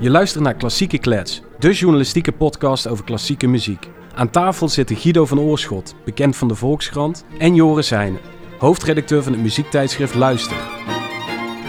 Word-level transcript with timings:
Je 0.00 0.10
luistert 0.10 0.44
naar 0.44 0.54
Klassieke 0.54 0.98
Klets, 0.98 1.42
de 1.58 1.72
journalistieke 1.72 2.32
podcast 2.32 2.88
over 2.88 3.04
klassieke 3.04 3.46
muziek. 3.46 3.88
Aan 4.14 4.30
tafel 4.30 4.68
zitten 4.68 4.96
Guido 4.96 5.26
van 5.26 5.40
Oorschot, 5.40 5.94
bekend 6.04 6.36
van 6.36 6.48
de 6.48 6.54
Volkskrant, 6.54 7.24
en 7.38 7.54
Joris 7.54 7.90
Heijnen, 7.90 8.20
hoofdredacteur 8.58 9.22
van 9.22 9.32
het 9.32 9.42
muziektijdschrift 9.42 10.14
Luister. 10.14 10.56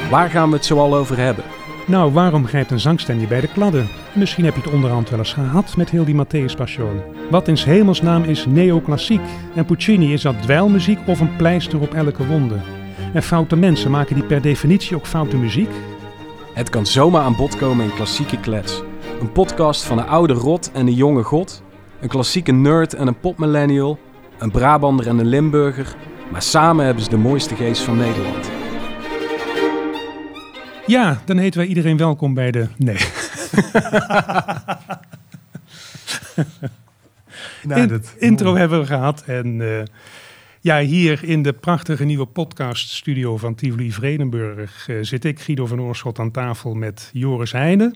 Waar 0.10 0.30
gaan 0.30 0.50
we 0.50 0.56
het 0.56 0.66
zoal 0.66 0.96
over 0.96 1.18
hebben? 1.18 1.44
Nou, 1.88 2.12
waarom 2.12 2.48
grijpt 2.48 2.72
een 2.72 2.80
zangstem 2.80 3.20
je 3.20 3.28
bij 3.28 3.42
de 3.42 3.52
kladden? 3.52 3.90
Misschien 4.16 4.46
heb 4.46 4.56
je 4.56 4.62
het 4.62 4.74
onderhand 4.74 5.10
wel 5.10 5.20
eens 5.20 5.34
gehad 5.34 5.78
met 5.78 5.90
heel 5.90 6.06
die 6.06 6.26
Matthäus 6.26 6.56
Passion. 6.58 7.02
Wat 7.30 7.48
in 7.48 7.58
hemelsnaam 7.58 8.24
is 8.24 8.46
neoclassiek? 8.46 9.22
En 9.56 9.66
Puccini, 9.66 10.14
is 10.14 10.22
dat 10.22 10.42
dweilmuziek 10.42 11.00
of 11.06 11.20
een 11.20 11.36
pleister 11.36 11.80
op 11.80 11.94
elke 11.94 12.28
wonde? 12.28 12.56
En 13.14 13.24
foute 13.24 13.56
mensen, 13.56 13.92
maken 13.92 14.16
die 14.16 14.24
per 14.24 14.42
definitie 14.42 14.96
ook 14.96 15.06
foute 15.06 15.38
muziek? 15.38 15.70
Het 16.54 16.70
kan 16.70 16.86
zomaar 16.86 17.22
aan 17.22 17.36
bod 17.36 17.56
komen 17.58 17.86
in 17.86 17.94
Klassieke 17.96 18.40
Klets. 18.40 18.82
Een 19.20 19.32
podcast 19.32 19.84
van 19.84 19.98
een 19.98 20.08
oude 20.08 20.34
rot 20.34 20.72
en 20.72 20.88
een 20.88 20.94
jonge 20.94 21.24
god, 21.24 21.64
een 22.02 22.08
klassieke 22.08 22.52
nerd 22.52 22.94
en 22.94 23.08
een 23.08 23.20
popmillennial, 23.20 24.00
een 24.38 24.52
Brabander 24.52 25.08
en 25.08 25.18
een 25.18 25.28
Limburger, 25.28 25.96
maar 26.32 26.42
samen 26.42 26.86
hebben 26.86 27.04
ze 27.04 27.10
de 27.10 27.18
mooiste 27.18 27.56
geest 27.56 27.82
van 27.82 27.98
Nederland. 27.98 28.50
Ja, 30.86 31.22
dan 31.26 31.38
heten 31.38 31.60
wij 31.60 31.68
iedereen 31.70 31.98
welkom 31.98 32.34
bij 32.34 32.52
de... 32.52 32.68
Nee. 32.78 32.98
Nou, 37.64 37.82
In- 37.82 37.88
dat- 37.88 38.14
intro 38.18 38.56
hebben 38.56 38.80
we 38.80 38.86
gehad. 38.86 39.24
En 39.26 39.62
eh, 39.62 39.84
ja, 40.62 40.80
hier 40.80 41.24
in 41.24 41.42
de 41.42 41.54
prachtige 41.54 42.04
nieuwe 42.04 42.26
podcaststudio 42.26 43.38
van 43.38 43.56
Tivoli 43.56 43.92
Vredenburg 43.92 44.88
eh, 44.90 44.96
zit 45.02 45.26
ik, 45.26 45.40
Guido 45.40 45.66
van 45.66 45.82
Oorschot, 45.82 46.20
aan 46.20 46.32
tafel 46.32 46.74
met 46.74 47.10
Joris 47.14 47.52
Heijnen. 47.52 47.96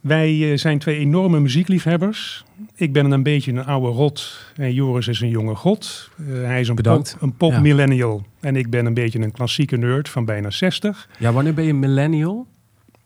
Wij 0.00 0.50
eh, 0.52 0.58
zijn 0.58 0.78
twee 0.78 0.98
enorme 0.98 1.40
muziekliefhebbers. 1.40 2.44
Ik 2.74 2.92
ben 2.92 3.10
een 3.10 3.22
beetje 3.22 3.52
een 3.52 3.64
oude 3.64 3.88
rot 3.88 4.50
en 4.56 4.72
Joris 4.74 5.08
is 5.08 5.20
een 5.20 5.28
jonge 5.28 5.54
god. 5.54 6.10
Eh, 6.18 6.26
hij 6.42 6.60
is 6.60 6.68
een 6.68 6.74
Bedankt. 6.74 7.12
pop, 7.12 7.22
een 7.22 7.36
pop 7.36 7.52
Ja. 7.52 7.60
millennial 7.60 8.26
en 8.40 8.56
ik 8.56 8.70
ben 8.70 8.86
een 8.86 8.94
beetje 8.94 9.18
een 9.20 9.32
klassieke 9.32 9.76
nerd 9.76 10.08
van 10.08 10.24
bijna 10.24 10.50
60. 10.50 11.08
Ja, 11.18 11.32
wanneer 11.32 11.54
ben 11.54 11.64
je 11.64 11.74
millennial? 11.74 12.46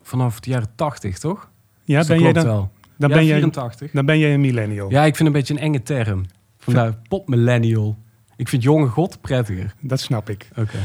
Vanaf 0.01 0.39
de 0.39 0.49
jaren 0.49 0.69
80, 0.75 1.17
toch? 1.17 1.49
Ja, 1.83 1.97
Dus 1.97 2.07
dat 2.07 2.17
ben 2.17 2.25
jij 2.25 2.31
klopt 2.33 2.47
dan, 2.47 2.55
wel. 2.55 2.71
dan, 2.97 3.09
ja, 3.09 3.15
ben 3.15 3.25
jij, 3.25 3.35
84. 3.35 3.91
dan 3.91 4.05
ben 4.05 4.19
jij 4.19 4.33
een 4.33 4.41
millennial. 4.41 4.89
Ja, 4.89 5.05
ik 5.05 5.15
vind 5.15 5.27
een 5.27 5.33
beetje 5.33 5.53
een 5.53 5.59
enge 5.59 5.81
term. 5.83 6.25
Vandaar 6.57 6.97
popmillennial. 7.07 7.97
Ik 8.41 8.47
vind 8.47 8.63
jonge 8.63 8.87
god 8.87 9.21
prettiger. 9.21 9.73
Dat 9.79 9.99
snap 9.99 10.29
ik. 10.29 10.47
Oké. 10.55 10.77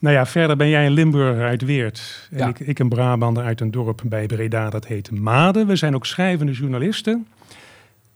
Nou 0.00 0.14
ja, 0.14 0.26
verder 0.26 0.56
ben 0.56 0.68
jij 0.68 0.86
een 0.86 0.92
Limburger 0.92 1.44
uit 1.44 1.62
Weert. 1.62 2.28
En 2.30 2.38
Ja. 2.38 2.48
ik, 2.48 2.60
ik 2.60 2.78
een 2.78 2.88
Brabander 2.88 3.44
uit 3.44 3.60
een 3.60 3.70
dorp 3.70 4.02
bij 4.04 4.26
Breda, 4.26 4.70
dat 4.70 4.86
heet 4.86 5.10
Maden. 5.10 5.66
We 5.66 5.76
zijn 5.76 5.94
ook 5.94 6.06
schrijvende 6.06 6.52
journalisten. 6.52 7.26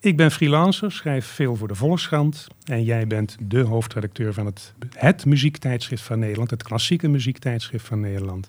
Ik 0.01 0.17
ben 0.17 0.31
freelancer, 0.31 0.93
schrijf 0.93 1.27
veel 1.27 1.57
voor 1.57 1.69
de 1.69 1.75
Volkskrant. 1.75 2.47
En 2.65 2.85
jij 2.85 3.07
bent 3.07 3.37
de 3.41 3.61
hoofdredacteur 3.61 4.33
van 4.33 4.47
het, 4.47 4.75
het 4.95 5.25
muziektijdschrift 5.25 6.03
van 6.03 6.19
Nederland. 6.19 6.51
Het 6.51 6.63
klassieke 6.63 7.09
muziektijdschrift 7.09 7.87
van 7.87 8.01
Nederland. 8.01 8.49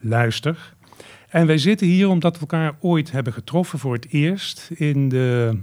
Luister. 0.00 0.74
En 1.28 1.46
wij 1.46 1.58
zitten 1.58 1.86
hier 1.86 2.08
omdat 2.08 2.34
we 2.34 2.40
elkaar 2.40 2.76
ooit 2.80 3.12
hebben 3.12 3.32
getroffen 3.32 3.78
voor 3.78 3.92
het 3.92 4.06
eerst 4.10 4.70
in 4.74 5.08
de 5.08 5.58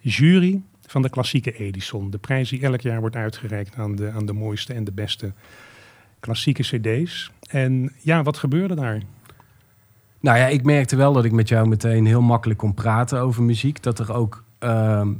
jury 0.00 0.62
van 0.86 1.02
de 1.02 1.10
klassieke 1.10 1.52
Edison. 1.52 2.10
De 2.10 2.18
prijs 2.18 2.48
die 2.48 2.62
elk 2.62 2.80
jaar 2.80 3.00
wordt 3.00 3.16
uitgereikt 3.16 3.76
aan 3.76 3.96
de, 3.96 4.10
aan 4.10 4.26
de 4.26 4.32
mooiste 4.32 4.72
en 4.72 4.84
de 4.84 4.92
beste 4.92 5.32
klassieke 6.20 6.62
cd's. 6.62 7.30
En 7.48 7.92
ja, 8.00 8.22
wat 8.22 8.36
gebeurde 8.36 8.74
daar? 8.74 9.02
Nou 10.20 10.38
ja, 10.38 10.46
ik 10.46 10.62
merkte 10.62 10.96
wel 10.96 11.12
dat 11.12 11.24
ik 11.24 11.32
met 11.32 11.48
jou 11.48 11.68
meteen 11.68 12.06
heel 12.06 12.22
makkelijk 12.22 12.58
kon 12.58 12.74
praten 12.74 13.20
over 13.20 13.42
muziek. 13.42 13.82
Dat 13.82 13.98
er 13.98 14.12
ook 14.12 14.44
ehm, 14.58 15.12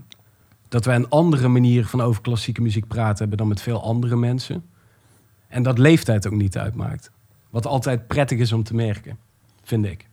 dat 0.68 0.84
wij 0.84 0.94
een 0.94 1.08
andere 1.08 1.48
manier 1.48 1.86
van 1.86 2.00
over 2.00 2.22
klassieke 2.22 2.62
muziek 2.62 2.86
praten 2.86 3.18
hebben 3.18 3.38
dan 3.38 3.48
met 3.48 3.62
veel 3.62 3.82
andere 3.82 4.16
mensen. 4.16 4.64
En 5.48 5.62
dat 5.62 5.78
leeftijd 5.78 6.26
ook 6.26 6.32
niet 6.32 6.58
uitmaakt. 6.58 7.10
Wat 7.50 7.66
altijd 7.66 8.06
prettig 8.06 8.38
is 8.38 8.52
om 8.52 8.62
te 8.62 8.74
merken, 8.74 9.18
vind 9.62 9.84
ik. 9.86 10.08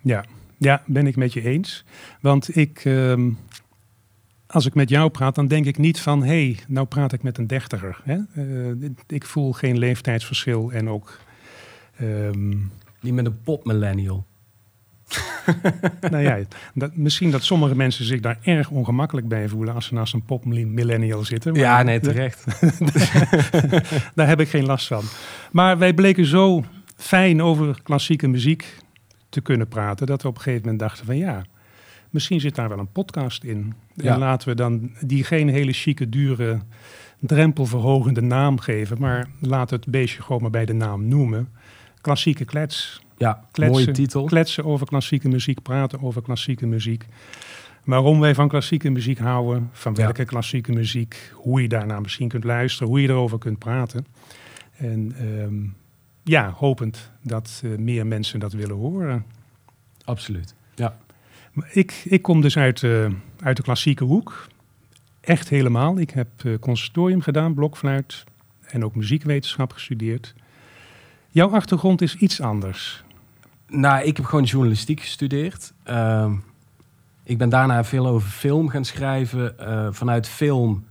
Ja, 0.00 0.24
ja 0.58 0.82
ben 0.86 1.06
ik 1.06 1.16
met 1.16 1.32
je 1.32 1.42
eens. 1.42 1.84
Want 2.20 2.56
ik, 2.56 2.84
ehm, 2.84 3.30
als 4.50 4.66
ik 4.66 4.74
met 4.74 4.88
jou 4.88 5.10
praat, 5.10 5.34
dan 5.34 5.46
denk 5.46 5.66
ik 5.66 5.78
niet 5.78 6.00
van... 6.00 6.20
hé, 6.22 6.26
hey, 6.44 6.58
nou 6.68 6.86
praat 6.86 7.12
ik 7.12 7.22
met 7.22 7.38
een 7.38 7.46
dertiger. 7.46 8.00
Hè? 8.04 8.18
Eh, 8.34 8.88
ik 9.06 9.26
voel 9.26 9.52
geen 9.52 9.78
leeftijdsverschil 9.78 10.72
en 10.72 10.88
ook... 10.88 11.18
ehm, 11.96 12.48
Niet 13.00 13.14
met 13.14 13.26
een 13.26 13.40
popmillennial. 13.42 14.24
nou 16.10 16.22
ja, 16.22 16.38
dat, 16.74 16.96
misschien 16.96 17.30
dat 17.30 17.42
sommige 17.42 17.76
mensen 17.76 18.04
zich 18.04 18.20
daar 18.20 18.38
erg 18.42 18.70
ongemakkelijk 18.70 19.28
bij 19.28 19.48
voelen... 19.48 19.74
als 19.74 19.86
ze 19.86 19.94
naast 19.94 20.14
een 20.14 20.24
pop-millennial 20.24 21.24
zitten. 21.24 21.52
maar- 21.52 21.60
Ja, 21.60 21.82
nee, 21.82 22.00
terecht. 22.00 22.44
Daar 24.14 24.26
heb 24.26 24.40
ik 24.40 24.48
geen 24.48 24.64
last 24.66 24.86
van. 24.86 25.02
Maar 25.52 25.78
wij 25.78 25.94
bleken 25.94 26.26
zo 26.26 26.64
fijn 26.96 27.42
over 27.42 27.80
klassieke 27.82 28.28
muziek 28.28 28.76
te 29.28 29.40
kunnen 29.40 29.68
praten... 29.68 30.06
dat 30.06 30.22
we 30.22 30.28
op 30.28 30.34
een 30.36 30.40
gegeven 30.42 30.62
moment 30.62 30.80
dachten 30.80 31.06
van 31.06 31.16
ja, 31.16 31.44
misschien 32.10 32.40
zit 32.40 32.54
daar 32.54 32.68
wel 32.68 32.78
een 32.78 32.92
podcast 32.92 33.44
in. 33.44 33.74
Ja. 33.94 34.12
En 34.12 34.18
laten 34.18 34.48
we 34.48 34.54
dan 34.54 34.90
die 35.00 35.24
geen 35.24 35.48
hele 35.48 35.72
chique, 35.72 36.08
dure, 36.08 36.60
drempelverhogende 37.20 38.20
naam 38.20 38.58
geven... 38.58 39.00
maar 39.00 39.28
we 39.40 39.56
het 39.56 39.86
beestje 39.86 40.22
gewoon 40.22 40.42
maar 40.42 40.50
bij 40.50 40.64
de 40.64 40.72
naam 40.72 41.08
noemen. 41.08 41.48
Klassieke 42.00 42.44
klets. 42.44 43.02
Ja, 43.16 43.44
Kletsen, 43.52 43.80
mooie 43.80 43.90
titel. 43.92 44.24
Kletsen 44.24 44.64
over 44.64 44.86
klassieke 44.86 45.28
muziek, 45.28 45.62
praten 45.62 46.02
over 46.02 46.22
klassieke 46.22 46.66
muziek. 46.66 47.06
Waarom 47.84 48.20
wij 48.20 48.34
van 48.34 48.48
klassieke 48.48 48.90
muziek 48.90 49.18
houden, 49.18 49.68
van 49.72 49.94
Ja. 49.94 50.02
welke 50.02 50.24
klassieke 50.24 50.72
muziek, 50.72 51.32
hoe 51.34 51.62
je 51.62 51.68
daarna 51.68 52.00
misschien 52.00 52.28
kunt 52.28 52.44
luisteren, 52.44 52.88
hoe 52.88 53.00
je 53.02 53.08
erover 53.08 53.38
kunt 53.38 53.58
praten. 53.58 54.06
En 54.76 55.12
ehm, 55.16 55.54
ja, 56.22 56.50
hopend 56.56 57.10
dat 57.22 57.62
eh, 57.64 57.70
meer 57.78 58.06
mensen 58.06 58.40
dat 58.40 58.52
willen 58.52 58.76
horen. 58.76 59.24
Absoluut. 60.04 60.54
Ik, 61.72 62.02
ik 62.04 62.22
kom 62.22 62.40
dus 62.40 62.56
uit, 62.56 62.82
eh, 62.82 63.06
uit 63.40 63.56
de 63.56 63.62
klassieke 63.62 64.04
hoek. 64.04 64.46
Echt 65.20 65.48
helemaal. 65.48 65.98
Ik 65.98 66.10
heb 66.10 66.28
eh, 66.44 66.58
conservatorium 66.60 67.20
gedaan, 67.20 67.54
blokfluit 67.54 68.24
en 68.66 68.84
ook 68.84 68.94
muziekwetenschap 68.94 69.72
gestudeerd. 69.72 70.34
Jouw 71.28 71.50
achtergrond 71.50 72.02
is 72.02 72.16
iets 72.16 72.40
anders. 72.40 73.04
Nou, 73.66 74.04
ik 74.04 74.16
heb 74.16 74.26
gewoon 74.26 74.44
journalistiek 74.44 75.00
gestudeerd. 75.00 75.72
Ehm, 75.82 76.34
ik 77.24 77.38
ben 77.38 77.48
daarna 77.48 77.84
veel 77.84 78.06
over 78.06 78.28
film 78.30 78.68
gaan 78.68 78.84
schrijven. 78.84 79.58
eh, 79.58 79.88
vanuit 79.90 80.28
film 80.28 80.88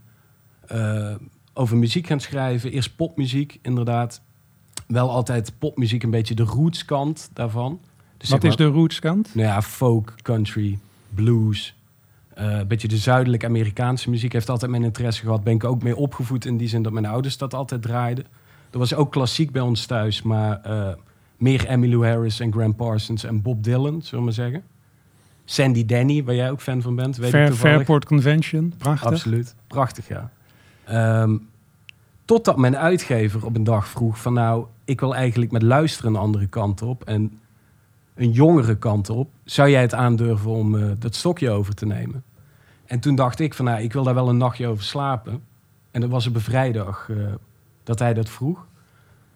over 1.53 1.77
muziek 1.77 2.07
gaan 2.07 2.19
schrijven. 2.19 2.71
Eerst 2.71 2.95
popmuziek, 2.95 3.59
inderdaad. 3.61 4.21
Wel 4.87 5.09
altijd 5.09 5.53
popmuziek, 5.59 6.03
een 6.03 6.09
beetje 6.09 6.35
de 6.35 6.43
rootskant 6.43 7.29
daarvan. 7.33 7.79
Dus 8.19 8.29
Wat 8.29 8.41
zeg 8.41 8.51
is 8.51 8.57
de 8.57 8.65
rootskant? 8.65 9.35
Nou 9.35 9.47
ja, 9.47 9.61
folk, 9.61 10.13
country, 10.21 10.79
blues. 11.15 11.75
eh, 12.33 12.57
een 12.57 12.67
beetje 12.67 12.87
de 12.87 12.97
zuidelijke 12.97 13.45
Amerikaanse 13.45 14.09
muziek 14.09 14.33
heeft 14.33 14.49
altijd 14.49 14.71
mijn 14.71 14.83
interesse 14.83 15.21
gehad. 15.21 15.43
Ben 15.43 15.53
ik 15.53 15.63
ook 15.63 15.83
mee 15.83 15.95
opgevoed 15.95 16.45
in 16.45 16.57
die 16.57 16.67
zin 16.67 16.81
dat 16.81 16.91
mijn 16.93 17.05
ouders 17.05 17.37
dat 17.37 17.53
altijd 17.53 17.81
draaiden. 17.81 18.25
Er 18.71 18.77
was 18.79 18.93
ook 18.93 19.11
klassiek 19.11 19.51
bij 19.51 19.61
ons 19.61 19.85
thuis, 19.85 20.21
maar 20.21 20.61
eh, 20.61 20.87
meer 21.37 21.65
Emmylou 21.65 22.07
Harris 22.07 22.39
en 22.39 22.51
Graham 22.51 22.75
Parsons 22.75 23.23
en 23.23 23.41
Bob 23.41 23.63
Dylan, 23.63 24.01
zullen 24.01 24.19
we 24.19 24.23
maar 24.23 24.33
zeggen. 24.33 24.63
Sandy 25.45 25.85
Denny, 25.85 26.23
waar 26.23 26.35
jij 26.35 26.51
ook 26.51 26.61
fan 26.61 26.81
van 26.81 26.95
bent, 26.95 27.17
weet 27.17 27.29
Fair. 27.29 27.53
Fairport 27.53 28.05
Convention, 28.05 28.73
prachtig. 28.77 29.11
Absoluut. 29.11 29.55
Prachtig, 29.67 30.07
ja. 30.07 30.31
Ehm, 30.85 31.37
totdat 32.25 32.57
mijn 32.57 32.77
uitgever 32.77 33.45
op 33.45 33.55
een 33.55 33.63
dag 33.63 33.87
vroeg 33.87 34.19
van 34.21 34.33
nou, 34.33 34.65
ik 34.85 34.99
wil 34.99 35.15
eigenlijk 35.15 35.51
met 35.51 35.61
luisteren 35.61 36.13
een 36.13 36.19
andere 36.19 36.47
kant 36.47 36.81
op 36.81 37.03
en 37.03 37.39
een 38.19 38.31
jongere 38.31 38.77
kant 38.77 39.09
op. 39.09 39.29
Zou 39.43 39.69
jij 39.69 39.81
het 39.81 39.93
aandurven 39.93 40.51
om 40.51 40.75
eh, 40.75 40.91
dat 40.99 41.15
stokje 41.15 41.49
over 41.49 41.75
te 41.75 41.85
nemen? 41.85 42.23
En 42.85 42.99
toen 42.99 43.15
dacht 43.15 43.39
ik 43.39 43.53
van 43.53 43.65
nou, 43.65 43.81
ik 43.81 43.93
wil 43.93 44.03
daar 44.03 44.13
wel 44.13 44.29
een 44.29 44.37
nachtje 44.37 44.67
over 44.67 44.83
slapen. 44.83 45.43
En 45.91 46.01
dat 46.01 46.09
was 46.09 46.27
op 46.27 46.35
een 46.35 46.41
vrijdag 46.41 47.09
eh, 47.09 47.17
dat 47.83 47.99
hij 47.99 48.13
dat 48.13 48.29
vroeg. 48.29 48.67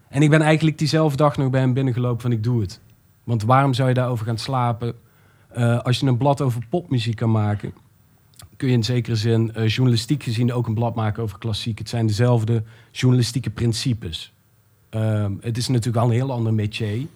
En 0.09 0.21
ik 0.21 0.29
ben 0.29 0.41
eigenlijk 0.41 0.77
diezelfde 0.77 1.17
dag 1.17 1.37
nog 1.37 1.49
bij 1.49 1.59
hem 1.59 1.73
binnengelopen 1.73 2.21
van 2.21 2.31
ik 2.31 2.43
doe 2.43 2.61
het. 2.61 2.79
Want 3.23 3.43
waarom 3.43 3.73
zou 3.73 3.87
je 3.87 3.93
daarover 3.93 4.25
gaan 4.25 4.37
slapen 4.37 4.95
eh, 5.47 5.79
als 5.79 5.99
je 5.99 6.05
een 6.05 6.17
blad 6.17 6.41
over 6.41 6.65
popmuziek 6.69 7.15
kan 7.15 7.31
maken? 7.31 7.73
kun 8.57 8.67
je 8.67 8.73
in 8.73 8.83
zekere 8.83 9.15
zin 9.15 9.51
journalistiek 9.65 10.23
gezien 10.23 10.53
ook 10.53 10.67
een 10.67 10.73
blad 10.73 10.95
maken 10.95 11.23
over 11.23 11.37
klassiek. 11.37 11.79
Het 11.79 11.89
zijn 11.89 12.07
dezelfde 12.07 12.63
journalistieke 12.91 13.49
principes. 13.49 14.33
Ehm, 14.89 15.33
het 15.41 15.57
is 15.57 15.67
natuurlijk 15.67 15.95
wel 15.95 16.05
een 16.05 16.19
heel 16.19 16.31
ander 16.31 16.53
métier. 16.53 16.97
Het 16.97 17.07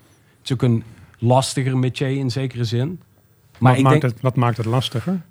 is 0.43 0.53
ook 0.53 0.61
een 0.61 0.83
lastiger 1.17 1.77
métier 1.77 2.17
in 2.17 2.31
zekere 2.31 2.63
zin. 2.63 3.01
Maar 3.59 3.71
wat, 3.71 3.79
ik 3.79 3.87
maakt 3.87 4.01
denk, 4.01 4.13
het, 4.13 4.21
wat 4.21 4.35
maakt 4.35 4.57
het 4.57 4.65
lastiger? 4.65 5.21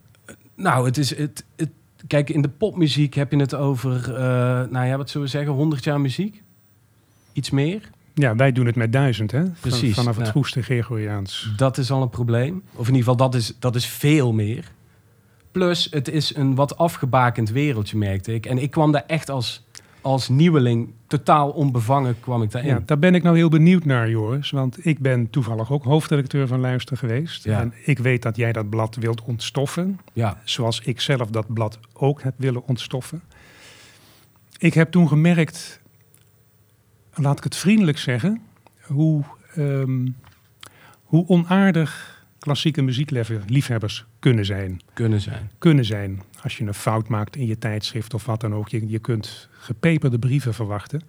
nou, 0.54 0.86
het 0.86 0.98
is 0.98 1.16
het, 1.16 1.44
het. 1.56 1.70
Kijk, 2.06 2.30
in 2.30 2.42
de 2.42 2.48
popmuziek 2.48 3.14
heb 3.14 3.30
je 3.32 3.38
het 3.38 3.54
over, 3.54 4.14
eh, 4.14 4.20
nou 4.70 4.86
ja, 4.86 4.96
wat 4.96 5.10
zullen 5.10 5.26
we 5.26 5.32
zeggen, 5.32 5.52
100 5.52 5.84
jaar 5.84 6.00
muziek? 6.00 6.42
Iets 7.32 7.50
meer? 7.50 7.90
Ja, 8.14 8.36
wij 8.36 8.52
doen 8.52 8.66
het 8.66 8.76
met 8.76 8.92
duizend, 8.92 9.30
hè? 9.30 9.40
Van- 9.44 9.54
Precies. 9.60 9.94
vanaf 9.94 10.16
het 10.16 10.34
Nou. 10.34 10.62
Gregoriaans. 10.62 11.52
Dat 11.56 11.78
is 11.78 11.90
al 11.90 12.02
een 12.02 12.08
probleem. 12.10 12.62
Of 12.72 12.88
in 12.88 12.94
ieder 12.94 12.96
geval, 12.96 13.16
dat 13.16 13.34
is, 13.34 13.56
dat 13.58 13.74
is 13.74 13.86
veel 13.86 14.32
meer. 14.32 14.72
Plus, 15.52 15.88
het 15.90 16.08
is 16.08 16.34
een 16.34 16.54
wat 16.54 16.76
afgebakend 16.76 17.50
wereldje, 17.50 17.96
merkte 17.96 18.34
ik. 18.34 18.46
En 18.46 18.58
ik 18.58 18.70
kwam 18.70 18.92
daar 18.92 19.04
echt 19.06 19.30
als, 19.30 19.65
als 20.06 20.28
nieuweling, 20.28 20.92
totaal 21.06 21.50
onbevangen, 21.50 22.20
kwam 22.20 22.42
ik 22.42 22.50
daarin. 22.50 22.70
Ja, 22.70 22.82
daar 22.84 22.98
ben 22.98 23.14
ik 23.14 23.22
nou 23.22 23.36
heel 23.36 23.48
benieuwd 23.48 23.84
naar, 23.84 24.10
Joris. 24.10 24.50
Want 24.50 24.86
ik 24.86 24.98
ben 24.98 25.30
toevallig 25.30 25.72
ook 25.72 25.84
hoofdredacteur 25.84 26.46
van 26.46 26.60
Luister 26.60 26.96
geweest. 26.96 27.44
Ja. 27.44 27.60
En 27.60 27.72
ik 27.84 27.98
weet 27.98 28.22
dat 28.22 28.36
jij 28.36 28.52
dat 28.52 28.68
blad 28.68 28.94
wilt 28.96 29.22
ontstoffen. 29.22 30.00
ja. 30.12 30.40
Zoals 30.44 30.80
ik 30.80 31.00
zelf 31.00 31.30
dat 31.30 31.52
blad 31.54 31.78
ook 31.92 32.22
heb 32.22 32.34
willen 32.36 32.66
ontstoffen. 32.66 33.22
Ik 34.58 34.74
heb 34.74 34.90
toen 34.90 35.08
gemerkt, 35.08 35.80
laat 37.14 37.38
ik 37.38 37.44
het 37.44 37.56
vriendelijk 37.56 37.98
zeggen, 37.98 38.42
hoe, 38.82 39.22
ehm, 39.54 40.06
hoe 41.02 41.28
onaardig 41.28 42.24
klassieke 42.38 42.82
muziekliefhebbers 42.82 44.04
kunnen 44.26 44.44
zijn. 44.44 44.80
kunnen 44.92 45.20
zijn. 45.20 45.50
Kunnen 45.58 45.84
zijn 45.84 46.22
als 46.42 46.58
je 46.58 46.64
een 46.64 46.74
fout 46.74 47.08
maakt 47.08 47.36
in 47.36 47.46
je 47.46 47.58
tijdschrift 47.58 48.14
of 48.14 48.26
wat 48.26 48.40
dan 48.40 48.54
ook. 48.54 48.68
Je, 48.68 48.88
je 48.88 48.98
kunt 48.98 49.48
gepeperde 49.52 50.18
brieven 50.18 50.54
verwachten. 50.54 51.02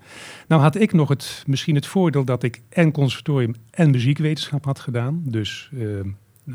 Nou 0.48 0.62
had 0.62 0.76
ik 0.76 0.94
nog 0.94 1.10
het, 1.10 1.44
misschien 1.48 1.76
het 1.76 1.86
voordeel 1.86 2.26
dat 2.26 2.44
ik 2.44 2.62
en 2.70 2.92
conservatorium 2.92 3.56
en 3.72 3.92
muziekwetenschap 3.92 4.66
had 4.66 4.80
gedaan. 4.80 5.22
Dus 5.26 5.70
ehm, 5.74 6.10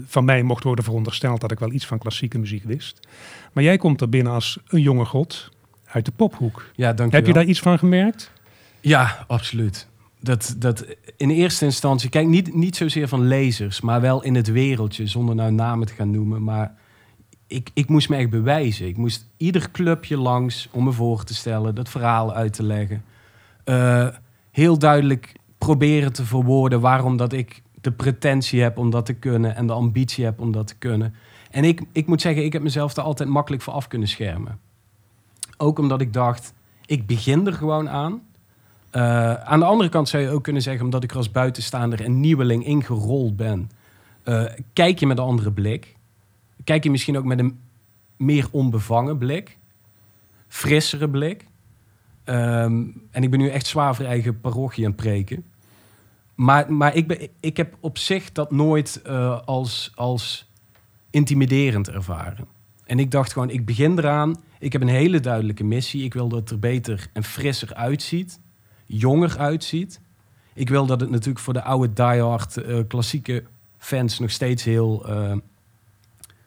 van 0.06 0.24
mij 0.24 0.42
mocht 0.42 0.64
worden 0.64 0.84
verondersteld 0.84 1.40
dat 1.40 1.50
ik 1.50 1.58
wel 1.58 1.72
iets 1.72 1.86
van 1.86 1.98
klassieke 1.98 2.38
muziek 2.38 2.64
wist. 2.64 3.08
Maar 3.52 3.64
jij 3.64 3.76
komt 3.76 4.00
er 4.00 4.08
binnen 4.08 4.32
als 4.32 4.58
een 4.68 4.80
jonge 4.80 5.04
god 5.04 5.50
uit 5.84 6.04
de 6.04 6.12
pophoek. 6.12 6.70
Ja, 6.74 6.92
dank 6.92 7.12
Heb 7.12 7.26
je 7.26 7.32
daar 7.32 7.44
iets 7.44 7.60
van 7.60 7.78
gemerkt? 7.78 8.30
Ja, 8.80 9.24
absoluut. 9.26 9.88
Dat, 10.22 10.54
dat 10.58 10.86
in 11.16 11.30
eerste 11.30 11.64
instantie, 11.64 12.08
kijk, 12.08 12.26
niet, 12.26 12.54
niet 12.54 12.76
zozeer 12.76 13.08
van 13.08 13.26
lezers, 13.26 13.80
maar 13.80 14.00
wel 14.00 14.22
in 14.22 14.34
het 14.34 14.50
wereldje, 14.50 15.06
zonder 15.06 15.34
nou 15.34 15.52
namen 15.52 15.86
te 15.86 15.94
gaan 15.94 16.10
noemen. 16.10 16.42
Maar 16.42 16.74
ik, 17.46 17.70
ik 17.74 17.88
moest 17.88 18.08
me 18.08 18.16
echt 18.16 18.30
bewijzen. 18.30 18.86
Ik 18.86 18.96
moest 18.96 19.28
ieder 19.36 19.70
clubje 19.70 20.16
langs 20.16 20.68
om 20.72 20.84
me 20.84 20.92
voor 20.92 21.24
te 21.24 21.34
stellen, 21.34 21.74
dat 21.74 21.88
verhaal 21.88 22.34
uit 22.34 22.52
te 22.52 22.62
leggen. 22.62 23.04
Eh, 23.64 24.08
heel 24.50 24.78
duidelijk 24.78 25.32
proberen 25.58 26.12
te 26.12 26.24
verwoorden 26.24 26.80
waarom 26.80 27.16
dat 27.16 27.32
ik 27.32 27.62
de 27.80 27.92
pretentie 27.92 28.62
heb 28.62 28.78
om 28.78 28.90
dat 28.90 29.06
te 29.06 29.14
kunnen 29.14 29.56
en 29.56 29.66
de 29.66 29.72
ambitie 29.72 30.24
heb 30.24 30.40
om 30.40 30.52
dat 30.52 30.66
te 30.66 30.74
kunnen. 30.74 31.14
En 31.50 31.64
ik, 31.64 31.82
ik 31.92 32.06
moet 32.06 32.20
zeggen, 32.20 32.44
ik 32.44 32.52
heb 32.52 32.62
mezelf 32.62 32.96
er 32.96 33.02
altijd 33.02 33.28
makkelijk 33.28 33.62
voor 33.62 33.72
af 33.72 33.88
kunnen 33.88 34.08
schermen. 34.08 34.58
Ook 35.56 35.78
omdat 35.78 36.00
ik 36.00 36.12
dacht, 36.12 36.52
ik 36.86 37.06
begin 37.06 37.46
er 37.46 37.52
gewoon 37.52 37.88
aan. 37.88 38.22
Eh, 38.92 39.34
aan 39.34 39.58
de 39.58 39.64
andere 39.64 39.90
kant 39.90 40.08
zou 40.08 40.22
je 40.22 40.30
ook 40.30 40.42
kunnen 40.42 40.62
zeggen, 40.62 40.84
omdat 40.84 41.02
ik 41.02 41.10
er 41.10 41.16
als 41.16 41.30
buitenstaander 41.30 42.04
en 42.04 42.20
nieuweling 42.20 42.64
ingerold 42.66 43.36
ben, 43.36 43.70
eh, 44.22 44.44
kijk 44.72 44.98
je 44.98 45.06
met 45.06 45.18
een 45.18 45.24
andere 45.24 45.52
blik. 45.52 45.96
Kijk 46.64 46.84
je 46.84 46.90
misschien 46.90 47.16
ook 47.16 47.24
met 47.24 47.38
een 47.38 47.60
meer 48.16 48.48
onbevangen 48.50 49.18
blik, 49.18 49.58
frissere 50.48 51.10
blik. 51.10 51.46
Ehm, 52.24 52.84
en 53.10 53.22
ik 53.22 53.30
ben 53.30 53.38
nu 53.38 53.48
echt 53.48 53.66
zwaar 53.66 53.94
voor 53.94 54.04
eigen 54.04 54.40
parochie 54.40 54.86
aan 54.86 54.94
preken. 54.94 55.44
Maar, 56.34 56.72
maar 56.72 56.94
ik, 56.94 57.06
ben, 57.06 57.28
ik 57.40 57.56
heb 57.56 57.76
op 57.80 57.98
zich 57.98 58.32
dat 58.32 58.50
nooit 58.50 59.02
eh, 59.02 59.40
als, 59.44 59.92
als 59.94 60.50
intimiderend 61.10 61.90
ervaren. 61.90 62.46
En 62.84 62.98
ik 62.98 63.10
dacht 63.10 63.32
gewoon, 63.32 63.50
ik 63.50 63.64
begin 63.64 63.98
eraan. 63.98 64.42
Ik 64.58 64.72
heb 64.72 64.82
een 64.82 64.88
hele 64.88 65.20
duidelijke 65.20 65.64
missie. 65.64 66.04
Ik 66.04 66.14
wil 66.14 66.28
dat 66.28 66.40
het 66.40 66.50
er 66.50 66.58
beter 66.58 67.08
en 67.12 67.24
frisser 67.24 67.74
uitziet. 67.74 68.40
Jonger 68.96 69.38
uitziet. 69.38 70.00
Ik 70.54 70.68
wil 70.68 70.86
dat 70.86 71.00
het 71.00 71.10
natuurlijk 71.10 71.38
voor 71.38 71.52
de 71.52 71.62
oude 71.62 71.92
diehard 71.92 72.56
eh, 72.56 72.78
klassieke 72.88 73.44
fans 73.78 74.18
nog 74.18 74.30
steeds 74.30 74.64
heel 74.64 75.08
eh, 75.08 75.32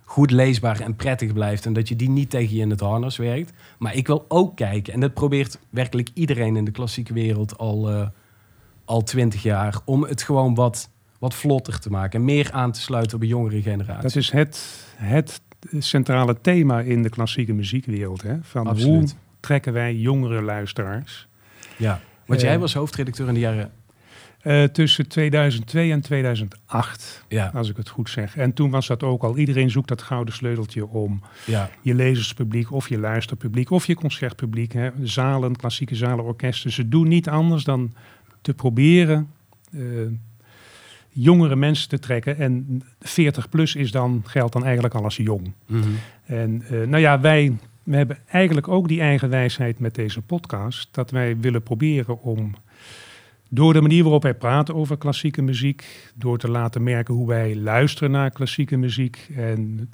goed 0.04 0.32
leesbaar 0.32 0.80
en 0.80 0.96
prettig 0.96 1.34
blijft. 1.34 1.66
En 1.66 1.74
dat 1.74 1.88
je 1.88 1.96
die 1.96 2.10
niet 2.10 2.30
tegen 2.30 2.56
je 2.56 2.62
in 2.62 2.70
het 2.70 2.80
harnas 2.80 3.18
werkt. 3.18 3.54
Maar 3.78 3.96
ik 3.96 4.08
wil 4.08 4.26
ook 4.28 4.56
kijken. 4.56 4.94
En 4.94 5.00
dat 5.00 5.14
probeert 5.14 5.60
werkelijk 5.70 6.10
iedereen 6.14 6.56
in 6.56 6.66
de 6.66 6.72
klassieke 6.72 7.14
wereld 7.14 7.58
al, 7.58 7.90
eh, 7.90 8.08
al 8.86 9.04
twintig 9.04 9.44
jaar. 9.44 9.80
Om 9.86 10.04
het 10.04 10.22
gewoon 10.22 10.56
wat, 10.56 10.90
wat 11.20 11.34
vlotter 11.34 11.80
te 11.80 11.90
maken. 11.90 12.20
En 12.20 12.26
meer 12.26 12.52
aan 12.52 12.72
te 12.72 12.82
sluiten 12.82 13.16
op 13.16 13.22
een 13.22 13.28
jongere 13.28 13.62
generatie. 13.62 14.02
Dat 14.02 14.16
is 14.16 14.32
het, 14.32 14.86
het 14.96 15.42
centrale 15.80 16.42
thema 16.42 16.80
in 16.80 17.04
de 17.04 17.10
klassieke 17.10 17.54
muziekwereld. 17.54 18.22
Hè? 18.22 18.38
Van 18.42 18.82
hoe 18.82 19.08
trekken 19.40 19.74
wij 19.74 19.96
jongere 19.96 20.42
luisteraars? 20.42 21.28
Ja. 21.78 22.02
Want 22.26 22.42
Eh, 22.42 22.48
jij 22.48 22.60
was 22.60 22.74
hoofdredacteur 22.74 23.28
in 23.28 23.34
de 23.34 23.40
jaren... 23.40 23.72
Eh, 24.42 24.64
tussen 24.64 25.08
2002 25.08 25.92
en 25.92 26.02
2008, 26.02 27.24
Ja, 27.28 27.52
als 27.54 27.70
ik 27.70 27.78
het 27.78 27.90
goed 27.90 28.10
zeg. 28.10 28.38
En 28.38 28.54
toen 28.54 28.70
was 28.70 28.88
dat 28.88 29.04
ook 29.04 29.24
al. 29.24 29.38
Iedereen 29.38 29.70
zoekt 29.70 29.88
dat 29.88 30.02
gouden 30.02 30.34
sleuteltje 30.34 30.88
om 30.88 31.22
ja, 31.46 31.70
je 31.82 31.94
lezerspubliek 31.94 32.72
of 32.72 32.90
je 32.90 33.00
luisterpubliek 33.00 33.70
of 33.70 33.86
je 33.88 33.96
concertpubliek. 33.96 34.74
Hè, 34.74 34.90
zalen, 35.04 35.56
klassieke 35.56 35.96
zalen, 35.96 36.26
orkesten. 36.26 36.72
Ze 36.72 36.88
doen 36.88 37.08
niet 37.08 37.30
anders 37.30 37.64
dan 37.64 37.94
te 38.42 38.54
proberen 38.54 39.30
eh, 39.72 39.82
jongere 41.10 41.56
mensen 41.56 41.90
te 41.90 42.00
trekken. 42.00 42.38
En 42.38 42.84
40 43.00 43.50
plus 43.50 43.76
is 43.76 43.92
dan, 43.92 44.24
geldt 44.26 44.54
dan 44.54 44.64
eigenlijk 44.64 44.94
al 44.94 45.04
als 45.04 45.18
jong. 45.18 45.54
Mhm. 45.66 45.90
En 46.26 46.64
eh, 46.70 46.88
nou 46.88 46.98
ja, 46.98 47.20
wij 47.20 47.58
we 47.86 47.96
hebben 47.96 48.18
eigenlijk 48.28 48.68
ook 48.68 48.88
die 48.88 49.02
eigen 49.02 49.30
wijsheid 49.30 49.80
met 49.80 49.96
deze 49.96 50.22
podcast. 50.22 50.88
Dat 50.92 51.12
wij 51.12 51.38
willen 51.38 51.64
proberen 51.64 52.22
om 52.22 52.56
door 53.50 53.74
de 53.74 53.82
manier 53.82 54.04
waarop 54.04 54.24
wij 54.24 54.34
praten 54.34 54.76
over 54.76 54.98
klassieke 54.98 55.42
muziek, 55.42 56.12
door 56.16 56.38
te 56.38 56.50
laten 56.50 56.84
merken 56.84 57.14
hoe 57.14 57.28
wij 57.28 57.56
luisteren 57.56 58.12
naar 58.12 58.30
klassieke 58.30 58.78
muziek 58.78 59.30
en 59.36 59.90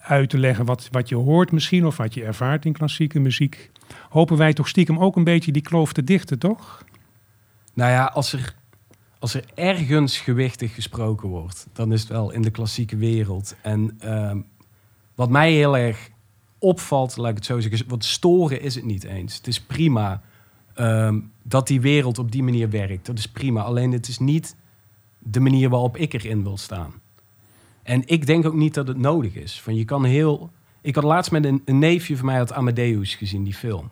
uit 0.00 0.30
te 0.30 0.38
leggen 0.38 0.64
wat, 0.64 0.88
wat 0.90 1.08
je 1.08 1.14
hoort 1.14 1.52
misschien 1.52 1.86
of 1.86 1.96
wat 1.96 2.14
je 2.14 2.24
ervaart 2.24 2.64
in 2.64 2.72
klassieke 2.72 3.18
muziek, 3.18 3.70
hopen 4.08 4.36
wij 4.36 4.52
toch 4.52 4.68
stiekem 4.68 4.98
ook 4.98 5.16
een 5.16 5.24
beetje 5.24 5.52
die 5.52 5.62
kloof 5.62 5.92
te 5.92 6.04
dichten, 6.04 6.38
toch? 6.38 6.84
Nou 7.74 7.90
ja, 7.90 8.04
als 8.04 8.32
er, 8.32 8.54
als 9.18 9.34
er 9.34 9.44
ergens 9.54 10.18
gewichtig 10.18 10.74
gesproken 10.74 11.28
wordt, 11.28 11.66
dan 11.72 11.92
is 11.92 12.00
het 12.00 12.10
wel 12.10 12.30
in 12.30 12.42
de 12.42 12.50
klassieke 12.50 12.96
wereld. 12.96 13.56
En 13.62 13.96
ehm, 13.98 14.40
wat 15.14 15.30
mij 15.30 15.52
heel 15.52 15.76
erg 15.76 16.10
opvalt, 16.60 17.16
laat 17.16 17.30
ik 17.30 17.36
het 17.36 17.44
zo 17.44 17.60
zeggen, 17.60 17.88
wat 17.88 18.04
storen 18.04 18.60
is 18.60 18.74
het 18.74 18.84
niet 18.84 19.04
eens. 19.04 19.36
Het 19.36 19.46
is 19.46 19.60
prima 19.60 20.22
ehm, 20.74 21.20
dat 21.42 21.66
die 21.66 21.80
wereld 21.80 22.18
op 22.18 22.32
die 22.32 22.42
manier 22.42 22.70
werkt. 22.70 23.06
Dat 23.06 23.18
is 23.18 23.28
prima. 23.28 23.62
Alleen 23.62 23.92
het 23.92 24.08
is 24.08 24.18
niet 24.18 24.56
de 25.18 25.40
manier 25.40 25.68
waarop 25.68 25.96
ik 25.96 26.12
erin 26.12 26.42
wil 26.42 26.56
staan. 26.56 26.92
En 27.82 28.02
ik 28.06 28.26
denk 28.26 28.46
ook 28.46 28.54
niet 28.54 28.74
dat 28.74 28.88
het 28.88 28.98
nodig 28.98 29.34
is. 29.34 29.60
Van 29.60 29.74
je 29.74 29.84
kan 29.84 30.04
heel. 30.04 30.50
Ik 30.80 30.94
had 30.94 31.04
laatst 31.04 31.30
met 31.30 31.44
een, 31.44 31.62
neefje 31.64 32.16
van 32.16 32.26
mij 32.26 32.36
had 32.36 32.52
Amadeus 32.52 33.14
gezien, 33.14 33.44
die 33.44 33.54
film. 33.54 33.90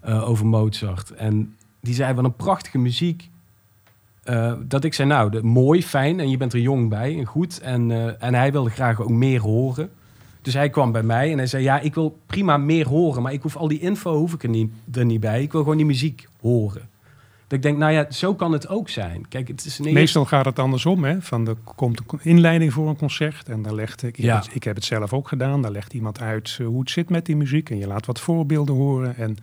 eh, 0.00 0.28
over 0.28 0.46
Mozart. 0.46 1.10
En 1.10 1.56
die 1.80 1.94
zei 1.94 2.14
wat 2.14 2.24
een 2.24 2.36
prachtige 2.36 2.78
muziek. 2.78 3.30
Eh, 4.22 4.52
dat 4.62 4.84
ik 4.84 4.94
zei, 4.94 5.08
nou, 5.08 5.42
mooi, 5.42 5.82
fijn. 5.82 6.20
En 6.20 6.30
je 6.30 6.36
bent 6.36 6.52
er 6.52 6.60
jong 6.60 6.88
bij 6.88 7.18
en 7.18 7.24
goed. 7.24 7.60
En, 7.60 7.90
eh, 7.90 8.22
en 8.22 8.34
hij 8.34 8.52
wilde 8.52 8.70
graag 8.70 9.00
ook 9.00 9.10
meer 9.10 9.40
horen. 9.40 9.90
Dus 10.44 10.54
hij 10.54 10.70
kwam 10.70 10.92
bij 10.92 11.02
mij 11.02 11.32
en 11.32 11.38
hij 11.38 11.46
zei, 11.46 11.62
ja, 11.62 11.80
ik 11.80 11.94
wil 11.94 12.18
prima 12.26 12.56
meer 12.56 12.88
horen. 12.88 13.22
Maar 13.22 13.32
ik 13.32 13.42
hoef 13.42 13.56
al 13.56 13.68
die 13.68 13.80
info 13.80 14.16
hoef 14.16 14.32
ik 14.32 14.42
er 14.42 14.48
niet, 14.48 14.70
er 14.92 15.04
niet 15.04 15.20
bij. 15.20 15.42
Ik 15.42 15.52
wil 15.52 15.60
gewoon 15.60 15.76
die 15.76 15.86
muziek 15.86 16.28
horen. 16.40 16.88
Dat 17.46 17.58
ik 17.58 17.62
denk, 17.62 17.78
nou 17.78 17.92
ja, 17.92 18.10
zo 18.10 18.34
kan 18.34 18.52
het 18.52 18.68
ook 18.68 18.88
zijn. 18.88 19.28
Kijk, 19.28 19.48
het 19.48 19.64
is 19.64 19.78
een 19.78 19.92
Meestal 19.92 20.24
gaat 20.24 20.44
het 20.44 20.58
andersom. 20.58 21.04
Hè? 21.04 21.22
Van 21.22 21.48
er 21.48 21.56
komt 21.76 22.00
een 22.06 22.18
inleiding 22.22 22.72
voor 22.72 22.88
een 22.88 22.96
concert. 22.96 23.48
En 23.48 23.62
daar 23.62 23.74
legt 23.74 24.02
ik, 24.02 24.16
Ja. 24.16 24.34
heb 24.34 24.44
het, 24.44 24.54
ik 24.54 24.64
heb 24.64 24.74
het 24.74 24.84
zelf 24.84 25.12
ook 25.12 25.28
gedaan. 25.28 25.62
Daar 25.62 25.70
legt 25.70 25.92
iemand 25.92 26.20
uit 26.20 26.56
eh, 26.60 26.66
hoe 26.66 26.80
het 26.80 26.90
zit 26.90 27.10
met 27.10 27.26
die 27.26 27.36
muziek. 27.36 27.70
En 27.70 27.78
je 27.78 27.86
laat 27.86 28.06
wat 28.06 28.20
voorbeelden 28.20 28.74
horen. 28.74 29.16
En 29.16 29.36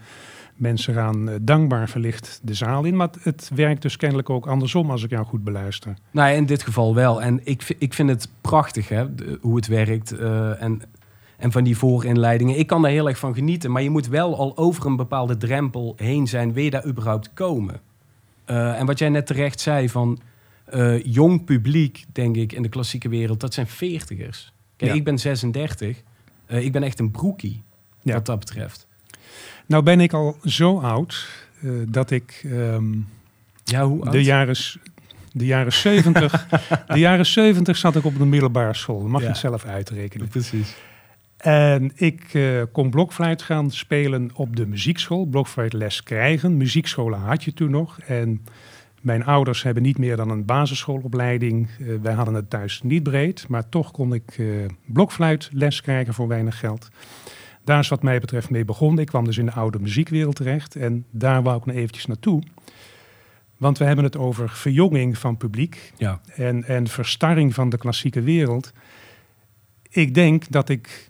mensen 0.55 0.93
gaan 0.93 1.29
eh, 1.29 1.35
dankbaar 1.41 1.89
verlicht 1.89 2.39
de 2.43 2.53
zaal 2.53 2.83
in. 2.83 2.95
Maar 2.95 3.09
het, 3.21 3.51
werkt 3.55 3.81
dus 3.81 3.97
kennelijk 3.97 4.29
ook 4.29 4.47
andersom 4.47 4.91
als 4.91 5.03
ik 5.03 5.09
jou 5.09 5.25
goed 5.25 5.43
beluister. 5.43 5.93
Nou 6.11 6.29
ja, 6.29 6.35
in 6.35 6.45
dit 6.45 6.63
geval 6.63 6.95
wel. 6.95 7.21
En 7.21 7.39
ik, 7.43 7.75
ik 7.79 7.93
vind 7.93 8.09
het 8.09 8.29
prachtig 8.41 8.89
hè, 8.89 9.15
de- 9.15 9.37
hoe 9.41 9.55
het 9.55 9.67
werkt. 9.67 10.11
eh, 10.11 10.61
en, 10.61 10.81
en 11.37 11.51
van 11.51 11.63
die 11.63 11.77
voorinleidingen. 11.77 12.59
Ik 12.59 12.67
kan 12.67 12.81
daar 12.81 12.91
heel 12.91 13.07
erg 13.07 13.17
van 13.19 13.33
genieten. 13.33 13.71
Maar 13.71 13.81
je 13.81 13.89
moet 13.89 14.07
wel 14.07 14.37
al 14.37 14.57
over 14.57 14.85
een 14.85 14.95
bepaalde 14.95 15.37
drempel 15.37 15.93
heen 15.97 16.27
zijn. 16.27 16.53
Wil 16.53 16.63
je 16.63 16.69
daar 16.69 16.85
überhaupt 16.85 17.33
komen? 17.33 17.79
Eh, 18.45 18.79
en 18.79 18.85
wat 18.85 18.99
jij 18.99 19.09
net 19.09 19.25
terecht 19.25 19.59
zei 19.59 19.89
van... 19.89 20.19
jong 21.03 21.43
publiek, 21.45 22.05
denk 22.11 22.35
ik, 22.35 22.51
in 22.53 22.61
de 22.61 22.69
klassieke 22.69 23.09
wereld... 23.09 23.39
dat 23.39 23.53
zijn 23.53 23.67
veertigers. 23.67 24.53
Kijk, 24.75 24.91
Ja. 24.91 24.97
ik 24.97 25.03
ben 25.03 25.17
36. 25.19 26.01
Eh, 26.45 26.65
ik 26.65 26.71
ben 26.71 26.83
echt 26.83 26.99
een 26.99 27.11
broekie, 27.11 27.63
Ja. 28.01 28.13
wat 28.13 28.25
dat 28.25 28.39
betreft. 28.39 28.87
Nou 29.71 29.83
ben 29.83 29.99
ik 29.99 30.13
al 30.13 30.37
zo 30.43 30.79
oud 30.79 31.27
eh, 31.61 31.69
dat 31.87 32.11
ik 32.11 32.41
ehm, 32.45 32.93
Ja, 33.63 33.85
hoe 33.85 34.03
oud? 34.03 34.11
de 34.11 34.23
jaren... 34.23 34.55
De 35.33 35.45
jaren 35.45 35.73
70, 35.73 36.47
de 36.87 36.99
jaren 36.99 37.25
70 37.25 37.77
zat 37.77 37.95
ik 37.95 38.05
op 38.05 38.17
de 38.17 38.25
middelbare 38.25 38.73
school. 38.73 38.99
Dat 39.01 39.09
mag 39.09 39.19
Ja. 39.19 39.25
je 39.25 39.31
het 39.31 39.41
zelf 39.41 39.65
uitrekenen. 39.65 40.27
Precies. 40.27 40.75
En 41.37 41.91
ik 41.95 42.23
eh, 42.33 42.61
kon 42.71 42.89
blokfluit 42.89 43.41
gaan 43.41 43.71
spelen 43.71 44.29
op 44.33 44.55
de 44.55 44.67
muziekschool. 44.67 45.25
Blokfluitles 45.25 46.03
krijgen. 46.03 46.57
Muziekscholen 46.57 47.19
had 47.19 47.43
je 47.43 47.53
toen 47.53 47.71
nog. 47.71 47.99
En 47.99 48.45
Mijn 49.01 49.25
ouders 49.25 49.63
hebben 49.63 49.83
niet 49.83 49.97
meer 49.97 50.15
dan 50.15 50.29
een 50.29 50.45
basisschoolopleiding. 50.45 51.69
Eh, 51.79 51.87
wij 52.01 52.13
hadden 52.13 52.33
het 52.33 52.49
thuis 52.49 52.81
niet 52.83 53.03
breed, 53.03 53.45
maar 53.47 53.69
toch 53.69 53.91
kon 53.91 54.13
ik 54.13 54.37
uh, 54.37 54.65
blokfluitles 54.85 55.81
krijgen 55.81 56.13
voor 56.13 56.27
weinig 56.27 56.59
geld. 56.59 56.89
Daar 57.63 57.79
is 57.79 57.87
wat 57.87 58.03
mij 58.03 58.19
betreft 58.19 58.49
mee 58.49 58.65
begonnen. 58.65 58.99
Ik 58.99 59.07
kwam 59.07 59.25
dus 59.25 59.37
in 59.37 59.45
de 59.45 59.51
oude 59.51 59.79
muziekwereld 59.79 60.35
terecht 60.35 60.75
en 60.75 61.05
daar 61.11 61.43
wou 61.43 61.57
ik 61.57 61.65
nog 61.65 61.75
eventjes 61.75 62.05
naartoe. 62.05 62.43
Want 63.57 63.77
we 63.77 63.85
hebben 63.85 64.03
het 64.05 64.17
over 64.17 64.49
verjonging 64.49 65.17
van 65.17 65.37
publiek 65.37 65.93
Ja. 65.97 66.21
en, 66.35 66.63
en 66.63 66.87
verstarring 66.87 67.53
van 67.53 67.69
de 67.69 67.77
klassieke 67.77 68.21
wereld. 68.21 68.71
Ik 69.89 70.13
denk 70.13 70.49
dat 70.49 70.69
ik 70.69 71.07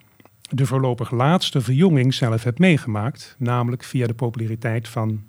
de 0.49 0.65
voorlopig 0.65 1.11
laatste 1.11 1.61
verjonging 1.61 2.13
zelf 2.13 2.43
heb 2.43 2.59
meegemaakt. 2.59 3.35
Namelijk 3.37 3.83
via 3.83 4.07
de 4.07 4.13
populariteit 4.13 4.87
van 4.87 5.23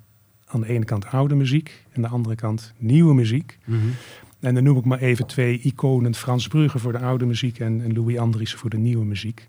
aan 0.45 0.61
de 0.61 0.67
ene 0.67 0.85
kant 0.85 1.05
oude 1.05 1.35
muziek 1.35 1.83
en 1.89 1.95
aan 1.95 2.01
de 2.01 2.07
andere 2.15 2.35
kant 2.35 2.73
nieuwe 2.77 3.13
muziek. 3.13 3.57
Mhm. 3.65 3.79
En 4.39 4.53
dan 4.53 4.63
noem 4.63 4.77
ik 4.77 4.85
maar 4.85 4.99
even 4.99 5.25
twee 5.27 5.59
iconen. 5.59 6.15
Frans 6.15 6.47
Brugge 6.47 6.79
voor 6.79 6.91
de 6.91 6.99
oude 6.99 7.25
muziek 7.25 7.59
en, 7.59 7.81
en 7.81 7.93
Louis 7.93 8.17
Andriessen 8.17 8.59
voor 8.59 8.69
de 8.69 8.77
nieuwe 8.77 9.05
muziek. 9.05 9.47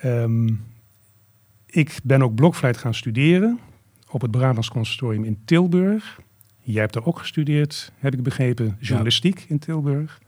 Ehm, 0.00 0.48
ik 1.70 1.98
ben 2.02 2.22
ook 2.22 2.34
blokfluit 2.34 2.76
gaan 2.76 2.94
studeren 2.94 3.58
op 4.10 4.20
het 4.20 4.30
Brabants 4.30 4.68
Conservatorium 4.68 5.24
in 5.24 5.38
Tilburg. 5.44 6.20
Jij 6.60 6.80
hebt 6.80 6.94
er 6.94 7.06
ook 7.06 7.18
gestudeerd, 7.18 7.92
heb 7.98 8.14
ik 8.14 8.22
begrepen, 8.22 8.76
journalistiek 8.80 9.44
in 9.48 9.58
Tilburg. 9.58 10.20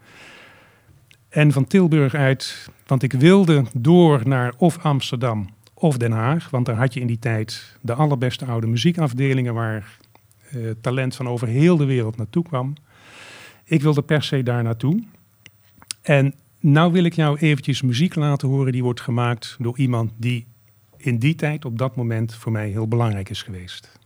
En 1.29 1.53
van 1.53 1.67
Tilburg 1.67 2.15
uit, 2.15 2.71
want 2.87 3.03
ik 3.03 3.13
wilde 3.13 3.65
door 3.73 4.29
naar 4.29 4.55
of 4.57 4.79
Amsterdam 4.79 5.49
of 5.75 5.97
Den 5.97 6.13
Haag. 6.13 6.51
Want 6.51 6.67
daar 6.67 6.77
had 6.77 6.95
je 6.95 7.01
in 7.01 7.07
die 7.07 7.19
tijd 7.19 7.77
de 7.81 7.95
allerbeste 7.95 8.45
oude 8.45 8.67
muziekafdelingen 8.67 9.55
waar 9.55 9.99
eh, 10.51 10.71
talent 10.81 11.17
van 11.17 11.29
over 11.29 11.49
heel 11.49 11.77
de 11.77 11.85
wereld 11.85 12.17
naartoe 12.17 12.45
kwam. 12.45 12.75
Ik 13.65 13.83
wilde 13.83 14.03
per 14.03 14.23
se 14.23 14.43
daar 14.43 14.63
naartoe. 14.63 15.05
En 16.03 16.35
nou 16.61 16.93
wil 16.93 17.05
ik 17.05 17.15
jou 17.15 17.39
eventjes 17.39 17.83
muziek 17.83 18.15
laten 18.15 18.49
horen 18.49 18.73
die 18.73 18.83
wordt 18.83 19.01
gemaakt 19.01 19.57
door 19.59 19.79
iemand 19.79 20.13
die 20.17 20.47
in 21.01 21.19
die 21.19 21.35
tijd 21.35 21.65
op 21.65 21.79
dat 21.79 21.97
moment 21.97 22.35
voor 22.35 22.53
mij 22.53 22.69
heel 22.69 22.89
belangrijk 22.89 23.29
is 23.29 23.43
geweest. 23.43 24.00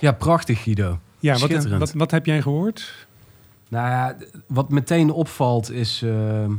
Ja, 0.00 0.12
prachtig 0.12 0.62
Guido. 0.62 0.98
Ja, 1.18 1.38
wat, 1.38 1.64
wat, 1.64 1.92
wat 1.92 2.10
heb 2.10 2.26
jij 2.26 2.42
gehoord? 2.42 3.06
Nou 3.68 3.88
ja, 3.88 4.16
wat 4.46 4.70
meteen 4.70 5.10
opvalt 5.10 5.70
is, 5.70 6.02
eh, 6.02 6.50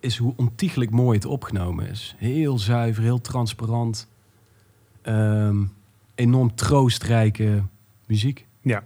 is 0.00 0.16
hoe 0.16 0.32
ontiegelijk 0.36 0.90
mooi 0.90 1.16
het 1.16 1.26
opgenomen 1.26 1.88
is. 1.88 2.14
Heel 2.18 2.58
zuiver, 2.58 3.02
heel 3.02 3.20
transparant. 3.20 4.08
Ehm, 5.02 5.64
enorm 6.14 6.54
troostrijke 6.54 7.62
muziek. 8.06 8.46
Ja. 8.60 8.84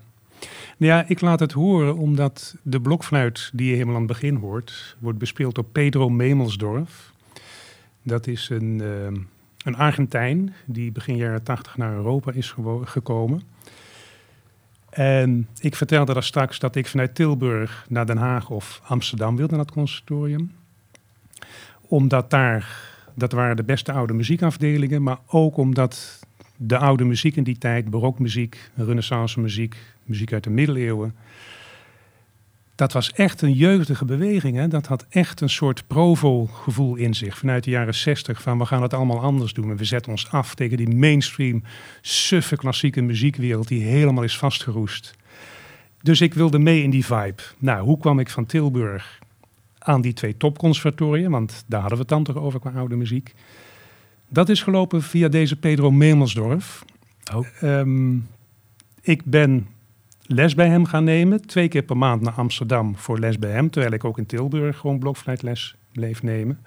Nou 0.76 0.92
ja, 0.92 1.04
ik 1.08 1.20
laat 1.20 1.40
het 1.40 1.52
horen 1.52 1.96
omdat 1.96 2.56
de 2.62 2.80
blokfluit 2.80 3.50
die 3.52 3.66
je 3.66 3.72
helemaal 3.72 3.94
aan 3.94 4.02
het 4.02 4.12
begin 4.12 4.34
hoort, 4.34 4.96
wordt 4.98 5.18
bespeeld 5.18 5.54
door 5.54 5.64
Pedro 5.64 6.08
Memelsdorf. 6.08 7.12
Dat 8.02 8.26
is 8.26 8.48
een, 8.48 8.80
ehm, 8.80 9.16
een 9.64 9.76
Argentijn 9.76 10.54
die 10.64 10.92
begin 10.92 11.16
jaren 11.16 11.42
80 11.42 11.76
naar 11.76 11.92
Europa 11.92 12.32
is 12.32 12.54
gekomen. 12.84 13.42
En 14.90 15.48
ik 15.60 15.76
vertelde 15.76 16.12
daar 16.12 16.22
straks 16.22 16.58
dat 16.58 16.76
ik 16.76 16.86
vanuit 16.86 17.14
Tilburg 17.14 17.86
naar 17.88 18.06
Den 18.06 18.16
Haag 18.16 18.50
of 18.50 18.80
Amsterdam 18.84 19.36
wilde 19.36 19.56
naar 19.56 19.64
het 19.64 19.74
conservatorium. 19.74 20.52
Omdat 21.80 22.30
daar, 22.30 22.80
dat 23.14 23.32
waren 23.32 23.56
de 23.56 23.62
beste 23.62 23.92
oude 23.92 24.12
muziekafdelingen, 24.12 25.02
maar 25.02 25.18
ook 25.26 25.56
omdat 25.56 26.20
de 26.56 26.78
oude 26.78 27.04
muziek 27.04 27.36
in 27.36 27.44
die 27.44 27.58
tijd, 27.58 27.90
barokmuziek, 27.90 28.70
renaissance 28.74 29.40
muziek, 29.40 29.76
muziek 30.04 30.32
uit 30.32 30.44
de 30.44 30.50
middeleeuwen. 30.50 31.14
Dat 32.80 32.92
was 32.92 33.12
echt 33.12 33.42
een 33.42 33.52
jeugdige 33.52 34.04
beweging. 34.04 34.56
Hè? 34.56 34.68
Dat 34.68 34.86
had 34.86 35.06
echt 35.08 35.40
een 35.40 35.50
soort 35.50 35.86
provo-gevoel 35.86 36.94
in 36.94 37.14
zich 37.14 37.38
vanuit 37.38 37.64
de 37.64 37.70
jaren 37.70 37.94
zestig. 37.94 38.42
Van 38.42 38.58
we 38.58 38.66
gaan 38.66 38.82
het 38.82 38.94
allemaal 38.94 39.20
anders 39.20 39.52
doen. 39.52 39.70
En 39.70 39.76
we 39.76 39.84
zetten 39.84 40.12
ons 40.12 40.30
af 40.30 40.54
tegen 40.54 40.76
die 40.76 40.88
mainstream, 40.88 41.62
suffe 42.00 42.56
klassieke 42.56 43.00
muziekwereld 43.00 43.68
die 43.68 43.82
helemaal 43.82 44.24
is 44.24 44.38
vastgeroest. 44.38 45.14
Dus 46.02 46.20
ik 46.20 46.34
wilde 46.34 46.58
mee 46.58 46.82
in 46.82 46.90
die 46.90 47.04
vibe. 47.04 47.42
Nou, 47.58 47.84
hoe 47.84 47.98
kwam 47.98 48.18
ik 48.18 48.30
van 48.30 48.46
Tilburg 48.46 49.18
aan 49.78 50.00
die 50.00 50.12
twee 50.12 50.36
topconservatoriën? 50.36 51.30
Want 51.30 51.64
daar 51.66 51.80
hadden 51.80 51.98
we 51.98 52.04
het 52.04 52.12
dan 52.12 52.24
toch 52.24 52.36
over 52.36 52.60
qua 52.60 52.70
oude 52.70 52.96
muziek. 52.96 53.34
Dat 54.28 54.48
is 54.48 54.62
gelopen 54.62 55.02
via 55.02 55.28
deze 55.28 55.56
Pedro 55.56 55.90
Memelsdorf. 55.90 56.84
Oh. 57.34 57.46
Ehm, 57.60 58.16
ik 59.00 59.24
ben 59.24 59.66
les 60.32 60.54
bij 60.54 60.68
hem 60.68 60.84
gaan 60.84 61.04
nemen. 61.04 61.46
Twee 61.46 61.68
keer 61.68 61.82
per 61.82 61.96
maand 61.96 62.20
naar 62.20 62.32
Amsterdam 62.32 62.96
voor 62.96 63.18
les 63.18 63.38
bij 63.38 63.50
hem. 63.50 63.70
Terwijl 63.70 63.92
ik 63.92 64.04
ook 64.04 64.18
in 64.18 64.26
Tilburg 64.26 64.78
gewoon 64.78 64.98
blokfluitles 64.98 65.74
bleef 65.92 66.22
nemen. 66.22 66.58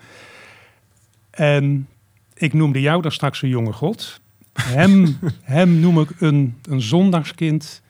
En 1.29 1.87
ik 2.33 2.53
noemde 2.53 2.81
jou 2.81 3.01
daar 3.01 3.11
straks 3.11 3.41
een 3.41 3.49
jonge 3.49 3.73
god. 3.73 4.21
Hem, 4.53 5.17
hem 5.41 5.79
noem 5.79 5.99
ik 5.99 6.09
een, 6.19 6.57
een 6.69 6.81
zondagskind 6.81 7.81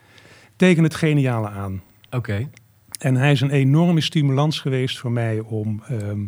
tegen 0.55 0.83
het 0.83 0.95
geniale 0.95 1.49
aan. 1.49 1.81
Oké. 2.11 2.49
En 2.99 3.15
hij 3.15 3.31
is 3.31 3.41
een 3.41 3.51
enorme 3.51 4.01
stimulans 4.01 4.59
geweest 4.59 4.99
voor 4.99 5.11
mij 5.11 5.39
om, 5.39 5.83
ehm, 5.87 6.25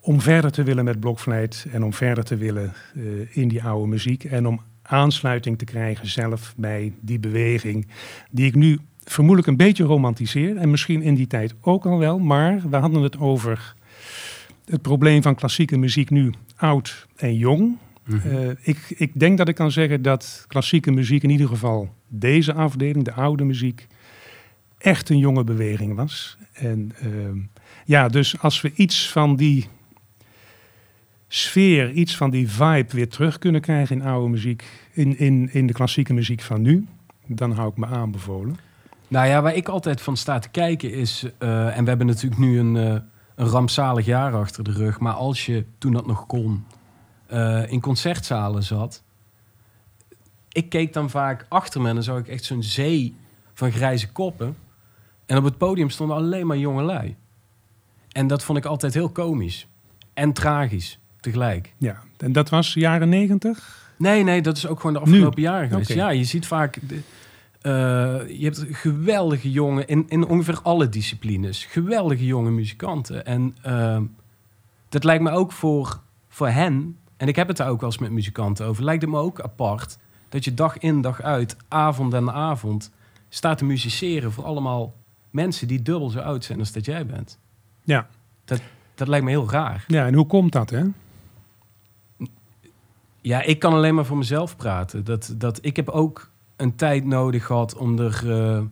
om 0.00 0.20
verder 0.20 0.52
te 0.52 0.62
willen 0.62 0.84
met 0.84 1.00
blokfluit 1.00 1.66
en 1.72 1.84
om 1.84 1.92
verder 1.92 2.24
te 2.24 2.36
willen 2.36 2.72
eh, 2.94 3.36
in 3.36 3.48
die 3.48 3.62
oude 3.62 3.88
muziek 3.88 4.24
en 4.24 4.46
om 4.46 4.60
aansluiting 4.82 5.58
te 5.58 5.64
krijgen 5.64 6.06
zelf 6.06 6.54
bij 6.56 6.92
die 7.00 7.18
beweging 7.18 7.86
die 8.30 8.46
ik 8.46 8.54
nu 8.54 8.78
vermoedelijk 9.04 9.48
een 9.48 9.56
beetje 9.56 9.84
romantiseer 9.84 10.56
en 10.56 10.70
misschien 10.70 11.02
in 11.02 11.14
die 11.14 11.26
tijd 11.26 11.54
ook 11.60 11.86
al 11.86 11.98
wel, 11.98 12.18
maar 12.18 12.62
we 12.70 12.76
hadden 12.76 13.02
het 13.02 13.18
over 13.18 13.74
het 14.64 14.82
probleem 14.82 15.22
van 15.22 15.34
klassieke 15.34 15.76
muziek 15.76 16.10
nu 16.10 16.32
oud 16.56 17.06
en 17.16 17.36
jong. 17.36 17.78
Mhm. 18.04 18.28
Eh, 18.28 18.48
ik, 18.60 18.78
ik 18.88 19.10
denk 19.20 19.38
dat 19.38 19.48
ik 19.48 19.54
kan 19.54 19.70
zeggen 19.70 20.02
dat 20.02 20.44
klassieke 20.48 20.90
muziek, 20.90 21.22
in 21.22 21.30
ieder 21.30 21.48
geval 21.48 21.94
deze 22.08 22.52
afdeling, 22.52 23.04
de 23.04 23.12
oude 23.12 23.44
muziek, 23.44 23.86
echt 24.78 25.08
een 25.08 25.18
jonge 25.18 25.44
beweging 25.44 25.94
was. 25.94 26.36
En 26.52 26.92
ehm, 27.00 27.38
ja, 27.84 28.08
dus 28.08 28.38
als 28.38 28.60
we 28.60 28.72
iets 28.74 29.10
van 29.10 29.36
die 29.36 29.66
sfeer, 31.34 31.90
iets 31.90 32.16
van 32.16 32.30
die 32.30 32.50
vibe 32.50 32.92
weer 32.92 33.08
terug 33.08 33.38
kunnen 33.38 33.60
krijgen 33.60 33.96
in 33.96 34.06
oude 34.06 34.28
muziek, 34.28 34.64
in, 34.92 35.18
in, 35.18 35.48
in 35.52 35.66
de 35.66 35.72
klassieke 35.72 36.12
muziek 36.12 36.40
van 36.40 36.62
nu, 36.62 36.86
dan 37.26 37.52
hou 37.52 37.70
ik 37.70 37.76
me 37.76 37.86
aanbevolen. 37.86 38.56
Nou 39.08 39.26
ja, 39.26 39.42
waar 39.42 39.54
ik 39.54 39.68
altijd 39.68 40.00
van 40.00 40.16
sta 40.16 40.38
te 40.38 40.48
kijken 40.48 40.92
is... 40.92 41.26
eh, 41.38 41.76
en 41.76 41.82
we 41.82 41.88
hebben 41.88 42.06
natuurlijk 42.06 42.40
nu 42.40 42.58
een, 42.58 42.76
eh, 42.76 43.00
een 43.34 43.46
rampzalig 43.46 44.06
jaar 44.06 44.34
achter 44.34 44.64
de 44.64 44.72
rug... 44.72 45.00
maar 45.00 45.12
als 45.12 45.46
je, 45.46 45.64
toen 45.78 45.92
dat 45.92 46.06
nog 46.06 46.26
kon, 46.26 46.64
eh, 47.26 47.72
in 47.72 47.80
concertzalen 47.80 48.62
zat... 48.62 49.02
ik 50.48 50.68
keek 50.68 50.92
dan 50.92 51.10
vaak 51.10 51.46
achter 51.48 51.80
me 51.80 51.88
en 51.88 51.94
dan 51.94 52.04
zag 52.04 52.18
ik 52.18 52.28
echt 52.28 52.44
zo'n 52.44 52.62
zee 52.62 53.14
van 53.52 53.72
grijze 53.72 54.12
koppen. 54.12 54.56
En 55.26 55.36
op 55.36 55.44
het 55.44 55.58
podium 55.58 55.90
stonden 55.90 56.16
alleen 56.16 56.46
maar 56.46 56.58
jonge 56.58 56.82
lui. 56.82 57.16
En 58.08 58.26
dat 58.26 58.44
vond 58.44 58.58
ik 58.58 58.64
altijd 58.64 58.94
heel 58.94 59.10
komisch. 59.10 59.66
En 60.14 60.32
tragisch 60.32 61.00
tegelijk. 61.22 61.74
Ja, 61.78 62.02
en 62.18 62.32
dat 62.32 62.48
was 62.48 62.74
jaren 62.74 63.08
negentig? 63.08 63.80
Nee, 63.96 64.22
nee, 64.22 64.42
dat 64.42 64.56
is 64.56 64.66
ook 64.66 64.80
gewoon 64.80 64.92
de 64.92 65.00
afgelopen 65.00 65.42
Nu? 65.42 65.48
jaren 65.48 65.68
geweest. 65.68 65.92
Ja, 65.92 66.10
je 66.10 66.24
ziet 66.24 66.46
vaak... 66.46 66.78
De, 66.88 67.00
eh, 67.60 68.38
je 68.38 68.44
hebt 68.44 68.64
geweldige 68.70 69.50
jonge... 69.50 69.84
In, 69.84 70.04
in 70.08 70.26
ongeveer 70.26 70.60
alle 70.62 70.88
disciplines. 70.88 71.64
Geweldige 71.64 72.26
jonge 72.26 72.50
muzikanten. 72.50 73.26
En 73.26 73.56
ehm, 73.62 74.02
dat 74.88 75.04
lijkt 75.04 75.22
me 75.22 75.30
ook 75.30 75.52
voor, 75.52 76.00
voor 76.28 76.48
hen... 76.48 76.96
En 77.16 77.28
ik 77.28 77.36
heb 77.36 77.48
het 77.48 77.56
daar 77.56 77.68
ook 77.68 77.80
wel 77.80 77.90
eens 77.90 77.98
met 77.98 78.10
muzikanten 78.10 78.66
over. 78.66 78.84
Lijkt 78.84 79.02
het 79.02 79.10
me 79.10 79.18
ook 79.18 79.40
apart... 79.40 79.98
dat 80.28 80.44
je 80.44 80.54
dag 80.54 80.78
in, 80.78 81.00
dag 81.00 81.22
uit, 81.22 81.56
avond 81.68 82.14
en 82.14 82.32
avond... 82.32 82.90
staat 83.28 83.58
te 83.58 83.64
musiceren 83.64 84.32
voor 84.32 84.44
allemaal 84.44 84.94
mensen... 85.30 85.68
die 85.68 85.82
dubbel 85.82 86.10
zo 86.10 86.18
oud 86.18 86.44
zijn 86.44 86.58
als 86.58 86.72
dat 86.72 86.84
jij 86.84 87.06
bent. 87.06 87.38
Ja. 87.84 88.08
Dat 88.94 89.08
lijkt 89.08 89.24
me 89.24 89.30
heel 89.30 89.50
raar. 89.50 89.84
Ja, 89.86 90.06
en 90.06 90.14
hoe 90.14 90.26
komt 90.26 90.52
dat, 90.52 90.70
hè? 90.70 90.84
Ja, 93.22 93.42
ik 93.42 93.58
kan 93.58 93.72
alleen 93.72 93.94
maar 93.94 94.04
voor 94.04 94.16
mezelf 94.16 94.56
praten. 94.56 95.04
Dat, 95.04 95.34
dat, 95.36 95.58
ik 95.60 95.76
heb 95.76 95.88
ook 95.88 96.30
een 96.56 96.76
tijd 96.76 97.04
nodig 97.04 97.46
gehad 97.46 97.76
om 97.76 97.98
er, 97.98 98.30
eh, 98.30 98.62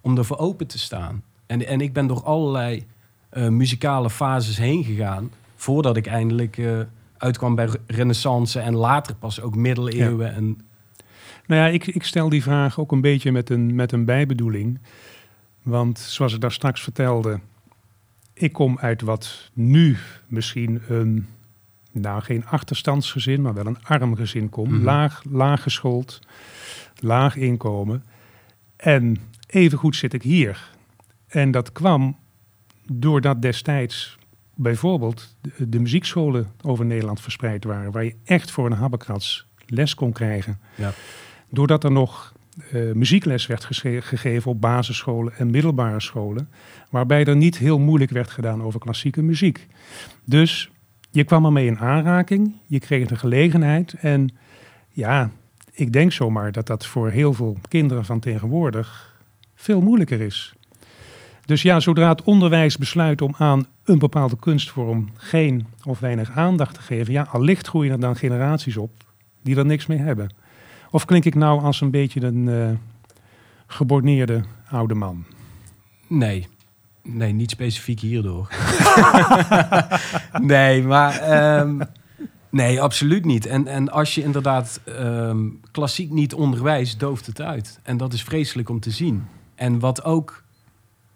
om 0.00 0.18
er 0.18 0.24
voor 0.24 0.38
open 0.38 0.66
te 0.66 0.78
staan. 0.78 1.22
En, 1.46 1.66
en 1.66 1.80
ik 1.80 1.92
ben 1.92 2.06
door 2.06 2.22
allerlei 2.22 2.86
eh, 3.28 3.48
muzikale 3.48 4.10
fases 4.10 4.56
heen 4.56 4.84
gegaan... 4.84 5.30
voordat 5.56 5.96
ik 5.96 6.06
eindelijk 6.06 6.58
eh, 6.58 6.78
uitkwam 7.16 7.54
bij 7.54 7.64
re- 7.64 7.78
renaissance... 7.86 8.60
en 8.60 8.74
later 8.74 9.14
pas 9.14 9.40
ook 9.40 9.56
middeleeuwen. 9.56 10.34
En, 10.34 10.58
Nou 11.46 11.60
ja, 11.60 11.66
ik, 11.66 11.86
ik 11.86 12.04
stel 12.04 12.28
die 12.28 12.42
vraag 12.42 12.78
ook 12.80 12.92
een 12.92 13.00
beetje 13.00 13.32
met 13.32 13.50
een, 13.50 13.74
met 13.74 13.92
een 13.92 14.04
bijbedoeling. 14.04 14.78
Want 15.62 15.98
zoals 15.98 16.34
ik 16.34 16.40
daar 16.40 16.52
straks 16.52 16.82
vertelde, 16.82 17.40
ik 18.32 18.52
kom 18.52 18.78
uit 18.78 19.02
wat 19.02 19.50
nu 19.52 19.96
misschien 20.26 20.82
een, 20.88 21.26
nou 21.92 22.22
geen 22.22 22.46
achterstandsgezin, 22.46 23.42
maar 23.42 23.54
wel 23.54 23.66
een 23.66 23.82
arm 23.82 24.16
gezin 24.16 24.48
komt. 24.48 24.70
Mhm. 24.70 24.84
Laag, 24.84 25.22
laag 25.30 25.62
geschoold, 25.62 26.18
laag 26.98 27.36
inkomen. 27.36 28.04
En 28.76 29.16
evengoed 29.46 29.96
zit 29.96 30.12
ik 30.12 30.22
hier. 30.22 30.70
En 31.26 31.50
dat 31.50 31.72
kwam 31.72 32.16
doordat 32.92 33.42
destijds 33.42 34.18
bijvoorbeeld 34.54 35.36
de, 35.40 35.68
de 35.68 35.78
muziekscholen 35.78 36.52
over 36.62 36.84
Nederland 36.84 37.20
verspreid 37.20 37.64
waren, 37.64 37.92
waar 37.92 38.04
je 38.04 38.16
echt 38.24 38.50
voor 38.50 38.66
een 38.66 38.72
habbekrats 38.72 39.46
les 39.66 39.94
kon 39.94 40.12
krijgen. 40.12 40.60
Ja. 40.74 40.92
Doordat 41.48 41.84
er 41.84 41.92
nog 41.92 42.34
eh, 42.70 42.92
muziekles 42.92 43.46
werd 43.46 43.64
gegeven 43.64 44.50
op 44.50 44.60
basisscholen 44.60 45.32
en 45.36 45.50
middelbare 45.50 46.00
scholen, 46.00 46.48
waarbij 46.90 47.24
er 47.24 47.36
niet 47.36 47.58
heel 47.58 47.78
moeilijk 47.78 48.10
werd 48.10 48.30
gedaan 48.30 48.62
over 48.62 48.80
klassieke 48.80 49.22
muziek. 49.22 49.66
Dus 50.24 50.70
je 51.10 51.24
kwam 51.24 51.44
ermee 51.44 51.66
in 51.66 51.78
aanraking, 51.78 52.52
je 52.66 52.78
kreeg 52.78 53.08
de 53.08 53.16
gelegenheid 53.16 53.92
en 53.92 54.34
ja, 54.88 55.30
ik 55.72 55.92
denk 55.92 56.12
zomaar 56.12 56.52
dat 56.52 56.66
dat 56.66 56.86
voor 56.86 57.10
heel 57.10 57.32
veel 57.32 57.56
kinderen 57.68 58.04
van 58.04 58.20
tegenwoordig 58.20 59.18
veel 59.54 59.80
moeilijker 59.80 60.20
is. 60.20 60.54
Dus 61.44 61.62
ja, 61.62 61.80
zodra 61.80 62.08
het 62.08 62.22
onderwijs 62.22 62.76
besluit 62.76 63.22
om 63.22 63.34
aan 63.38 63.66
een 63.84 63.98
bepaalde 63.98 64.36
kunstvorm 64.36 65.10
geen 65.14 65.66
of 65.84 65.98
weinig 65.98 66.30
aandacht 66.30 66.74
te 66.74 66.80
geven, 66.80 67.12
ja, 67.12 67.26
allicht 67.30 67.66
groeien 67.66 67.92
er 67.92 68.00
dan 68.00 68.16
generaties 68.16 68.76
op 68.76 68.90
die 69.42 69.56
er 69.56 69.66
niks 69.66 69.86
mee 69.86 69.98
hebben. 69.98 70.34
Of 70.90 71.04
klink 71.04 71.24
ik 71.24 71.34
nou 71.34 71.62
als 71.62 71.80
een 71.80 71.90
beetje 71.90 72.20
een 72.20 72.48
eh, 72.48 72.70
geborneerde 73.66 74.42
oude 74.68 74.94
man? 74.94 75.24
nee, 76.06 76.48
nee, 77.02 77.32
niet 77.32 77.50
specifiek 77.50 78.00
hierdoor. 78.00 78.48
nee, 80.40 80.82
maar... 80.82 81.18
ehm, 81.18 81.80
nee, 82.50 82.80
absoluut 82.80 83.24
niet. 83.24 83.46
En, 83.46 83.66
en 83.66 83.88
als 83.90 84.14
je 84.14 84.22
inderdaad 84.22 84.80
ehm, 84.84 85.48
klassiek 85.70 86.10
niet 86.10 86.34
onderwijst, 86.34 87.00
dooft 87.00 87.26
het 87.26 87.40
uit. 87.40 87.80
En 87.82 87.96
dat 87.96 88.12
is 88.12 88.22
vreselijk 88.22 88.68
om 88.68 88.80
te 88.80 88.90
zien. 88.90 89.26
En 89.54 89.78
wat 89.78 90.04
ook... 90.04 90.42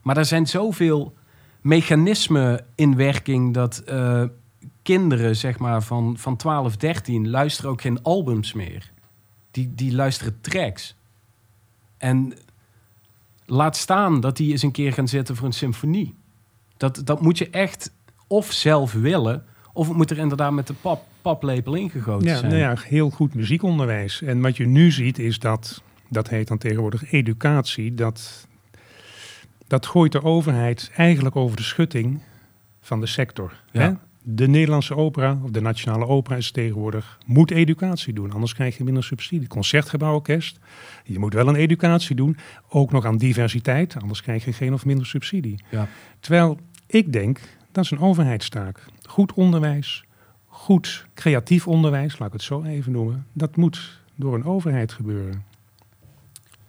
Maar 0.02 0.16
er 0.16 0.24
zijn 0.24 0.46
zoveel 0.46 1.14
mechanismen 1.60 2.64
in 2.74 2.96
werking 2.96 3.54
dat 3.54 3.78
eh, 3.78 4.22
kinderen, 4.82 5.36
zeg 5.36 5.58
maar, 5.58 5.82
van, 5.82 6.14
van 6.18 6.36
12, 6.36 6.76
13 6.76 7.30
luisteren 7.30 7.70
ook 7.70 7.80
geen 7.80 8.02
albums 8.02 8.52
meer. 8.52 8.92
Die, 9.50 9.74
die 9.74 9.94
luisteren 9.94 10.40
tracks. 10.40 10.96
En 11.98 12.34
laat 13.46 13.76
staan 13.76 14.20
dat 14.20 14.36
die 14.36 14.50
eens 14.50 14.62
een 14.62 14.70
keer 14.72 14.92
gaan 14.92 15.08
zitten 15.08 15.36
voor 15.36 15.46
een 15.46 15.52
symfonie. 15.52 16.14
Dat, 16.76 17.00
dat 17.04 17.20
moet 17.20 17.38
je 17.38 17.50
echt 17.50 17.92
of 18.26 18.52
zelf 18.52 18.92
willen, 18.92 19.44
of 19.72 19.88
het 19.88 19.96
moet 19.96 20.10
er 20.10 20.18
inderdaad 20.18 20.52
met 20.52 20.66
de 20.66 20.74
pap, 20.74 21.04
paplepel 21.22 21.74
ingegoten 21.74 22.28
Ja, 22.28 22.36
zijn. 22.36 22.50
nou 22.50 22.62
ja, 22.62 22.76
heel 22.84 23.10
goed 23.10 23.34
muziekonderwijs. 23.34 24.22
En 24.22 24.40
wat 24.40 24.56
je 24.56 24.66
nu 24.66 24.90
ziet 24.90 25.18
is 25.18 25.38
dat, 25.38 25.82
dat 26.08 26.28
heet 26.28 26.48
dan 26.48 26.58
tegenwoordig 26.58 27.12
educatie, 27.12 27.94
dat, 27.94 28.46
dat 29.66 29.86
gooit 29.86 30.12
de 30.12 30.22
overheid 30.22 30.90
eigenlijk 30.96 31.36
over 31.36 31.56
de 31.56 31.62
schutting 31.62 32.20
van 32.80 33.00
de 33.00 33.06
sector. 33.06 33.52
Ja. 33.72 33.80
Hè? 33.80 33.92
De 34.26 34.48
Nederlandse 34.48 34.96
opera, 34.96 35.38
of 35.42 35.50
de 35.50 35.60
Nationale 35.60 36.06
Opera 36.06 36.36
is 36.36 36.50
tegenwoordig, 36.50 37.18
moet 37.26 37.50
educatie 37.50 38.12
doen, 38.12 38.32
anders 38.32 38.54
krijg 38.54 38.76
je 38.76 38.84
minder 38.84 39.04
subsidie. 39.04 39.48
Concertgebouworkest, 39.48 40.58
je 41.04 41.18
moet 41.18 41.34
wel 41.34 41.48
een 41.48 41.54
educatie 41.54 42.16
doen, 42.16 42.36
ook 42.68 42.92
nog 42.92 43.04
aan 43.04 43.16
diversiteit, 43.16 43.96
anders 44.00 44.22
krijg 44.22 44.44
je 44.44 44.52
geen 44.52 44.72
of 44.72 44.84
minder 44.84 45.06
subsidie. 45.06 45.64
Ja. 45.70 45.88
Terwijl 46.20 46.58
ik 46.86 47.12
denk, 47.12 47.40
dat 47.72 47.84
is 47.84 47.90
een 47.90 48.00
overheidstaak. 48.00 48.84
Goed 49.02 49.32
onderwijs, 49.32 50.04
goed 50.46 51.06
creatief 51.14 51.68
onderwijs, 51.68 52.18
laat 52.18 52.28
ik 52.28 52.34
het 52.34 52.42
zo 52.42 52.62
even 52.62 52.92
noemen, 52.92 53.26
dat 53.32 53.56
moet 53.56 54.00
door 54.14 54.34
een 54.34 54.44
overheid 54.44 54.92
gebeuren. 54.92 55.44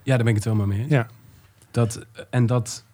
Ja, 0.03 0.15
daar 0.15 0.17
ben 0.17 0.27
ik 0.27 0.35
het 0.35 0.43
helemaal 0.43 0.67
mee 0.67 0.79
eens. 0.79 0.89
Ja, 0.91 1.07
Dat, 1.71 2.05
en 2.29 2.45
dat... 2.45 2.85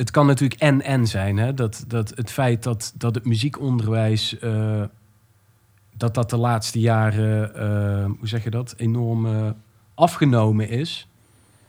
Het 0.00 0.10
kan 0.10 0.26
natuurlijk 0.26 0.60
en-en 0.60 1.06
zijn. 1.06 1.36
Hè? 1.36 1.54
Dat, 1.54 1.84
dat 1.86 2.12
het 2.14 2.30
feit 2.30 2.62
dat, 2.62 2.92
dat 2.96 3.14
het 3.14 3.24
muziekonderwijs... 3.24 4.38
eh, 4.38 4.82
dat 5.96 6.14
dat 6.14 6.30
de 6.30 6.36
laatste 6.36 6.80
jaren, 6.80 7.54
eh, 7.54 8.04
hoe 8.18 8.28
zeg 8.28 8.44
je 8.44 8.50
dat, 8.50 8.74
enorm 8.76 9.26
eh, 9.26 9.50
afgenomen 9.94 10.68
is. 10.68 11.08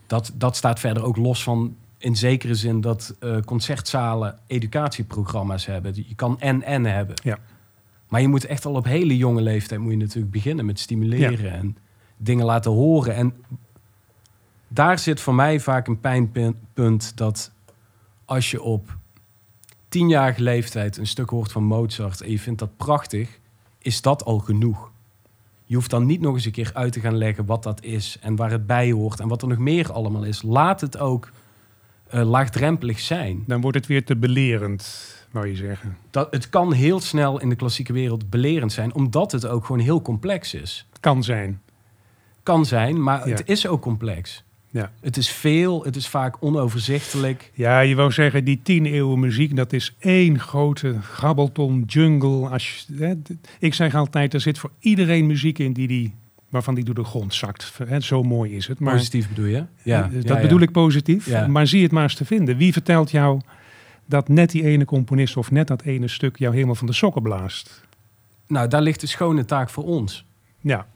Dat, 0.06 0.32
dat 0.34 0.56
staat 0.56 0.80
verder 0.80 1.02
ook 1.02 1.16
los 1.16 1.42
van 1.42 1.76
in 1.98 2.16
zekere 2.16 2.54
zin 2.54 2.80
dat 2.80 3.14
concertzalen 3.44 4.38
educatieprogramma's 4.46 5.66
hebben. 5.66 5.92
Je 5.94 6.14
kan 6.14 6.40
en-en 6.40 6.84
hebben. 6.84 7.14
Ja. 7.22 7.38
Maar 8.08 8.20
je 8.20 8.28
moet 8.28 8.44
echt 8.44 8.64
al 8.64 8.74
op 8.74 8.84
hele 8.84 9.16
jonge 9.16 9.42
leeftijd 9.42 9.80
moet 9.80 9.90
je 9.90 9.96
natuurlijk 9.96 10.32
beginnen 10.32 10.66
met 10.66 10.78
stimuleren 10.78 11.52
en 11.52 11.76
dingen 12.16 12.44
laten 12.44 12.70
horen. 12.70 13.14
En 13.14 13.34
daar 14.68 14.98
zit 14.98 15.20
voor 15.20 15.34
mij 15.34 15.60
vaak 15.60 15.86
een 15.86 16.00
pijnpunt 16.00 17.16
dat 17.16 17.51
als 18.32 18.50
je 18.50 18.62
op 18.62 18.96
tienjarige 19.88 20.42
leeftijd 20.42 20.96
een 20.96 21.06
stuk 21.06 21.30
hoort 21.30 21.52
van 21.52 21.64
Mozart 21.64 22.20
en 22.20 22.30
je 22.30 22.38
vindt 22.38 22.58
dat 22.58 22.76
prachtig, 22.76 23.38
is 23.78 24.02
dat 24.02 24.24
al 24.24 24.38
genoeg. 24.38 24.90
Je 25.64 25.74
hoeft 25.74 25.90
dan 25.90 26.06
niet 26.06 26.20
nog 26.20 26.34
eens 26.34 26.44
een 26.44 26.52
keer 26.52 26.70
uit 26.74 26.92
te 26.92 27.00
gaan 27.00 27.16
leggen 27.16 27.46
wat 27.46 27.62
dat 27.62 27.82
is 27.82 28.16
en 28.20 28.36
waar 28.36 28.50
het 28.50 28.66
bij 28.66 28.90
hoort 28.92 29.20
en 29.20 29.28
wat 29.28 29.42
er 29.42 29.48
nog 29.48 29.58
meer 29.58 29.92
allemaal 29.92 30.24
is. 30.24 30.42
Laat 30.42 30.80
het 30.80 30.98
ook 30.98 31.30
eh, 32.06 32.22
laagdrempelig 32.30 33.00
zijn. 33.00 33.44
dan 33.46 33.60
wordt 33.60 33.76
het 33.76 33.86
weer 33.86 34.04
te 34.04 34.16
belerend, 34.16 35.14
wou 35.30 35.46
je 35.46 35.56
zeggen. 35.56 35.96
Dat, 36.10 36.30
het 36.30 36.48
kan 36.48 36.72
heel 36.72 37.00
snel 37.00 37.40
in 37.40 37.48
de 37.48 37.56
klassieke 37.56 37.92
wereld 37.92 38.30
belerend 38.30 38.72
zijn, 38.72 38.94
omdat 38.94 39.32
het 39.32 39.46
ook 39.46 39.64
gewoon 39.64 39.82
heel 39.82 40.02
complex 40.02 40.54
is. 40.54 40.86
Kan 41.00 41.22
zijn. 41.22 41.62
Kan 42.42 42.66
zijn, 42.66 43.02
maar 43.02 43.28
Ja. 43.28 43.34
het 43.34 43.48
is 43.48 43.66
ook 43.66 43.82
complex. 43.82 44.44
Ja. 44.72 44.92
Het 45.00 45.16
is 45.16 45.30
veel, 45.30 45.84
het 45.84 45.96
is 45.96 46.08
vaak 46.08 46.36
onoverzichtelijk. 46.40 47.50
Ja, 47.54 47.80
je 47.80 47.94
wou 47.94 48.12
zeggen, 48.12 48.44
die 48.44 48.60
tien 48.62 48.86
eeuwen 48.86 49.18
muziek, 49.20 49.56
dat 49.56 49.72
is 49.72 49.94
één 49.98 50.38
grote 50.38 51.00
grabbelton, 51.02 51.82
jungle. 51.86 52.48
Als 52.48 52.86
je, 52.88 53.04
hè, 53.04 53.22
d- 53.22 53.30
ik 53.58 53.74
zeg 53.74 53.94
altijd, 53.94 54.34
er 54.34 54.40
zit 54.40 54.58
voor 54.58 54.70
iedereen 54.78 55.26
muziek 55.26 55.58
in 55.58 55.72
die 55.72 55.88
die, 55.88 56.14
waarvan 56.48 56.74
die 56.74 56.84
door 56.84 56.94
de 56.94 57.04
grond 57.04 57.34
zakt. 57.34 57.78
Hè, 57.86 58.00
zo 58.00 58.22
mooi 58.22 58.56
is 58.56 58.66
het. 58.66 58.78
Maar 58.78 58.94
Positief 58.94 59.28
bedoel 59.28 59.46
je? 59.46 59.64
Ja, 59.82 60.04
eh, 60.04 60.12
dat 60.12 60.24
ja, 60.28 60.34
ja. 60.36 60.40
bedoel 60.42 60.60
ik 60.60 60.72
positief. 60.72 61.26
Ja. 61.26 61.46
Maar 61.46 61.66
zie 61.66 61.82
het 61.82 61.92
maar 61.92 62.02
eens 62.02 62.14
te 62.14 62.24
vinden. 62.24 62.56
Wie 62.56 62.72
vertelt 62.72 63.10
jou 63.10 63.40
dat 64.06 64.28
net 64.28 64.50
die 64.50 64.64
ene 64.64 64.84
componist 64.84 65.36
of 65.36 65.50
net 65.50 65.66
dat 65.66 65.82
ene 65.82 66.08
stuk 66.08 66.38
jou 66.38 66.54
helemaal 66.54 66.74
van 66.74 66.86
de 66.86 66.92
sokken 66.92 67.22
blaast? 67.22 67.82
Nou, 68.46 68.68
daar 68.68 68.82
ligt 68.82 69.00
de 69.00 69.06
schone 69.06 69.44
taak 69.44 69.70
voor 69.70 69.84
ons. 69.84 70.24
Ja, 70.60 70.86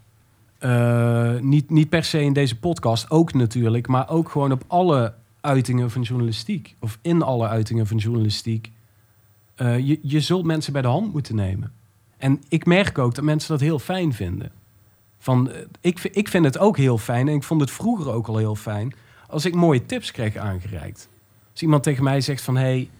Eh, 0.58 1.38
niet, 1.40 1.70
niet 1.70 1.88
per 1.88 2.04
se 2.04 2.22
in 2.22 2.32
deze 2.32 2.58
podcast, 2.58 3.10
ook 3.10 3.32
natuurlijk, 3.32 3.86
maar 3.86 4.08
ook 4.08 4.28
gewoon 4.28 4.52
op 4.52 4.64
alle 4.66 5.14
uitingen 5.40 5.90
van 5.90 6.02
journalistiek. 6.02 6.76
Of 6.80 6.98
in 7.02 7.22
alle 7.22 7.48
uitingen 7.48 7.86
van 7.86 7.96
journalistiek. 7.96 8.72
Eh, 9.54 9.78
je, 9.78 9.98
je 10.02 10.20
zult 10.20 10.44
mensen 10.44 10.72
bij 10.72 10.82
de 10.82 10.88
hand 10.88 11.12
moeten 11.12 11.34
nemen. 11.34 11.72
En 12.16 12.42
ik 12.48 12.66
merk 12.66 12.98
ook 12.98 13.14
dat 13.14 13.24
mensen 13.24 13.48
dat 13.48 13.60
heel 13.60 13.78
fijn 13.78 14.12
vinden. 14.12 14.52
Van, 15.18 15.50
eh, 15.50 15.60
ik, 15.80 16.00
ik 16.02 16.28
vind 16.28 16.44
het 16.44 16.58
ook 16.58 16.76
heel 16.76 16.98
fijn, 16.98 17.28
en 17.28 17.34
ik 17.34 17.42
vond 17.42 17.60
het 17.60 17.70
vroeger 17.70 18.12
ook 18.12 18.26
al 18.26 18.36
heel 18.36 18.54
fijn, 18.54 18.94
als 19.28 19.44
ik 19.44 19.54
mooie 19.54 19.86
tips 19.86 20.10
kreeg 20.10 20.36
aangereikt. 20.36 21.08
Als 21.52 21.62
iemand 21.62 21.82
tegen 21.82 22.04
mij 22.04 22.20
zegt 22.20 22.42
van, 22.42 22.56
hé, 22.56 22.62
hey, 22.62 22.90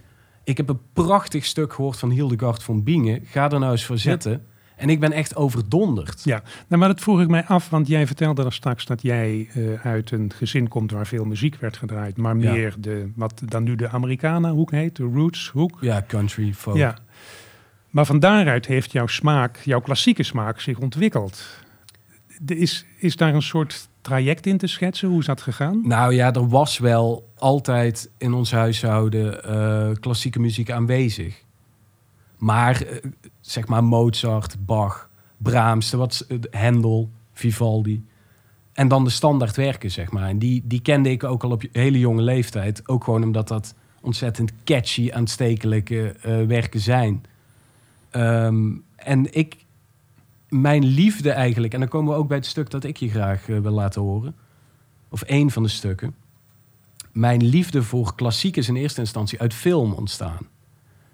ik 0.45 0.57
heb 0.57 0.69
een 0.69 0.81
prachtig 0.93 1.45
stuk 1.45 1.73
gehoord 1.73 1.99
van 1.99 2.11
Hildegard 2.11 2.63
van 2.63 2.83
Bingen. 2.83 3.23
Ga 3.25 3.51
er 3.51 3.59
nou 3.59 3.73
eens 3.73 3.85
voor 3.85 3.99
zitten. 3.99 4.47
En 4.77 4.89
ik 4.89 5.01
ben 5.01 5.13
echt 5.13 5.37
overdonderd. 5.37 6.25
Ja, 6.25 6.43
nou, 6.69 6.81
maar 6.81 6.89
dat 6.89 7.01
vroeg 7.01 7.21
ik 7.21 7.29
mij 7.29 7.45
af, 7.45 7.71
want 7.71 7.87
jij 7.89 8.07
vertelde 8.07 8.45
er 8.45 8.53
straks 8.53 8.85
dat 8.87 9.03
jij 9.03 9.49
eh, 9.55 9.87
uit 9.87 10.11
een 10.11 10.33
gezin 10.35 10.69
komt 10.69 10.91
waar 10.91 11.07
veel 11.07 11.25
muziek 11.25 11.57
werd 11.57 11.77
gedraaid, 11.77 12.17
maar 12.17 12.37
Ja. 12.37 12.53
meer 12.53 12.75
de, 12.79 13.11
wat 13.15 13.43
dan 13.45 13.63
nu 13.63 13.75
de 13.75 13.89
Americana 13.89 14.51
hoek 14.53 14.71
heet, 14.71 14.97
de 14.97 15.11
roots 15.15 15.49
hoek. 15.49 15.79
Ja, 15.81 16.05
country, 16.09 16.53
folk. 16.55 16.77
Ja. 16.77 16.97
Maar 17.91 18.07
van 18.07 18.19
daaruit 18.19 18.67
heeft 18.67 18.93
jouw 18.93 19.07
smaak, 19.07 19.61
jouw 19.65 19.81
klassieke 19.81 20.23
smaak 20.23 20.61
zich 20.61 20.79
ontwikkeld. 20.79 21.47
De, 22.41 22.57
is, 22.59 22.87
is 22.99 23.17
daar 23.17 23.35
een 23.35 23.43
soort 23.43 23.89
traject 24.01 24.47
in 24.47 24.59
te 24.59 24.67
schetsen? 24.67 25.09
Hoe 25.09 25.21
is 25.21 25.27
dat 25.27 25.41
gegaan? 25.43 25.81
Nou 25.85 26.15
ja, 26.15 26.33
er 26.33 26.49
was 26.49 26.79
wel 26.79 27.29
altijd 27.37 28.11
in 28.19 28.33
ons 28.33 28.51
huishouden 28.53 29.45
eh, 29.45 29.91
klassieke 30.01 30.41
muziek 30.41 30.71
aanwezig. 30.71 31.45
Maar 32.37 32.83
eh, 32.83 32.97
zeg 33.51 33.67
maar 33.67 33.85
Mozart, 33.85 34.57
Bach, 34.67 35.11
Brahms, 35.37 35.91
wat, 35.91 36.27
Handel, 36.51 37.11
Vivaldi. 37.33 38.05
En 38.73 38.89
dan 38.89 39.05
de 39.05 39.11
standaard 39.11 39.57
werken, 39.57 39.91
zeg 39.91 40.11
maar. 40.11 40.29
En 40.29 40.39
die, 40.39 40.63
die 40.65 40.81
kende 40.81 41.11
ik 41.11 41.25
ook 41.25 41.45
al 41.45 41.51
op 41.51 41.63
hele 41.73 41.99
jonge 41.99 42.23
leeftijd. 42.23 42.89
Ook 42.89 43.05
gewoon 43.05 43.23
omdat 43.23 43.49
dat 43.49 43.75
ontzettend 44.01 44.53
catchy, 44.65 45.11
aanstekelijke 45.13 46.09
eh, 46.23 46.43
werken 46.43 46.81
zijn. 46.81 47.25
Ehm, 48.11 48.73
en 48.97 49.35
ik, 49.35 49.57
mijn 50.49 50.85
liefde 50.85 51.31
eigenlijk, 51.31 51.73
en 51.73 51.81
dan 51.81 51.89
komen 51.89 52.13
we 52.13 52.19
ook 52.19 52.29
bij 52.29 52.37
het 52.37 52.47
stuk 52.47 52.71
dat 52.71 52.85
ik 52.85 52.97
je 52.97 53.09
graag 53.09 53.49
eh, 53.49 53.59
wil 53.59 53.73
laten 53.73 54.03
horen. 54.03 54.35
Of 55.09 55.23
één 55.23 55.51
van 55.51 55.63
de 55.63 55.69
stukken. 55.69 56.15
Mijn 57.13 57.45
liefde 57.45 57.83
voor 57.83 58.15
klassiek 58.15 58.57
is 58.57 58.69
in 58.69 58.77
eerste 58.77 59.01
instantie 59.01 59.41
uit 59.41 59.55
film 59.55 59.93
ontstaan. 59.93 60.47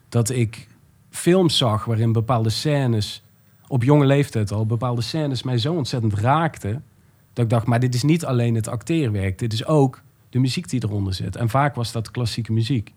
Dat 0.08 0.30
ik 0.30 0.68
films 1.12 1.56
zag 1.56 1.84
waarin 1.84 2.12
bepaalde 2.12 2.50
scènes, 2.50 3.22
op 3.68 3.82
jonge 3.82 4.06
leeftijd 4.06 4.52
al, 4.52 4.66
bepaalde 4.66 5.02
scènes 5.02 5.42
mij 5.42 5.58
zo 5.58 5.74
ontzettend 5.74 6.14
raakten. 6.14 6.84
Dat 7.32 7.44
ik 7.44 7.50
dacht, 7.50 7.66
maar 7.66 7.80
dit 7.80 7.94
is 7.94 8.02
niet 8.02 8.24
alleen 8.24 8.54
het 8.54 8.68
acteerwerk, 8.68 9.38
dit 9.38 9.52
is 9.52 9.66
ook 9.66 10.02
de 10.30 10.38
muziek 10.38 10.68
die 10.68 10.84
eronder 10.84 11.14
zit. 11.14 11.36
En 11.36 11.48
vaak 11.48 11.74
was 11.74 11.92
dat 11.92 12.10
klassieke 12.10 12.52
muziek. 12.52 12.92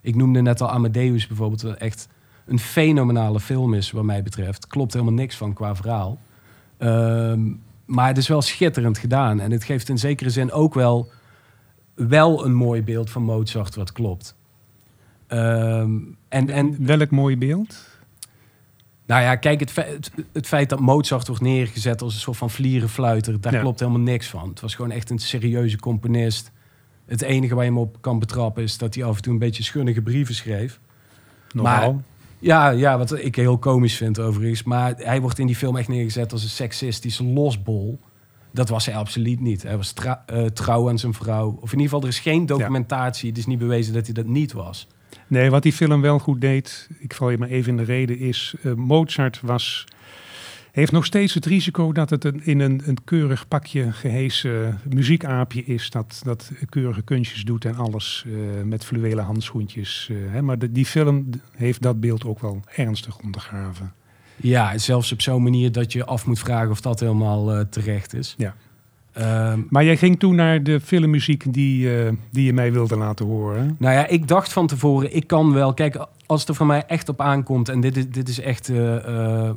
Ik 0.00 0.14
noemde 0.14 0.42
net 0.42 0.60
al 0.60 0.70
Amadeus 0.70 1.26
bijvoorbeeld, 1.26 1.62
wat 1.62 1.76
echt 1.76 2.08
een 2.46 2.58
fenomenale 2.58 3.40
film 3.40 3.74
is 3.74 3.90
wat 3.90 4.04
mij 4.04 4.22
betreft. 4.22 4.66
Klopt 4.66 4.92
helemaal 4.92 5.14
niks 5.14 5.36
van 5.36 5.52
qua 5.52 5.76
verhaal. 5.76 6.18
Ehm, 6.76 7.40
maar 7.84 8.06
het 8.06 8.16
is 8.16 8.28
wel 8.28 8.42
schitterend 8.42 8.98
gedaan. 8.98 9.40
En 9.40 9.50
het 9.50 9.64
geeft 9.64 9.88
in 9.88 9.98
zekere 9.98 10.30
zin 10.30 10.52
ook 10.52 10.74
wel, 10.74 11.10
wel 11.94 12.44
een 12.44 12.54
mooi 12.54 12.82
beeld 12.82 13.10
van 13.10 13.22
Mozart 13.22 13.74
wat 13.74 13.92
klopt. 13.92 14.36
Ehm, 15.28 15.90
en, 16.28 16.50
en 16.50 16.86
Welk 16.86 17.10
mooi 17.10 17.38
beeld? 17.38 17.86
nou 19.06 19.22
ja, 19.22 19.36
kijk, 19.36 19.60
het, 19.60 19.70
fe- 19.70 19.98
het, 20.32 20.46
feit 20.46 20.68
dat 20.68 20.80
Mozart 20.80 21.26
wordt 21.26 21.42
neergezet 21.42 22.02
als 22.02 22.14
een 22.14 22.20
soort 22.20 22.36
van 22.36 22.50
vlierenfluiter, 22.50 23.40
daar 23.40 23.52
Ja. 23.52 23.60
klopt 23.60 23.80
helemaal 23.80 24.00
niks 24.00 24.28
van. 24.28 24.48
Het 24.48 24.60
was 24.60 24.74
gewoon 24.74 24.90
echt 24.90 25.10
een 25.10 25.18
serieuze 25.18 25.78
componist. 25.78 26.50
Het 27.06 27.22
enige 27.22 27.54
waar 27.54 27.64
je 27.64 27.70
hem 27.70 27.78
op 27.78 27.96
kan 28.00 28.18
betrappen 28.18 28.62
is 28.62 28.78
dat 28.78 28.94
hij 28.94 29.04
af 29.04 29.16
en 29.16 29.22
toe 29.22 29.32
een 29.32 29.38
beetje 29.38 29.62
schunnige 29.62 30.02
brieven 30.02 30.34
schreef. 30.34 30.80
Nogal. 31.52 32.02
Ja, 32.38 32.70
ja, 32.70 32.98
wat 32.98 33.18
ik 33.24 33.36
heel 33.36 33.58
komisch 33.58 33.96
vind 33.96 34.18
overigens. 34.18 34.62
Maar 34.62 34.94
hij 34.96 35.20
wordt 35.20 35.38
in 35.38 35.46
die 35.46 35.56
film 35.56 35.76
echt 35.76 35.88
neergezet 35.88 36.32
als 36.32 36.42
een 36.42 36.48
seksistische 36.48 37.24
losbol. 37.24 38.00
Dat 38.50 38.68
was 38.68 38.86
hij 38.86 38.96
absoluut 38.96 39.40
niet. 39.40 39.62
Hij 39.62 39.76
was 39.76 39.94
eh, 40.26 40.44
trouw 40.44 40.88
aan 40.88 40.98
zijn 40.98 41.14
vrouw. 41.14 41.48
Of 41.60 41.72
in 41.72 41.78
ieder 41.78 41.84
geval, 41.84 42.00
er 42.02 42.08
is 42.08 42.18
geen 42.20 42.46
documentatie. 42.46 43.28
Het 43.28 43.38
is 43.38 43.46
niet 43.46 43.58
bewezen 43.58 43.94
dat 43.94 44.04
hij 44.04 44.14
dat 44.14 44.26
niet 44.26 44.52
was. 44.52 44.86
Nee, 45.26 45.50
wat 45.50 45.62
die 45.62 45.72
film 45.72 46.00
wel 46.00 46.18
goed 46.18 46.40
deed, 46.40 46.88
ik 46.98 47.14
val 47.14 47.30
je 47.30 47.38
maar 47.38 47.48
even 47.48 47.70
in 47.70 47.76
de 47.76 47.82
reden, 47.82 48.18
is 48.18 48.54
eh, 48.62 48.72
Mozart 48.72 49.40
was, 49.40 49.84
heeft 50.72 50.92
nog 50.92 51.04
steeds 51.04 51.34
het 51.34 51.46
risico 51.46 51.92
dat 51.92 52.10
het 52.10 52.24
een, 52.24 52.40
in 52.44 52.60
een, 52.60 52.82
een 52.84 52.98
keurig 53.04 53.48
pakje 53.48 53.92
gehezen 53.92 54.80
muziekaapje 54.94 55.64
is, 55.64 55.90
dat, 55.90 56.20
dat 56.24 56.50
keurige 56.68 57.02
kunstjes 57.02 57.42
doet 57.44 57.64
en 57.64 57.74
alles 57.76 58.24
eh, 58.26 58.62
met 58.64 58.84
fluwelen 58.84 59.24
handschoentjes. 59.24 60.08
eh, 60.10 60.16
hè. 60.32 60.42
Maar 60.42 60.58
de- 60.58 60.72
die 60.72 60.86
film 60.86 61.28
heeft 61.56 61.82
dat 61.82 62.00
beeld 62.00 62.24
ook 62.24 62.40
wel 62.40 62.62
ernstig 62.74 63.18
ondergraven. 63.18 63.92
Ja, 64.36 64.78
zelfs 64.78 65.12
op 65.12 65.20
zo'n 65.22 65.42
manier 65.42 65.72
dat 65.72 65.92
je 65.92 66.04
af 66.04 66.26
moet 66.26 66.38
vragen 66.38 66.70
of 66.70 66.80
dat 66.80 67.00
helemaal 67.00 67.68
terecht 67.68 68.14
is. 68.14 68.34
Ja. 68.38 68.54
Ehm, 69.18 69.60
Maar 69.68 69.84
jij 69.84 69.96
ging 69.96 70.18
toen 70.18 70.34
naar 70.34 70.62
de 70.62 70.80
filmmuziek 70.80 71.52
die, 71.52 72.04
eh, 72.04 72.12
die 72.30 72.44
je 72.44 72.52
mij 72.52 72.72
wilde 72.72 72.96
laten 72.96 73.26
horen. 73.26 73.76
Nou 73.78 73.94
ja, 73.94 74.06
ik 74.06 74.28
dacht 74.28 74.52
van 74.52 74.66
tevoren, 74.66 75.14
ik 75.14 75.26
kan 75.26 75.52
wel. 75.52 75.74
Kijk, 75.74 76.06
als 76.26 76.40
het 76.40 76.48
er 76.48 76.54
van 76.54 76.66
mij 76.66 76.84
echt 76.86 77.08
op 77.08 77.20
aankomt, 77.20 77.68
en 77.68 77.80
dit 77.80 77.96
is, 77.96 78.08
dit 78.08 78.28
is 78.28 78.40
echt 78.40 78.68
eh, 78.68 78.96
eh, 79.46 79.54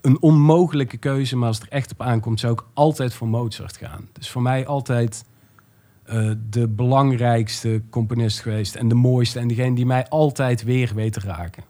een 0.00 0.22
onmogelijke 0.22 0.96
keuze, 0.96 1.36
maar 1.36 1.48
als 1.48 1.58
het 1.58 1.66
er 1.66 1.72
echt 1.72 1.92
op 1.92 2.02
aankomt, 2.02 2.40
zou 2.40 2.52
ik 2.52 2.64
altijd 2.74 3.14
voor 3.14 3.28
Mozart 3.28 3.76
gaan. 3.76 4.08
Dus 4.12 4.30
voor 4.30 4.42
mij 4.42 4.66
altijd 4.66 5.24
de 6.50 6.68
belangrijkste 6.68 7.82
componist 7.90 8.40
geweest 8.40 8.74
en 8.74 8.88
de 8.88 8.94
mooiste 8.94 9.38
en 9.38 9.48
degene 9.48 9.74
die 9.74 9.86
mij 9.86 10.08
altijd 10.08 10.62
weer 10.62 10.92
weet 10.94 11.12
te 11.12 11.20
raken. 11.20 11.64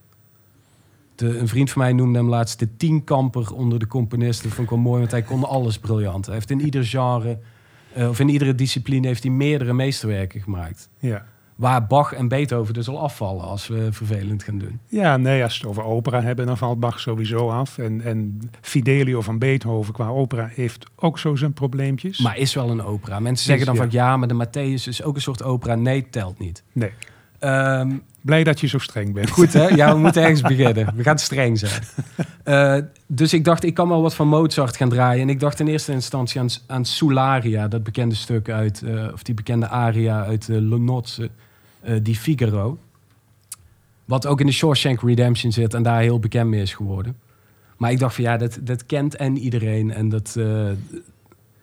De, 1.23 1.39
een 1.39 1.49
vriend 1.49 1.71
van 1.71 1.83
mij 1.83 1.93
noemde 1.93 2.19
hem 2.19 2.29
laatst 2.29 2.59
de 2.59 2.77
tienkamper 2.77 3.53
onder 3.53 3.79
de 3.79 3.87
componisten. 3.87 4.45
Dat 4.45 4.55
vond 4.55 4.71
ik 4.71 4.75
wel 4.75 4.85
mooi, 4.85 4.99
want 4.99 5.11
hij 5.11 5.23
kon 5.23 5.45
alles 5.45 5.79
briljant. 5.79 6.27
Hij 6.27 6.35
heeft 6.35 6.51
in 6.51 6.61
ieder 6.61 6.85
genre, 6.85 7.39
eh, 7.95 8.09
of 8.09 8.21
in 8.21 8.29
iedere 8.29 8.55
discipline, 8.55 9.07
heeft 9.07 9.23
hij 9.23 9.33
meerdere 9.33 9.73
meesterwerken 9.73 10.41
gemaakt. 10.41 10.89
Ja. 10.99 11.25
Waar 11.57 11.87
Bach 11.87 12.13
en 12.13 12.29
Beethoven 12.29 12.75
dus 12.75 12.89
al 12.89 13.01
afvallen 13.01 13.45
als 13.45 13.69
we 13.69 13.89
vervelend 13.91 14.43
gaan 14.43 14.59
doen. 14.59 14.81
Ja, 14.87 15.17
nee, 15.17 15.43
als 15.43 15.53
we 15.53 15.69
het 15.69 15.79
over 15.79 15.91
opera 15.91 16.23
hebben, 16.23 16.47
dan 16.47 16.59
valt 16.59 16.81
Bach 16.81 17.01
sowieso 17.01 17.51
af. 17.51 17.79
En, 17.79 18.01
en 18.01 18.51
Fidelio 18.61 19.21
van 19.21 19.39
Beethoven 19.39 19.93
qua 19.93 20.09
opera 20.09 20.51
heeft 20.55 20.87
ook 20.97 21.19
zo 21.19 21.37
zijn 21.37 21.53
probleempjes. 21.53 22.19
Maar 22.19 22.37
is 22.37 22.55
wel 22.55 22.71
een 22.71 22.83
opera. 22.83 23.21
Mensen 23.21 23.47
zeggen 23.47 23.67
dan 23.67 23.75
ja. 23.75 23.81
van 23.81 23.91
ja, 23.91 24.17
maar 24.17 24.29
de 24.29 24.47
Matthäus 24.47 24.89
is 24.89 25.03
ook 25.03 25.15
een 25.15 25.21
soort 25.21 25.43
opera. 25.43 25.75
Nee, 25.75 26.09
telt 26.11 26.39
niet. 26.39 26.63
Nee, 26.73 26.91
Ehm, 27.43 27.97
blij 28.21 28.45
dat 28.45 28.61
je 28.61 28.67
zo 28.67 28.79
streng 28.79 29.13
bent. 29.13 29.31
goed 29.31 29.53
hè? 29.53 29.67
Ja, 29.67 29.93
we 29.93 29.99
moeten 29.99 30.23
ergens 30.23 30.41
beginnen. 30.55 30.97
We 30.97 31.03
gaan 31.03 31.19
streng 31.19 31.59
zijn. 31.59 31.83
Eh, 32.45 32.79
dus 33.07 33.33
ik 33.33 33.45
dacht, 33.45 33.65
ik 33.65 33.75
kan 33.75 33.89
wel 33.89 34.03
wat 34.03 34.15
van 34.15 34.29
Mozart 34.29 34.77
gaan 34.77 34.89
draaien. 34.89 35.23
En 35.23 35.29
ik 35.29 35.41
dacht 35.41 35.61
in 35.61 35.67
eerste 35.67 35.93
instantie 35.93 36.41
aan, 36.41 36.49
aan 36.67 36.85
Sularia, 36.85 37.69
dat 37.69 37.83
bekende 37.83 38.15
stuk 38.15 38.49
uit, 38.49 38.83
eh, 38.83 39.09
of 39.13 39.23
die 39.23 39.35
bekende 39.35 39.69
aria 39.69 40.25
uit 40.25 40.49
uh, 40.49 40.89
eh, 41.81 42.01
di 42.03 42.17
Figaro. 42.17 42.79
Wat 44.05 44.27
ook 44.27 44.41
in 44.41 44.47
de 44.47 44.53
Shawshank 44.53 45.03
Redemption 45.03 45.53
zit 45.53 45.75
en 45.75 45.83
daar 45.83 46.01
heel 46.01 46.19
bekend 46.19 46.51
mee 46.51 46.63
is 46.63 46.75
geworden. 46.75 47.17
Maar 47.77 47.91
ik 47.91 47.99
dacht 47.99 48.15
van 48.15 48.25
ja, 48.25 48.37
dat, 48.37 48.59
dat 48.61 48.87
kent 48.87 49.17
en 49.17 49.39
iedereen. 49.39 49.93
En 49.93 50.09
dat, 50.09 50.33
daar 50.35 50.77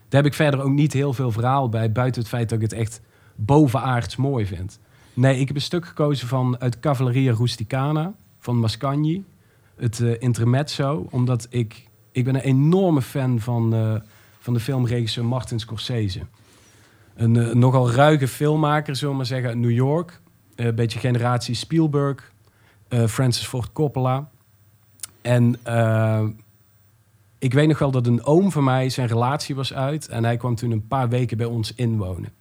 heb 0.08 0.26
ik 0.26 0.34
verder 0.34 0.62
ook 0.62 0.72
niet 0.72 0.92
heel 0.92 1.12
veel 1.12 1.30
verhaal 1.30 1.68
bij. 1.68 1.92
Buiten 1.92 2.20
het 2.20 2.30
feit 2.30 2.48
dat 2.48 2.58
ik 2.58 2.70
het 2.70 2.80
echt 2.80 3.00
bovenaards 3.34 4.16
mooi 4.16 4.46
vind. 4.46 4.78
Nee, 5.14 5.38
ik 5.38 5.46
heb 5.46 5.56
een 5.56 5.62
stuk 5.62 5.86
gekozen 5.86 6.28
van 6.28 6.60
uit 6.60 6.80
Cavalleria 6.80 7.34
Rusticana 7.34 8.14
van 8.38 8.56
Mascagni. 8.56 9.24
Het 9.76 10.00
eh, 10.00 10.12
intermezzo. 10.18 11.06
Omdat 11.10 11.46
ik... 11.50 11.88
Ik 12.12 12.24
ben 12.24 12.34
een 12.34 12.40
enorme 12.40 13.02
fan 13.02 13.40
van, 13.40 13.74
eh, 13.74 13.94
van 14.38 14.54
de 14.54 14.60
filmregisseur 14.60 15.24
Martin 15.24 15.58
Scorsese. 15.58 16.20
Een 17.14 17.36
eh, 17.36 17.54
nogal 17.54 17.90
ruige 17.90 18.28
filmmaker, 18.28 18.96
zullen 18.96 19.10
we 19.10 19.16
maar 19.16 19.26
zeggen, 19.26 19.48
uit 19.48 19.58
New 19.58 19.70
York. 19.70 20.20
Een 20.54 20.74
beetje 20.74 20.98
generatie 20.98 21.54
Spielberg. 21.54 22.32
Francis 23.08 23.46
Ford 23.46 23.72
Coppola. 23.72 24.30
En 25.20 25.58
ik 27.38 27.52
weet 27.52 27.68
nog 27.68 27.78
wel 27.78 27.90
dat 27.90 28.06
een 28.06 28.24
oom 28.24 28.52
van 28.52 28.64
mij 28.64 28.88
zijn 28.88 29.06
relatie 29.08 29.54
was 29.54 29.74
uit. 29.74 30.08
En 30.08 30.24
hij 30.24 30.36
kwam 30.36 30.54
toen 30.54 30.70
een 30.70 30.86
paar 30.86 31.08
weken 31.08 31.36
bij 31.36 31.46
ons 31.46 31.74
inwonen. 31.74 32.32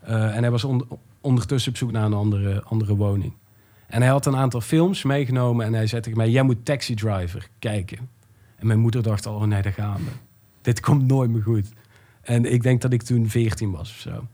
En 0.00 0.42
hij 0.42 0.50
was 0.50 0.64
on- 0.64 0.88
ondertussen 1.22 1.72
op 1.72 1.78
zoek 1.78 1.92
naar 1.92 2.04
een 2.04 2.12
andere, 2.12 2.62
andere 2.62 2.96
woning. 2.96 3.32
En 3.86 4.00
hij 4.00 4.10
had 4.10 4.26
een 4.26 4.36
aantal 4.36 4.60
films 4.60 5.02
meegenomen. 5.02 5.66
En 5.66 5.74
hij 5.74 5.86
zei 5.86 6.02
tegen 6.02 6.18
mij, 6.18 6.30
jij 6.30 6.42
moet 6.42 6.64
Taxi 6.64 6.94
Driver 6.94 7.48
kijken. 7.58 7.98
En 8.56 8.66
mijn 8.66 8.78
moeder 8.78 9.02
dacht 9.02 9.26
al, 9.26 9.34
oh 9.34 9.42
nee, 9.42 9.62
daar 9.62 9.72
gaan 9.72 9.96
we. 10.04 10.10
Dit 10.60 10.80
komt 10.80 11.06
nooit 11.06 11.30
meer 11.30 11.42
goed. 11.42 11.72
En 12.22 12.52
ik 12.52 12.62
denk 12.62 12.80
dat 12.80 12.92
ik 12.92 13.02
toen 13.02 13.28
14 13.28 13.70
was 13.70 13.90
of 13.90 13.96
zo. 13.96 14.26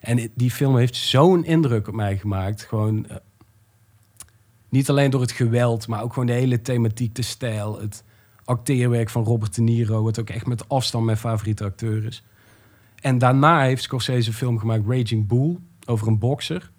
En 0.00 0.30
die 0.34 0.50
film 0.50 0.76
heeft 0.76 0.96
zo'n 0.96 1.44
indruk 1.44 1.88
op 1.88 1.94
mij 1.94 2.18
gemaakt. 2.18 2.62
Gewoon 2.62 3.06
eh, 3.06 3.16
niet 4.68 4.90
alleen 4.90 5.10
door 5.10 5.20
het 5.20 5.32
geweld, 5.32 5.88
maar 5.88 6.02
ook 6.02 6.12
gewoon 6.12 6.28
de 6.28 6.32
hele 6.32 6.62
thematiek, 6.62 7.14
de 7.14 7.22
stijl, 7.22 7.80
het 7.80 8.04
acteerwerk 8.44 9.10
van 9.10 9.24
Robert 9.24 9.54
De 9.54 9.62
Niro, 9.62 10.02
wat 10.02 10.20
ook 10.20 10.30
echt 10.30 10.46
met 10.46 10.68
afstand 10.68 11.04
mijn 11.04 11.16
favoriete 11.16 11.64
acteur 11.64 12.04
is. 12.04 12.24
En 13.00 13.18
daarna 13.18 13.62
heeft 13.62 13.82
Scorsese 13.82 14.28
een 14.28 14.34
film 14.34 14.58
gemaakt, 14.58 14.86
Raging 14.86 15.26
Bull, 15.26 15.56
over 15.86 16.08
een 16.08 16.18
bokser. 16.18 16.70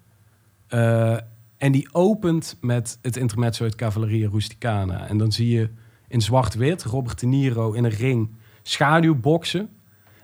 Eh, 0.66 1.16
en 1.56 1.72
die 1.72 1.88
opent 1.92 2.56
met 2.60 2.98
het 3.02 3.16
intermezzo 3.16 3.64
uit 3.64 3.74
Cavalleria 3.74 4.28
Rusticana. 4.28 5.08
En 5.08 5.18
dan 5.18 5.32
zie 5.32 5.48
je 5.48 5.70
in 6.08 6.20
zwart-wit 6.20 6.84
Robert 6.84 7.20
De 7.20 7.26
Niro 7.26 7.72
in 7.72 7.84
een 7.84 7.90
ring 7.90 8.34
schaduwboksen. 8.62 9.68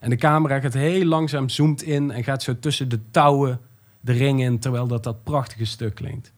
En 0.01 0.11
de 0.11 0.16
camera 0.16 0.61
gaat 0.61 0.75
heel 0.75 1.05
langzaam, 1.05 1.49
zoomt 1.49 1.83
in 1.83 2.11
en 2.11 2.25
gaat 2.25 2.42
zo 2.42 2.59
tussen 2.59 2.88
de 2.88 3.11
touwen 3.11 3.61
de 4.01 4.12
ring 4.12 4.42
in, 4.42 4.59
terwijl 4.59 4.87
dat 4.87 5.05
dat 5.05 5.23
prachtige 5.25 5.64
stuk 5.64 5.95
klinkt. 5.95 6.33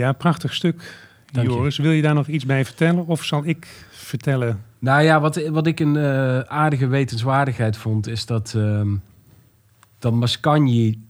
Ja, 0.00 0.12
prachtig 0.12 0.54
stuk, 0.54 0.96
Dank 1.32 1.46
je. 1.46 1.52
Joris. 1.54 1.76
Wil 1.78 1.90
je 1.90 2.02
daar 2.02 2.14
nog 2.14 2.26
iets 2.26 2.46
bij 2.46 2.64
vertellen? 2.64 3.06
Of 3.06 3.24
zal 3.24 3.42
ik 3.44 3.66
vertellen? 3.90 4.64
Nou 4.78 5.02
ja, 5.02 5.20
wat, 5.20 5.48
wat 5.48 5.66
ik 5.66 5.80
een 5.80 5.96
eh, 5.96 6.38
aardige 6.40 6.86
wetenswaardigheid 6.86 7.76
vond, 7.76 8.06
is 8.06 8.26
dat, 8.26 8.54
ehm 8.56 8.88
dat 9.98 10.12
Mascagni 10.12 11.02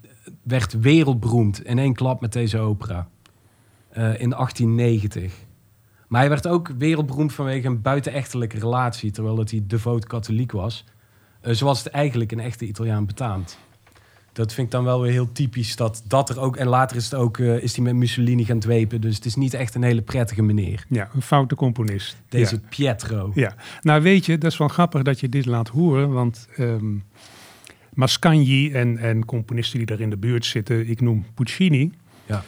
werd 0.42 0.80
wereldberoemd 0.80 1.64
in 1.64 1.78
één 1.78 1.94
klap 1.94 2.20
met 2.20 2.32
deze 2.32 2.58
opera. 2.58 3.08
eh, 3.90 4.20
in 4.20 4.30
1890. 4.30 5.32
Maar 6.08 6.20
hij 6.20 6.28
werd 6.28 6.46
ook 6.48 6.68
wereldberoemd 6.78 7.32
vanwege 7.32 7.66
een 7.66 7.82
buitenechtelijke 7.82 8.58
relatie, 8.58 9.10
terwijl 9.10 9.34
dat 9.36 9.50
hij 9.50 9.62
devoot 9.66 10.06
katholiek 10.06 10.52
was. 10.52 10.84
Eh, 11.40 11.54
zoals 11.54 11.84
het 11.84 11.92
eigenlijk 11.92 12.32
een 12.32 12.40
echte 12.40 12.66
Italiaan 12.66 13.06
betaamt. 13.06 13.58
Dat 14.32 14.52
vind 14.52 14.66
ik 14.66 14.72
dan 14.72 14.84
wel 14.84 15.00
weer 15.00 15.12
heel 15.12 15.32
typisch 15.32 15.76
dat 15.76 16.02
dat 16.06 16.28
er 16.28 16.40
ook... 16.40 16.56
En 16.56 16.66
later 16.66 16.96
is, 16.96 17.04
het 17.04 17.14
ook, 17.14 17.38
eh, 17.38 17.62
is 17.62 17.74
hij 17.76 17.84
met 17.84 17.94
Mussolini 17.94 18.44
gaan 18.44 18.58
dwepen. 18.58 19.00
Dus 19.00 19.14
het 19.14 19.24
is 19.24 19.34
niet 19.34 19.54
echt 19.54 19.74
een 19.74 19.82
hele 19.82 20.02
prettige 20.02 20.42
meneer. 20.42 20.84
Ja, 20.88 21.08
een 21.14 21.22
foute 21.22 21.54
componist. 21.54 22.16
Deze 22.28 22.54
Ja. 22.54 22.68
Pietro. 22.68 23.30
Ja, 23.34 23.54
nou 23.80 24.02
weet 24.02 24.26
je, 24.26 24.38
dat 24.38 24.52
is 24.52 24.58
wel 24.58 24.68
grappig 24.68 25.02
dat 25.02 25.20
je 25.20 25.28
dit 25.28 25.46
laat 25.46 25.68
horen, 25.68 26.12
want 26.12 26.48
ehm 26.56 26.96
Mascagni 27.94 28.72
en, 28.72 28.98
en 28.98 29.24
componisten 29.24 29.78
die 29.78 29.86
daar 29.86 30.00
in 30.00 30.10
de 30.10 30.16
buurt 30.16 30.44
zitten, 30.46 30.88
ik 30.88 31.00
noem 31.00 31.26
Puccini, 31.34 31.92
Ja. 32.26 32.42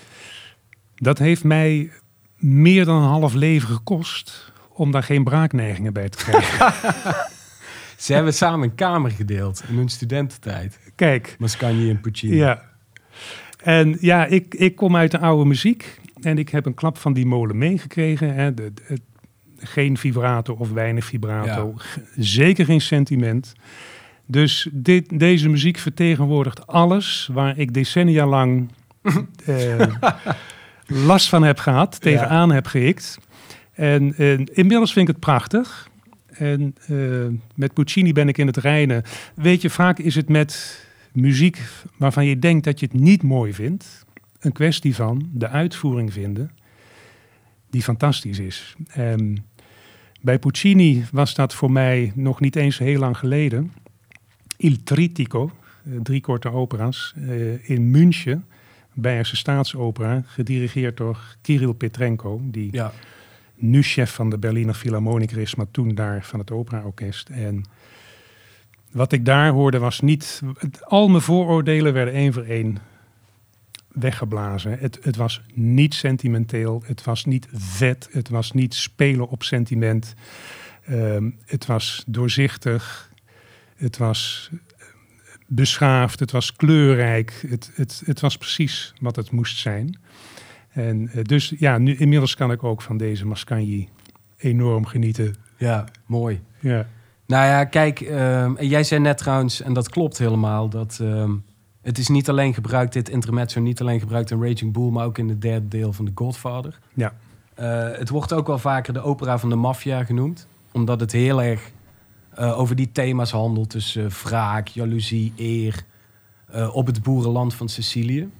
dat 0.94 1.18
heeft 1.18 1.44
mij 1.44 1.90
meer 2.36 2.84
dan 2.84 3.02
een 3.02 3.08
half 3.08 3.34
leven 3.34 3.68
gekost 3.68 4.52
om 4.68 4.90
daar 4.90 5.02
geen 5.02 5.24
braakneigingen 5.24 5.92
bij 5.92 6.08
te 6.08 6.16
krijgen. 6.18 6.72
Ze 8.02 8.12
hebben 8.12 8.34
samen 8.34 8.68
een 8.68 8.74
kamer 8.74 9.10
gedeeld 9.10 9.62
in 9.68 9.74
hun 9.76 9.88
studententijd. 9.88 10.78
Kijk, 10.94 11.36
Mascagni 11.38 11.90
en 11.90 12.00
Puccini. 12.00 12.36
ja. 12.36 12.62
En 13.62 13.96
ja, 14.00 14.26
ik, 14.26 14.54
ik 14.54 14.76
kom 14.76 14.96
uit 14.96 15.10
de 15.10 15.18
oude 15.18 15.44
muziek 15.48 16.00
en 16.20 16.38
ik 16.38 16.48
heb 16.48 16.66
een 16.66 16.74
klap 16.74 16.98
van 16.98 17.12
die 17.12 17.26
molen 17.26 17.58
meegekregen. 17.58 18.34
Hè, 18.34 18.54
de, 18.54 18.72
de- 18.74 18.98
geen 19.58 19.96
vibrato 19.96 20.54
of 20.58 20.70
weinig 20.72 21.04
vibrato, 21.04 21.74
zeker 22.16 22.64
geen 22.64 22.80
sentiment. 22.80 23.52
Dus 24.26 24.68
dit, 24.72 25.18
deze 25.18 25.48
muziek 25.48 25.78
vertegenwoordigt 25.78 26.66
alles 26.66 27.28
waar 27.32 27.58
ik 27.58 27.74
decennia 27.74 28.26
lang 28.26 28.70
eh, 29.44 29.80
last 30.86 31.28
van 31.28 31.42
heb 31.42 31.58
gehad, 31.58 32.00
tegenaan 32.00 32.50
heb 32.52 32.66
gehikt. 32.66 33.18
En 33.72 34.14
eh, 34.16 34.38
inmiddels 34.52 34.92
vind 34.92 35.08
ik 35.08 35.14
het 35.14 35.24
prachtig. 35.24 35.90
En 36.32 36.74
eh, 36.86 37.26
met 37.54 37.74
Puccini 37.74 38.12
ben 38.12 38.28
ik 38.28 38.38
in 38.38 38.46
het 38.46 38.56
reinen. 38.56 39.02
Weet 39.34 39.62
je, 39.62 39.70
vaak 39.70 39.98
is 39.98 40.14
het 40.14 40.28
met 40.28 40.84
muziek 41.12 41.60
waarvan 41.96 42.26
je 42.26 42.38
denkt 42.38 42.64
dat 42.64 42.80
je 42.80 42.86
het 42.86 43.00
niet 43.00 43.22
mooi 43.22 43.54
vindt, 43.54 44.04
een 44.40 44.52
kwestie 44.52 44.94
van 44.94 45.28
de 45.32 45.48
uitvoering 45.48 46.12
vinden 46.12 46.50
die 47.70 47.82
fantastisch 47.82 48.38
is. 48.38 48.76
Bij 50.22 50.38
Puccini 50.38 51.04
was 51.12 51.34
dat 51.34 51.54
voor 51.54 51.72
mij 51.72 52.12
nog 52.14 52.40
niet 52.40 52.56
eens 52.56 52.78
heel 52.78 52.98
lang 52.98 53.18
geleden. 53.18 53.72
Il 54.56 54.82
Trittico, 54.82 55.50
eh, 55.84 55.92
drie 56.02 56.20
korte 56.20 56.50
opera's, 56.52 57.14
eh, 57.16 57.68
in 57.70 57.90
München, 57.90 58.44
Beierse 58.92 59.36
Staatsopera, 59.36 60.22
gedirigeerd 60.26 60.96
door 60.96 61.36
Kirill 61.40 61.72
Petrenko, 61.72 62.40
die 62.44 62.68
Ja. 62.72 62.92
Nu 63.62 63.82
chef 63.82 64.14
van 64.14 64.30
de 64.30 64.38
Berliner 64.38 64.74
Philharmoniker 64.74 65.38
is, 65.38 65.54
maar 65.54 65.70
toen 65.70 65.94
daar 65.94 66.24
van 66.24 66.38
het 66.38 66.50
operaorkest. 66.50 67.28
En 67.28 67.64
wat 68.90 69.12
ik 69.12 69.24
daar 69.24 69.50
hoorde 69.50 69.78
was 69.78 70.00
niet... 70.00 70.42
Al 70.80 71.08
mijn 71.08 71.22
vooroordelen 71.22 71.92
werden 71.92 72.14
één 72.14 72.32
voor 72.32 72.44
één 72.44 72.78
weggeblazen. 73.88 74.78
Het, 74.78 74.98
het 75.02 75.16
was 75.16 75.42
niet 75.54 75.94
sentimenteel, 75.94 76.82
het 76.86 77.04
was 77.04 77.24
niet 77.24 77.48
vet, 77.52 78.08
het 78.10 78.28
was 78.28 78.52
niet 78.52 78.74
spelen 78.74 79.28
op 79.28 79.42
sentiment. 79.42 80.14
Ehm, 80.84 81.30
het 81.46 81.66
was 81.66 82.04
doorzichtig, 82.06 83.10
het 83.76 83.96
was 83.96 84.50
eh, 84.52 84.86
beschaafd, 85.46 86.20
het 86.20 86.30
was 86.30 86.56
kleurrijk. 86.56 87.44
Het, 87.48 87.70
het, 87.74 88.02
het 88.04 88.20
was 88.20 88.36
precies 88.36 88.94
wat 89.00 89.16
het 89.16 89.30
moest 89.30 89.58
zijn. 89.58 89.98
En 90.72 91.08
eh, 91.08 91.24
dus 91.24 91.54
ja, 91.58 91.78
nu, 91.78 91.96
inmiddels 91.96 92.34
kan 92.34 92.52
ik 92.52 92.64
ook 92.64 92.82
van 92.82 92.96
deze 92.96 93.26
Mascagni 93.26 93.88
enorm 94.36 94.86
genieten. 94.86 95.34
ja, 95.56 95.84
mooi. 96.06 96.40
Ja, 96.60 96.86
Nou 97.26 97.46
ja, 97.46 97.64
kijk, 97.64 98.00
ehm, 98.00 98.62
jij 98.62 98.84
zei 98.84 99.00
net 99.00 99.18
trouwens, 99.18 99.62
en 99.62 99.72
dat 99.72 99.88
klopt 99.88 100.18
helemaal, 100.18 100.68
dat 100.68 100.98
ehm, 101.02 101.32
het 101.82 101.98
is 101.98 102.08
niet 102.08 102.28
alleen 102.28 102.54
gebruikt, 102.54 102.92
dit 102.92 103.08
intermezzo, 103.08 103.60
niet 103.60 103.80
alleen 103.80 104.00
gebruikt 104.00 104.30
in 104.30 104.42
Raging 104.42 104.72
Bull, 104.72 104.90
maar 104.90 105.04
ook 105.04 105.18
in 105.18 105.28
het 105.28 105.40
derde 105.40 105.68
deel 105.68 105.92
van 105.92 106.04
The 106.04 106.12
Godfather. 106.14 106.78
ja, 106.94 107.12
Eh, 107.54 107.98
het 107.98 108.08
wordt 108.08 108.32
ook 108.32 108.46
wel 108.46 108.58
vaker 108.58 108.92
de 108.92 109.00
opera 109.00 109.38
van 109.38 109.48
de 109.48 109.56
maffia 109.56 110.04
genoemd, 110.04 110.46
omdat 110.72 111.00
het 111.00 111.12
heel 111.12 111.42
erg 111.42 111.70
eh, 112.30 112.58
over 112.58 112.76
die 112.76 112.92
thema's 112.92 113.30
handelt, 113.30 113.70
dus 113.70 113.98
wraak, 114.22 114.68
jaloezie, 114.68 115.32
eer, 115.36 115.84
op 116.72 116.86
het 116.86 117.02
boerenland 117.02 117.54
van 117.54 117.68
Sicilië. 117.68 118.30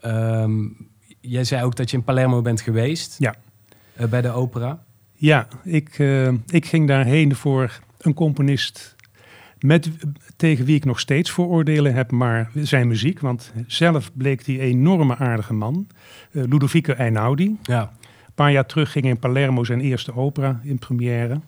Ehm, 0.00 0.66
jij 1.20 1.44
zei 1.44 1.62
ook 1.64 1.76
dat 1.76 1.90
je 1.90 1.96
in 1.96 2.02
Palermo 2.04 2.42
bent 2.42 2.60
geweest, 2.60 3.16
Ja. 3.18 3.34
eh, 3.94 4.06
bij 4.06 4.20
de 4.22 4.30
opera. 4.30 4.82
ja 5.14 5.48
ik, 5.64 5.98
eh, 5.98 6.28
ik 6.46 6.66
ging 6.66 6.88
daarheen 6.88 7.34
voor 7.34 7.80
een 7.98 8.14
componist 8.14 8.96
met, 9.58 9.90
tegen 10.36 10.64
wie 10.64 10.76
ik 10.76 10.84
nog 10.84 11.00
steeds 11.00 11.30
vooroordelen 11.30 11.94
heb, 11.94 12.10
maar 12.10 12.50
zijn 12.54 12.88
muziek. 12.88 13.20
Want 13.20 13.52
zelf 13.66 14.10
bleek 14.14 14.44
die 14.44 14.60
enorme 14.60 15.16
aardige 15.16 15.52
man, 15.54 15.86
eh, 16.32 16.42
Ludovico 16.44 16.92
Einaudi. 16.92 17.56
Ja, 17.62 17.80
Een 18.26 18.46
paar 18.46 18.52
jaar 18.52 18.66
terug 18.66 18.92
ging 18.92 19.04
in 19.04 19.18
Palermo 19.18 19.64
zijn 19.64 19.80
eerste 19.80 20.14
opera 20.14 20.60
in 20.62 20.78
première. 20.78 21.40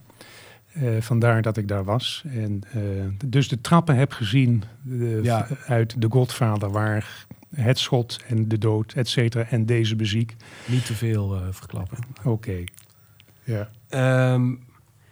Vandaar 1.00 1.42
dat 1.42 1.56
ik 1.56 1.68
daar 1.68 1.84
was. 1.84 2.24
En, 2.34 2.60
dus 3.26 3.48
de 3.48 3.60
trappen 3.60 3.96
heb 3.96 4.12
gezien 4.12 4.62
Ja. 5.22 5.46
uit 5.66 6.00
De 6.00 6.06
Godvader, 6.10 6.70
waar 6.70 7.26
het 7.54 7.78
schot 7.78 8.18
en 8.26 8.48
de 8.48 8.58
dood, 8.58 8.92
et 8.92 9.08
cetera, 9.08 9.44
en 9.44 9.66
deze 9.66 9.96
muziek. 9.96 10.36
niet 10.66 10.86
te 10.86 10.94
veel 10.94 11.34
eh, 11.36 11.42
verklappen. 11.50 11.98
Oké. 12.24 12.64
Ja. 13.44 13.70
Ehm, 13.88 14.54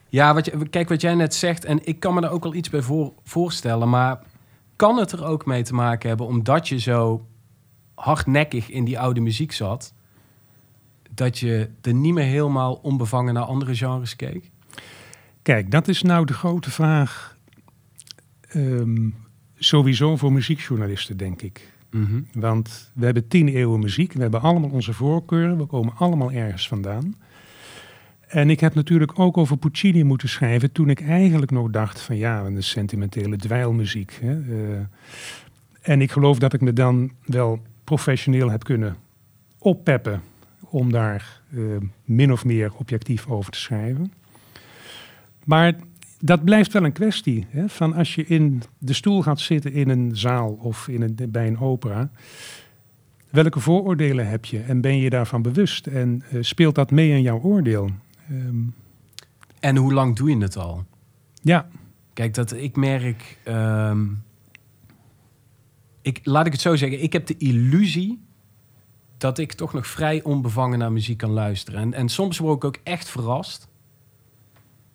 ja, 0.08 0.34
wat 0.34 0.44
je, 0.44 0.68
kijk 0.68 0.88
wat 0.88 1.00
jij 1.00 1.14
net 1.14 1.34
zegt, 1.34 1.64
en 1.64 1.86
ik 1.86 2.00
kan 2.00 2.14
me 2.14 2.20
daar 2.20 2.30
ook 2.30 2.42
wel 2.42 2.54
iets 2.54 2.70
bij 2.70 2.82
voor, 2.82 3.12
voorstellen, 3.24 3.88
maar 3.88 4.20
kan 4.76 4.96
het 4.96 5.12
er 5.12 5.24
ook 5.24 5.46
mee 5.46 5.62
te 5.62 5.74
maken 5.74 6.08
hebben, 6.08 6.26
omdat 6.26 6.68
je 6.68 6.78
zo 6.78 7.26
hardnekkig 7.94 8.70
in 8.70 8.84
die 8.84 8.98
oude 8.98 9.20
muziek 9.20 9.52
zat, 9.52 9.92
dat 11.14 11.38
je 11.38 11.70
er 11.82 11.94
niet 11.94 12.14
meer 12.14 12.24
helemaal 12.24 12.74
onbevangen 12.74 13.34
naar 13.34 13.42
andere 13.42 13.74
genres 13.74 14.16
keek? 14.16 14.50
Kijk, 15.42 15.70
dat 15.70 15.88
is 15.88 16.02
nou 16.02 16.26
de 16.26 16.32
grote 16.32 16.70
vraag. 16.70 17.38
ehm, 18.48 19.08
sowieso 19.54 20.16
voor 20.16 20.32
muziekjournalisten, 20.32 21.16
denk 21.16 21.42
ik. 21.42 21.72
Mhm. 21.90 22.20
Want 22.32 22.90
we 22.94 23.04
hebben 23.04 23.28
tien 23.28 23.48
eeuwen 23.48 23.80
muziek. 23.80 24.12
We 24.12 24.22
hebben 24.22 24.40
allemaal 24.40 24.70
onze 24.70 24.92
voorkeuren. 24.92 25.58
We 25.58 25.64
komen 25.64 25.94
allemaal 25.96 26.32
ergens 26.32 26.68
vandaan. 26.68 27.14
En 28.30 28.50
ik 28.50 28.60
heb 28.60 28.74
natuurlijk 28.74 29.18
ook 29.18 29.36
over 29.36 29.56
Puccini 29.56 30.02
moeten 30.02 30.28
schrijven 30.28 30.72
toen 30.72 30.90
ik 30.90 31.00
eigenlijk 31.00 31.50
nog 31.50 31.70
dacht 31.70 32.00
van 32.00 32.16
ja, 32.16 32.44
een 32.44 32.62
sentimentele 32.62 33.36
dweilmuziek. 33.36 34.18
Hè? 34.20 34.40
Eh, 34.40 34.80
en 35.82 36.00
ik 36.00 36.10
geloof 36.10 36.38
dat 36.38 36.52
ik 36.52 36.60
me 36.60 36.72
dan 36.72 37.10
wel 37.24 37.62
professioneel 37.84 38.50
heb 38.50 38.64
kunnen 38.64 38.96
oppeppen 39.58 40.22
om 40.60 40.92
daar 40.92 41.40
eh, 41.50 41.60
min 42.04 42.32
of 42.32 42.44
meer 42.44 42.74
objectief 42.74 43.26
over 43.26 43.52
te 43.52 43.58
schrijven. 43.58 44.12
Maar 45.44 45.74
dat 46.20 46.44
blijft 46.44 46.72
wel 46.72 46.84
een 46.84 46.92
kwestie. 46.92 47.46
Hè? 47.48 47.68
Van 47.68 47.94
als 47.94 48.14
je 48.14 48.24
in 48.24 48.62
de 48.78 48.92
stoel 48.92 49.22
gaat 49.22 49.40
zitten 49.40 49.72
in 49.72 49.88
een 49.88 50.16
zaal 50.16 50.50
of 50.60 50.88
in 50.88 51.02
een, 51.02 51.16
bij 51.30 51.46
een 51.46 51.58
opera. 51.58 52.10
Welke 53.30 53.60
vooroordelen 53.60 54.28
heb 54.28 54.44
je 54.44 54.60
en 54.60 54.80
ben 54.80 54.96
je 54.96 55.10
daarvan 55.10 55.42
bewust? 55.42 55.86
En 55.86 56.22
eh, 56.30 56.38
speelt 56.42 56.74
dat 56.74 56.90
mee 56.90 57.10
in 57.10 57.22
jouw 57.22 57.40
oordeel? 57.40 57.90
Ehm, 58.28 58.56
En 59.60 59.76
hoe 59.76 59.92
lang 59.92 60.16
doe 60.16 60.30
je 60.30 60.36
het 60.38 60.56
al? 60.56 60.84
ja, 61.42 61.68
Kijk, 62.12 62.34
dat 62.34 62.52
ik 62.52 62.76
merk. 62.76 63.38
ehm, 63.44 64.06
ik, 66.02 66.20
laat 66.22 66.46
ik 66.46 66.52
het 66.52 66.60
zo 66.60 66.76
zeggen. 66.76 67.02
Ik 67.02 67.12
heb 67.12 67.26
de 67.26 67.36
illusie 67.36 68.20
dat 69.16 69.38
ik 69.38 69.52
toch 69.52 69.72
nog 69.72 69.86
vrij 69.86 70.22
onbevangen 70.22 70.78
naar 70.78 70.92
muziek 70.92 71.18
kan 71.18 71.30
luisteren. 71.30 71.80
En, 71.80 71.94
en 71.94 72.08
soms 72.08 72.38
word 72.38 72.56
ik 72.56 72.64
ook 72.64 72.78
echt 72.82 73.08
verrast. 73.08 73.68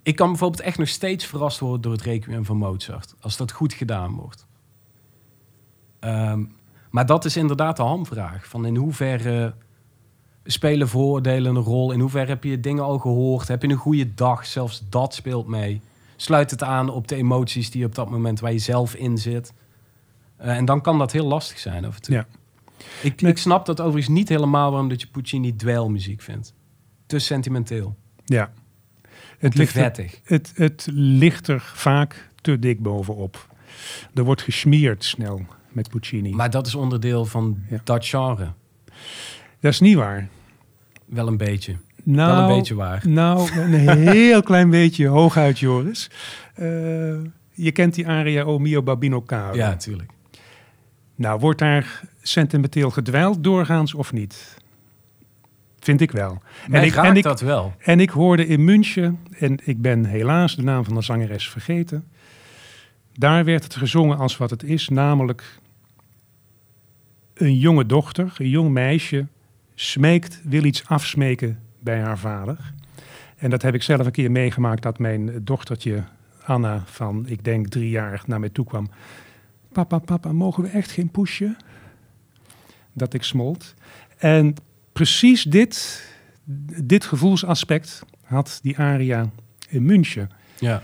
Ik 0.06 0.16
kan 0.16 0.28
bijvoorbeeld 0.30 0.62
echt 0.62 0.78
nog 0.78 0.88
steeds 0.88 1.26
verrast 1.26 1.60
worden 1.60 1.82
door 1.82 1.92
het 1.92 2.02
Requiem 2.02 2.46
van 2.46 2.58
Mozart. 2.58 3.16
Als 3.20 3.38
dat 3.38 3.52
goed 3.52 3.74
gedaan 3.74 4.16
wordt. 4.16 4.48
Ehm, 6.00 6.44
maar 6.90 7.06
dat 7.06 7.26
is 7.26 7.38
inderdaad 7.38 7.78
de 7.78 7.84
hamvraag. 7.84 8.48
Van 8.48 8.66
in 8.66 8.76
hoeverre 8.76 9.54
spelen 10.44 10.88
vooroordelen 10.88 11.56
een 11.56 11.62
rol? 11.62 11.92
In 11.92 12.00
hoeverre 12.00 12.30
heb 12.30 12.44
je 12.44 12.60
dingen 12.60 12.84
al 12.84 13.00
gehoord? 13.00 13.48
Heb 13.48 13.62
je 13.62 13.68
een 13.68 13.76
goede 13.76 14.14
dag? 14.14 14.46
Zelfs 14.46 14.84
dat 14.90 15.14
speelt 15.14 15.48
mee. 15.48 15.82
Sluit 16.16 16.52
het 16.52 16.64
aan 16.64 16.90
op 16.90 17.08
de 17.08 17.16
emoties 17.16 17.72
die 17.72 17.80
je 17.82 17.88
op 17.88 17.96
dat 17.96 18.10
moment 18.10 18.40
waar 18.40 18.52
je 18.52 18.60
zelf 18.60 18.96
in 18.96 19.18
zit. 19.18 19.54
Eh, 20.38 20.58
en 20.58 20.66
dan 20.66 20.82
kan 20.82 20.98
dat 20.98 21.12
heel 21.12 21.26
lastig 21.26 21.60
zijn 21.60 21.86
af 21.86 21.96
en 21.96 22.02
toe. 22.02 22.16
Ja. 22.16 22.26
Ik, 23.02 23.22
Nee. 23.22 23.32
ik 23.32 23.38
snap 23.38 23.66
dat 23.66 23.82
overigens 23.82 24.16
niet 24.16 24.30
helemaal 24.30 24.70
waarom 24.72 24.90
dat 24.90 25.02
je 25.02 25.08
Puccini 25.08 25.56
dweilmuziek 25.56 26.22
vindt. 26.22 26.54
Te 27.06 27.20
sentimenteel. 27.20 27.96
Ja. 28.26 28.52
Het 29.46 29.56
ligt, 29.56 29.76
er, 29.76 30.10
het, 30.24 30.52
het 30.56 30.88
ligt 30.92 31.48
er 31.48 31.72
vaak 31.76 32.30
te 32.42 32.60
dik 32.60 32.82
bovenop. 32.82 33.48
Er 34.14 34.24
wordt 34.24 34.42
gesmeerd 34.42 35.04
snel 35.04 35.46
met 35.72 35.90
Puccini. 35.90 36.30
Maar 36.32 36.50
dat 36.50 36.68
is 36.68 36.76
onderdeel 36.76 37.26
van 37.26 37.58
Ja. 37.70 37.80
dat 37.84 38.06
genre. 38.08 38.52
dat 39.60 39.72
is 39.72 39.80
niet 39.80 39.96
waar. 39.96 40.28
Wel 41.06 41.28
een 41.28 41.38
beetje. 41.38 41.76
Nou, 42.04 42.36
Wel 42.38 42.50
een 42.50 42.58
beetje 42.58 42.76
waar. 42.76 43.04
Nou, 43.08 43.52
een 43.60 43.74
heel 44.10 44.42
klein 44.52 44.70
beetje 44.70 45.08
hooguit, 45.08 45.60
Joris. 45.60 46.10
Eh, 46.54 46.66
je 47.52 47.72
kent 47.72 47.94
die 47.94 48.08
aria 48.08 48.44
O 48.44 48.60
mio 48.60 48.84
babino 48.84 49.22
caro. 49.22 49.56
Ja, 49.56 49.68
natuurlijk. 49.70 50.12
Nou, 51.16 51.40
wordt 51.40 51.60
daar 51.60 52.02
sentimenteel 52.22 52.90
gedwijld 52.90 53.44
doorgaans 53.44 53.94
of 53.94 54.14
niet? 54.14 54.55
Vind 55.86 56.02
ik 56.02 56.12
wel. 56.12 56.42
Mij 56.68 56.86
ik, 56.86 56.96
en, 56.96 57.16
ik, 57.16 57.24
dat 57.24 57.42
wel. 57.42 57.74
en 57.80 58.00
ik 58.00 58.10
hoorde 58.10 58.48
in 58.48 58.64
München, 58.64 59.20
en 59.40 59.60
ik 59.64 59.82
ben 59.82 60.06
helaas 60.06 60.56
de 60.56 60.64
naam 60.64 60.84
van 60.86 60.96
de 60.96 61.02
zangeres 61.02 61.50
vergeten. 61.50 62.08
Daar 63.14 63.46
werd 63.46 63.64
het 63.64 63.76
gezongen 63.76 64.18
als 64.18 64.38
wat 64.38 64.50
het 64.50 64.64
is, 64.64 64.90
namelijk 64.90 65.60
een 67.34 67.58
jonge 67.58 67.86
dochter, 67.86 68.34
een 68.38 68.50
jong 68.50 68.70
meisje, 68.70 69.28
smeekt, 69.76 70.42
wil 70.44 70.64
iets 70.64 70.88
afsmeken 70.88 71.60
bij 71.80 72.00
haar 72.00 72.18
vader. 72.18 72.74
En 73.38 73.50
dat 73.50 73.62
heb 73.62 73.74
ik 73.74 73.84
zelf 73.84 74.06
een 74.06 74.12
keer 74.12 74.32
meegemaakt 74.32 74.82
dat 74.82 75.00
mijn 75.00 75.44
dochtertje 75.44 76.04
Anna 76.46 76.84
van, 76.86 77.28
ik 77.28 77.44
denk 77.44 77.68
drie 77.68 77.90
jaar, 77.90 78.24
naar 78.26 78.40
mij 78.40 78.50
toe 78.50 78.66
kwam. 78.66 78.90
Papa, 79.72 80.00
papa, 80.00 80.32
mogen 80.32 80.64
we 80.64 80.70
echt 80.70 80.92
geen 80.92 81.10
poesje? 81.10 81.56
Dat 82.94 83.14
ik 83.14 83.24
smolt. 83.24 83.74
En 84.18 84.56
precies 84.96 85.44
dit, 85.44 86.04
dit 86.84 87.06
gevoelsaspect 87.06 88.04
had 88.24 88.60
die 88.62 88.78
aria 88.78 89.30
in 89.70 89.84
München. 89.84 90.30
Ja. 90.60 90.82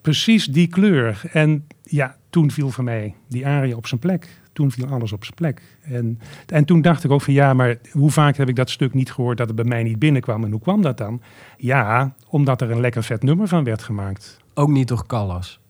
Precies 0.00 0.44
die 0.44 0.66
kleur. 0.66 1.22
En 1.32 1.66
ja, 1.82 2.16
toen 2.30 2.50
viel 2.50 2.70
voor 2.70 2.84
mij 2.84 3.14
die 3.28 3.46
aria 3.46 3.76
op 3.76 3.86
zijn 3.86 4.00
plek. 4.00 4.40
Toen 4.52 4.70
viel 4.70 4.86
alles 4.86 5.12
op 5.12 5.24
zijn 5.24 5.36
plek. 5.36 5.62
En, 5.82 6.20
en 6.46 6.64
toen 6.64 6.82
dacht 6.82 7.04
ik 7.04 7.10
ook 7.10 7.22
van 7.22 7.34
ja, 7.34 7.54
maar 7.54 7.76
hoe 7.90 8.10
vaak 8.10 8.36
heb 8.36 8.48
ik 8.48 8.56
dat 8.56 8.70
stuk 8.70 8.94
niet 8.94 9.12
gehoord 9.12 9.38
dat 9.38 9.46
het 9.46 9.56
bij 9.56 9.64
mij 9.64 9.82
niet 9.82 9.98
binnenkwam? 9.98 10.44
En 10.44 10.50
hoe 10.50 10.60
kwam 10.60 10.82
dat 10.82 10.98
dan? 10.98 11.22
Ja, 11.56 12.14
omdat 12.28 12.60
er 12.60 12.70
een 12.70 12.80
lekker 12.80 13.04
vet 13.04 13.22
nummer 13.22 13.48
van 13.48 13.64
werd 13.64 13.82
gemaakt. 13.82 14.38
Ook 14.54 14.68
niet 14.68 14.88
door 14.88 15.06
Callas. 15.06 15.60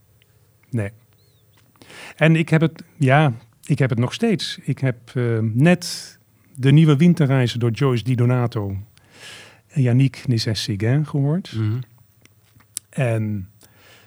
Nee. 0.70 0.90
En 2.16 2.36
ik 2.36 2.48
heb 2.48 2.60
het, 2.60 2.84
ja, 2.96 3.32
ik 3.64 3.78
heb 3.78 3.90
het 3.90 3.98
nog 3.98 4.12
steeds. 4.12 4.58
Ik 4.62 4.78
heb 4.78 4.96
eh, 5.14 5.38
net 5.40 6.18
de 6.54 6.72
nieuwe 6.72 6.96
winterreizen 6.96 7.58
door 7.60 7.70
Joyce 7.70 8.04
Di 8.04 8.14
Donato 8.14 8.76
en 9.68 9.82
Yannick 9.82 10.24
Nézet-Séguin 10.26 11.06
gehoord. 11.06 11.52
Mhm. 11.56 11.78
En 12.90 13.48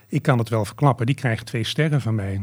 ik 0.08 0.22
kan 0.22 0.38
het 0.38 0.48
wel 0.48 0.64
verklappen, 0.64 1.06
die 1.06 1.14
krijgt 1.14 1.46
twee 1.46 1.64
sterren 1.64 2.00
van 2.00 2.14
mij. 2.14 2.42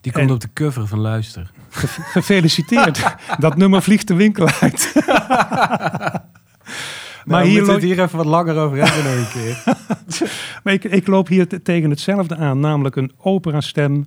Die 0.00 0.12
komt 0.12 0.28
En- 0.28 0.34
op 0.34 0.40
de 0.40 0.52
cover 0.54 0.86
van 0.86 0.98
Luister. 0.98 1.50
Ge- 1.68 1.86
Gefeliciteerd. 1.86 3.02
dat 3.38 3.56
nummer 3.56 3.82
vliegt 3.82 4.08
de 4.08 4.14
winkel 4.14 4.48
uit. 4.60 4.92
Maar 7.24 7.42
hier 7.42 7.50
hier 7.52 7.62
lo- 7.64 7.72
het 7.72 7.82
hier 7.82 8.00
even 8.02 8.16
wat 8.16 8.26
langer 8.26 8.56
over 8.56 8.76
hebben 8.76 9.04
nog 9.04 9.26
een 9.26 9.32
keer. 9.32 9.62
Maar 10.64 10.72
ik, 10.72 10.84
ik 10.84 11.06
loop 11.06 11.28
hier 11.28 11.48
te- 11.48 11.62
tegen 11.62 11.90
hetzelfde 11.90 12.36
aan, 12.36 12.60
namelijk 12.60 12.96
een 12.96 13.12
operastem 13.16 14.06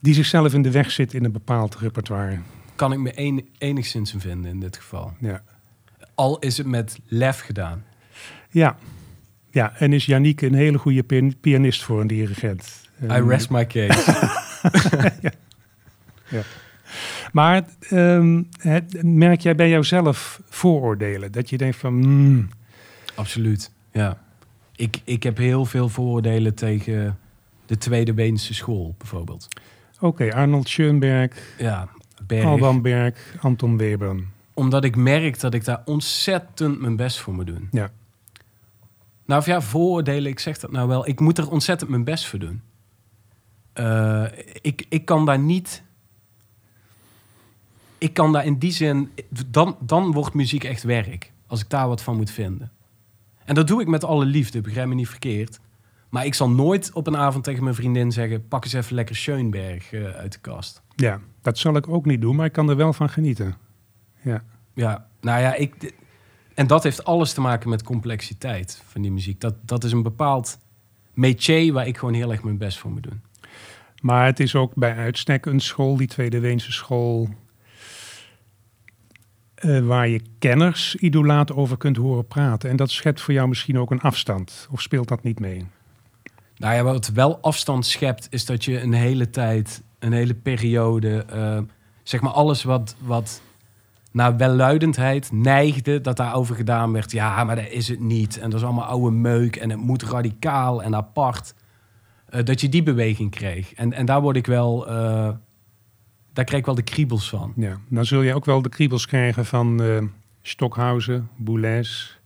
die 0.00 0.14
zichzelf 0.14 0.54
in 0.54 0.62
de 0.62 0.70
weg 0.70 0.90
zit 0.90 1.14
in 1.14 1.24
een 1.24 1.32
bepaald 1.32 1.76
repertoire. 1.76 2.38
Kan 2.76 2.92
ik 2.92 2.98
me 2.98 3.12
een, 3.14 3.48
enigszins 3.58 4.12
in 4.12 4.20
vinden 4.20 4.50
in 4.50 4.60
dit 4.60 4.76
geval. 4.76 5.12
Ja. 5.20 5.42
Al 6.14 6.38
is 6.38 6.56
het 6.58 6.66
met 6.66 6.98
lef 7.06 7.40
gedaan. 7.40 7.84
Ja. 8.50 8.76
ja, 9.50 9.72
en 9.78 9.92
is 9.92 10.06
Yannick 10.06 10.40
een 10.40 10.54
hele 10.54 10.78
goede 10.78 11.02
pian- 11.02 11.34
pianist 11.40 11.82
voor 11.82 12.00
een 12.00 12.06
dirigent. 12.06 12.82
I 13.02 13.06
Ehm, 13.06 13.28
rest 13.28 13.50
my 13.50 13.66
case. 13.66 14.30
Maar 17.32 17.64
ehm, 17.88 18.42
het- 18.58 19.02
merk 19.02 19.40
jij 19.40 19.54
bij 19.54 19.68
jouzelf 19.68 20.40
vooroordelen? 20.48 21.32
Dat 21.32 21.50
je 21.50 21.56
denkt 21.56 21.76
van, 21.76 22.02
hmm, 22.02 22.48
Absoluut, 23.14 23.70
ja. 23.92 24.22
Ik, 24.76 25.00
ik 25.04 25.22
heb 25.22 25.36
heel 25.36 25.64
veel 25.64 25.88
vooroordelen 25.88 26.54
tegen 26.54 27.18
de 27.66 27.78
Tweede 27.78 28.14
Weense 28.14 28.54
school, 28.54 28.94
bijvoorbeeld. 28.98 29.48
oké, 30.00 30.34
Arnold 30.34 30.68
Schoenberg, 30.68 31.54
Ja, 31.58 31.88
Berg. 32.34 32.46
Alban 32.46 32.82
Berg, 32.82 33.36
Anton 33.40 33.76
Webern. 33.76 34.32
Omdat 34.54 34.84
ik 34.84 34.96
merk 34.96 35.40
dat 35.40 35.54
ik 35.54 35.64
daar 35.64 35.82
ontzettend 35.84 36.80
mijn 36.80 36.96
best 36.96 37.18
voor 37.18 37.34
moet 37.34 37.46
doen. 37.46 37.68
Ja. 37.70 37.90
Nou 39.24 39.40
of 39.40 39.46
ja, 39.46 39.60
vooroordelen, 39.60 40.30
ik 40.30 40.38
zeg 40.38 40.58
dat 40.58 40.70
nou 40.70 40.88
wel. 40.88 41.08
Ik 41.08 41.20
moet 41.20 41.38
er 41.38 41.50
ontzettend 41.50 41.90
mijn 41.90 42.04
best 42.04 42.26
voor 42.26 42.38
doen. 42.38 42.62
Eh, 43.72 44.24
ik, 44.60 44.86
ik 44.88 45.04
kan 45.04 45.26
daar 45.26 45.38
niet... 45.38 45.82
Ik 47.98 48.14
kan 48.14 48.32
daar 48.32 48.44
in 48.44 48.58
die 48.58 48.72
zin... 48.72 49.10
Dan, 49.46 49.76
dan 49.80 50.12
wordt 50.12 50.34
muziek 50.34 50.64
echt 50.64 50.82
werk. 50.82 51.32
Als 51.46 51.60
ik 51.60 51.70
daar 51.70 51.88
wat 51.88 52.02
van 52.02 52.16
moet 52.16 52.30
vinden. 52.30 52.70
En 53.44 53.54
dat 53.54 53.66
doe 53.66 53.80
ik 53.80 53.86
met 53.86 54.04
alle 54.04 54.24
liefde, 54.24 54.60
begrijp 54.60 54.88
me 54.88 54.94
niet 54.94 55.08
verkeerd. 55.08 55.60
Maar 56.08 56.26
ik 56.26 56.34
zal 56.34 56.50
nooit 56.50 56.92
op 56.92 57.06
een 57.06 57.16
avond 57.16 57.44
tegen 57.44 57.62
mijn 57.62 57.74
vriendin 57.74 58.12
zeggen... 58.12 58.48
pak 58.48 58.64
eens 58.64 58.72
even 58.72 58.94
lekker 58.94 59.16
Schoenberg 59.16 59.92
eh, 59.92 60.04
uit 60.04 60.32
de 60.32 60.38
kast. 60.38 60.82
Ja, 60.96 61.20
dat 61.44 61.58
zal 61.58 61.76
ik 61.76 61.88
ook 61.88 62.06
niet 62.06 62.20
doen, 62.20 62.36
maar 62.36 62.46
ik 62.46 62.52
kan 62.52 62.70
er 62.70 62.76
wel 62.76 62.92
van 62.92 63.08
genieten. 63.08 63.54
Ja, 64.20 64.42
Ja, 64.74 65.06
nou 65.20 65.40
ja, 65.40 65.54
ik... 65.54 65.94
En 66.54 66.66
dat 66.66 66.82
heeft 66.82 67.04
alles 67.04 67.32
te 67.32 67.40
maken 67.40 67.70
met 67.70 67.82
complexiteit 67.82 68.82
van 68.86 69.02
die 69.02 69.12
muziek. 69.12 69.40
Dat, 69.40 69.54
dat 69.60 69.84
is 69.84 69.92
een 69.92 70.02
bepaald 70.02 70.58
métier 71.12 71.72
waar 71.72 71.86
ik 71.86 71.98
gewoon 71.98 72.14
heel 72.14 72.30
erg 72.32 72.42
mijn 72.42 72.58
best 72.58 72.78
voor 72.78 72.90
moet 72.90 73.02
doen. 73.02 73.22
maar 74.00 74.26
het 74.26 74.40
is 74.40 74.54
ook 74.54 74.74
bij 74.74 74.96
uitstek 74.96 75.46
een 75.46 75.60
school, 75.60 75.96
die 75.96 76.06
Tweede 76.06 76.40
Weense 76.40 76.72
school, 76.72 77.28
eh, 79.54 79.86
waar 79.86 80.08
je 80.08 80.22
kenners 80.38 80.94
idolaat 80.94 81.52
over 81.52 81.76
kunt 81.76 81.96
horen 81.96 82.26
praten. 82.26 82.70
En 82.70 82.76
dat 82.76 82.90
schept 82.90 83.20
voor 83.20 83.34
jou 83.34 83.48
misschien 83.48 83.78
ook 83.78 83.90
een 83.90 84.00
afstand, 84.00 84.68
of 84.70 84.80
speelt 84.80 85.08
dat 85.08 85.22
niet 85.22 85.40
mee? 85.40 85.66
Nou 86.56 86.74
ja, 86.74 86.82
wat 86.82 87.08
wel 87.08 87.38
afstand 87.40 87.86
schept, 87.86 88.26
is 88.30 88.44
dat 88.44 88.64
je 88.64 88.80
een 88.80 88.92
hele 88.92 89.30
tijd, 89.30 89.82
een 90.06 90.12
hele 90.12 90.34
periode, 90.34 91.24
eh, 91.24 91.58
zeg 92.02 92.20
maar 92.20 92.32
alles 92.32 92.62
wat, 92.62 92.96
wat 92.98 93.42
naar 94.10 94.36
welluidendheid 94.36 95.32
neigde, 95.32 96.00
dat 96.00 96.16
daarover 96.16 96.54
gedaan 96.56 96.92
werd. 96.92 97.12
Ja, 97.12 97.44
maar 97.44 97.56
dat 97.56 97.68
is 97.68 97.88
het 97.88 98.00
niet. 98.00 98.38
En 98.38 98.50
dat 98.50 98.58
is 98.60 98.66
allemaal 98.66 98.84
oude 98.84 99.10
meuk 99.16 99.56
en 99.56 99.70
het 99.70 99.78
moet 99.80 100.02
radicaal 100.02 100.82
en 100.82 100.94
apart. 100.94 101.54
Eh, 102.26 102.44
dat 102.44 102.60
je 102.60 102.68
die 102.68 102.82
beweging 102.82 103.30
kreeg. 103.30 103.74
En, 103.74 103.92
en 103.92 104.06
daar 104.06 104.20
word 104.20 104.36
ik 104.36 104.46
wel, 104.46 104.88
eh, 104.88 104.94
daar 106.32 106.44
krijg 106.44 106.60
ik 106.60 106.66
wel 106.66 106.74
de 106.74 106.82
kriebels 106.82 107.28
van. 107.28 107.52
Ja, 107.56 107.78
dan 107.88 108.04
zul 108.06 108.22
je 108.22 108.34
ook 108.34 108.44
wel 108.44 108.62
de 108.62 108.68
kriebels 108.68 109.06
krijgen 109.06 109.44
van 109.46 109.82
eh 109.82 110.02
Stockhausen, 110.46 111.28
Boulez. 111.36 112.16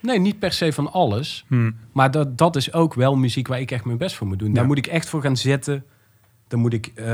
Nee, 0.00 0.18
niet 0.20 0.38
per 0.38 0.52
se 0.52 0.72
van 0.72 0.92
alles. 0.92 1.44
Hm. 1.48 1.70
Maar 1.92 2.10
dat, 2.10 2.38
dat 2.38 2.56
is 2.56 2.72
ook 2.72 2.94
wel 2.94 3.16
muziek 3.16 3.48
waar 3.48 3.60
ik 3.60 3.70
echt 3.70 3.84
mijn 3.84 3.98
best 3.98 4.16
voor 4.16 4.26
moet 4.26 4.38
doen. 4.38 4.52
Daar 4.52 4.62
Ja. 4.62 4.68
moet 4.68 4.78
ik 4.78 4.86
echt 4.86 5.08
voor 5.08 5.20
gaan 5.22 5.36
zitten. 5.36 5.84
Daar 6.48 6.58
moet 6.58 6.72
ik 6.72 6.86
eh, 6.94 7.04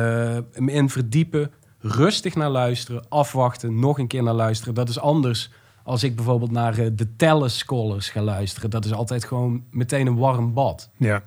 me 0.54 0.72
in 0.72 0.88
verdiepen. 0.88 1.50
Rustig 1.78 2.34
naar 2.34 2.50
luisteren. 2.50 3.08
Afwachten. 3.08 3.78
Nog 3.78 3.98
een 3.98 4.06
keer 4.06 4.22
naar 4.22 4.34
luisteren. 4.34 4.74
Dat 4.74 4.88
is 4.88 4.98
anders 4.98 5.50
als 5.82 6.02
ik 6.02 6.16
bijvoorbeeld 6.16 6.50
naar 6.50 6.78
eh, 6.78 6.86
de 6.92 7.16
Tellus 7.16 7.58
Scholars 7.58 8.10
ga 8.10 8.22
luisteren. 8.22 8.70
Dat 8.70 8.84
is 8.84 8.92
altijd 8.92 9.24
gewoon 9.24 9.64
meteen 9.70 10.06
een 10.06 10.16
warm 10.16 10.52
bad. 10.52 10.90
Ja, 10.96 11.22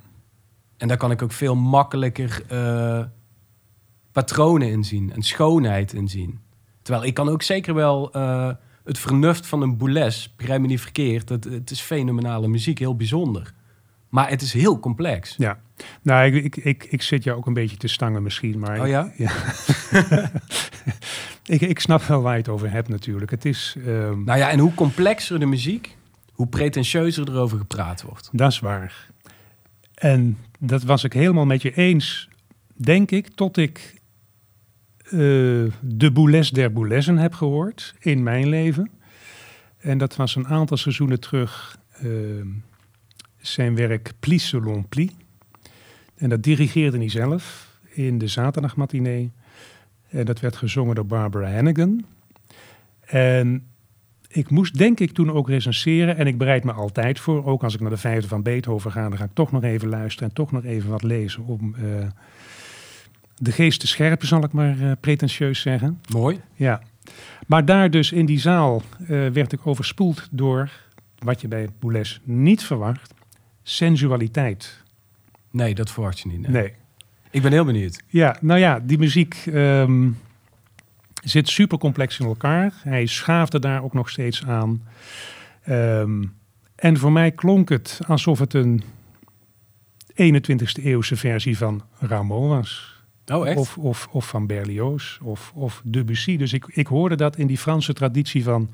En 0.78 0.88
daar 0.88 0.97
kan 0.97 1.12
ik 1.12 1.22
ook 1.22 1.32
veel 1.32 1.56
makkelijker 1.56 2.43
eh, 2.47 3.03
patronen 4.12 4.70
in 4.70 4.84
zien. 4.84 5.14
En 5.14 5.22
schoonheid 5.22 5.93
in 5.93 6.08
zien. 6.08 6.39
Terwijl 6.82 7.06
ik 7.06 7.14
kan 7.14 7.30
ook 7.30 7.41
zeker 7.41 7.74
wel 7.74 8.10
het 8.84 8.99
vernuft 8.99 9.47
van 9.47 9.62
een 9.62 9.78
Boulez. 9.78 10.30
Begrijp 10.36 10.62
me 10.62 10.68
niet 10.68 10.82
verkeerd. 10.82 11.30
Het, 11.30 11.43
het 11.43 11.72
is 11.72 11.82
fenomenale 11.82 12.47
muziek. 12.47 12.80
Heel 12.80 12.95
bijzonder. 12.95 13.53
Maar 14.16 14.30
het 14.30 14.41
is 14.41 14.53
heel 14.53 14.80
complex. 14.80 15.36
ja. 15.38 15.59
Nou, 16.01 16.26
ik, 16.26 16.43
ik, 16.43 16.55
ik, 16.55 16.84
ik 16.89 17.01
zit 17.01 17.24
jou 17.24 17.38
ook 17.38 17.45
een 17.45 17.53
beetje 17.53 17.78
te 17.78 17.88
stangen 17.88 18.24
misschien, 18.24 18.59
maar... 18.59 18.82
Oh 18.82 18.88
ja? 18.88 19.11
ik, 21.55 21.61
ik 21.61 21.80
snap 21.80 22.01
wel 22.01 22.22
waar 22.22 22.32
je 22.32 22.38
het 22.39 22.49
over 22.49 22.72
hebt 22.72 22.88
natuurlijk. 22.88 23.32
Het 23.32 23.45
is... 23.45 23.76
ehm, 23.86 24.24
Nou 24.24 24.39
ja, 24.39 24.49
en 24.49 24.59
hoe 24.59 24.74
complexer 24.74 25.39
de 25.39 25.45
muziek, 25.45 25.95
hoe 26.32 26.47
pretentieuzer 26.47 27.30
er 27.30 27.39
over 27.39 27.57
gepraat 27.57 28.01
wordt. 28.01 28.30
Dat 28.32 28.51
is 28.51 28.59
waar. 28.59 29.07
En 29.93 30.38
dat 30.59 30.84
was 30.84 31.03
ik 31.03 31.13
helemaal 31.13 31.45
met 31.45 31.61
je 31.61 31.74
eens, 31.74 32.30
denk 32.76 33.11
ik, 33.11 33.28
tot 33.28 33.57
ik 33.57 33.93
eh, 35.03 35.11
de 35.82 36.11
Boulez 36.13 36.49
der 36.49 36.74
Boulezen 36.74 37.18
heb 37.18 37.34
gehoord 37.34 37.95
in 37.99 38.24
mijn 38.24 38.49
leven. 38.49 38.89
En 39.78 39.97
dat 39.97 40.16
was 40.16 40.36
een 40.36 40.47
aantal 40.47 40.78
seizoenen 40.78 41.20
terug 41.20 41.78
eh, 41.91 42.09
zijn 43.48 43.76
werk 43.76 44.14
Pli 44.20 44.39
selon 44.39 44.88
Pli. 44.88 45.12
En 46.16 46.30
dat 46.30 46.43
dirigeerde 46.43 46.98
hij 46.98 47.10
zelf 47.10 47.74
in 47.89 48.18
de 48.18 48.28
zaterdagmatinee. 48.28 49.32
En 50.10 50.26
dat 50.26 50.39
werd 50.39 50.56
gezongen 50.56 50.96
door 50.96 51.06
Barbara 51.06 51.52
Hannigan. 51.52 52.06
En 53.06 53.68
ik 54.28 54.50
moest 54.50 54.78
denk 54.78 55.00
ik 55.00 55.12
toen 55.12 55.32
ook 55.32 55.50
recenseren. 55.50 56.18
En 56.18 56.28
ik 56.28 56.38
bereid 56.38 56.64
me 56.64 56.72
altijd 56.72 57.20
voor. 57.20 57.46
Ook 57.46 57.64
als 57.64 57.74
ik 57.74 57.80
naar 57.80 57.89
de 57.89 57.98
vijfde 57.98 58.28
van 58.28 58.43
Beethoven 58.43 58.91
ga. 58.91 59.10
Dan 59.10 59.18
ga 59.18 59.24
ik 59.24 59.34
toch 59.34 59.52
nog 59.52 59.64
even 59.64 59.89
luisteren. 59.89 60.30
En 60.30 60.36
toch 60.36 60.52
nog 60.52 60.64
even 60.64 60.89
wat 60.89 61.04
lezen. 61.04 61.46
Om 61.46 61.76
eh, 61.76 61.84
de 63.38 63.52
geest 63.52 63.80
te 63.80 63.88
scherpen, 63.88 64.28
zal 64.28 64.43
ik 64.43 64.52
maar 64.52 64.78
uh, 64.78 64.91
pretentieus 65.00 65.62
zeggen. 65.62 66.02
Mooi. 66.12 66.41
Ja. 66.54 66.82
Maar 67.48 67.66
daar 67.66 67.91
dus 67.91 68.12
in 68.12 68.26
die 68.26 68.39
zaal 68.39 68.82
uh, 69.02 69.08
werd 69.08 69.52
ik 69.52 69.68
overspoeld 69.68 70.28
door... 70.32 70.72
wat 71.18 71.41
je 71.41 71.48
bij 71.48 71.68
Boulez 71.80 72.20
niet 72.24 72.64
verwacht. 72.64 73.14
Sensualiteit. 73.68 74.84
Nee, 75.51 75.76
dat 75.76 75.91
verwacht 75.91 76.20
je 76.20 76.30
niet. 76.30 76.41
Nee. 76.41 76.51
nee. 76.51 76.74
Ik 77.32 77.41
ben 77.41 77.51
heel 77.51 77.66
benieuwd. 77.66 78.03
Ja, 78.07 78.38
nou 78.41 78.59
ja, 78.59 78.80
die 78.80 78.97
muziek... 78.97 79.45
Um, 79.45 80.18
zit 81.24 81.49
super 81.49 81.78
complex 81.78 82.20
in 82.20 82.26
elkaar. 82.26 82.74
Hij 82.78 83.05
schaafde 83.05 83.59
daar 83.59 83.84
ook 83.84 83.93
nog 83.93 84.09
steeds 84.09 84.45
aan. 84.45 84.84
Um, 85.70 86.34
en 86.76 86.97
voor 86.97 87.11
mij 87.11 87.32
klonk 87.32 87.70
het 87.70 87.99
alsof 88.07 88.39
het 88.39 88.53
een 88.53 88.84
21ste 90.11 90.84
eeuwse 90.84 91.16
versie 91.16 91.57
van 91.57 91.84
Rameau 91.99 92.47
was. 92.47 92.93
Oh, 93.26 93.47
echt? 93.47 93.57
Of, 93.57 93.78
of, 93.78 94.07
of 94.11 94.28
van 94.28 94.47
Berlioz 94.47 95.20
of, 95.22 95.51
of 95.55 95.82
Debussy. 95.86 96.38
Dus 96.38 96.53
ik, 96.53 96.66
ik 96.68 96.88
hoorde 96.88 97.16
dat 97.16 97.38
in 97.38 97.47
die 97.47 97.57
Franse 97.57 97.93
traditie 97.93 98.43
van 98.43 98.70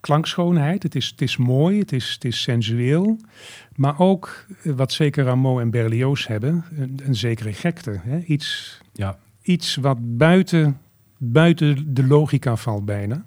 klankschoonheid. 0.00 0.82
Het 0.82 0.94
is, 0.94 1.06
het 1.06 1.20
is 1.20 1.36
mooi, 1.36 1.78
het 1.78 1.92
is, 1.92 2.10
het 2.12 2.24
is 2.24 2.42
sensueel. 2.42 3.16
Maar 3.76 3.98
ook, 3.98 4.46
wat 4.64 4.92
zeker 4.92 5.24
Rameau 5.24 5.60
en 5.60 5.70
Berlioz 5.70 6.26
hebben, 6.26 6.64
een, 6.76 7.00
een 7.04 7.14
zekere 7.14 7.52
gekte. 7.52 8.00
Hè? 8.02 8.18
Iets, 8.18 8.80
ja 8.92 9.18
iets 9.42 9.76
wat 9.76 10.16
buiten, 10.16 10.80
buiten 11.18 11.94
de 11.94 12.06
logica 12.06 12.56
valt 12.56 12.84
bijna. 12.84 13.24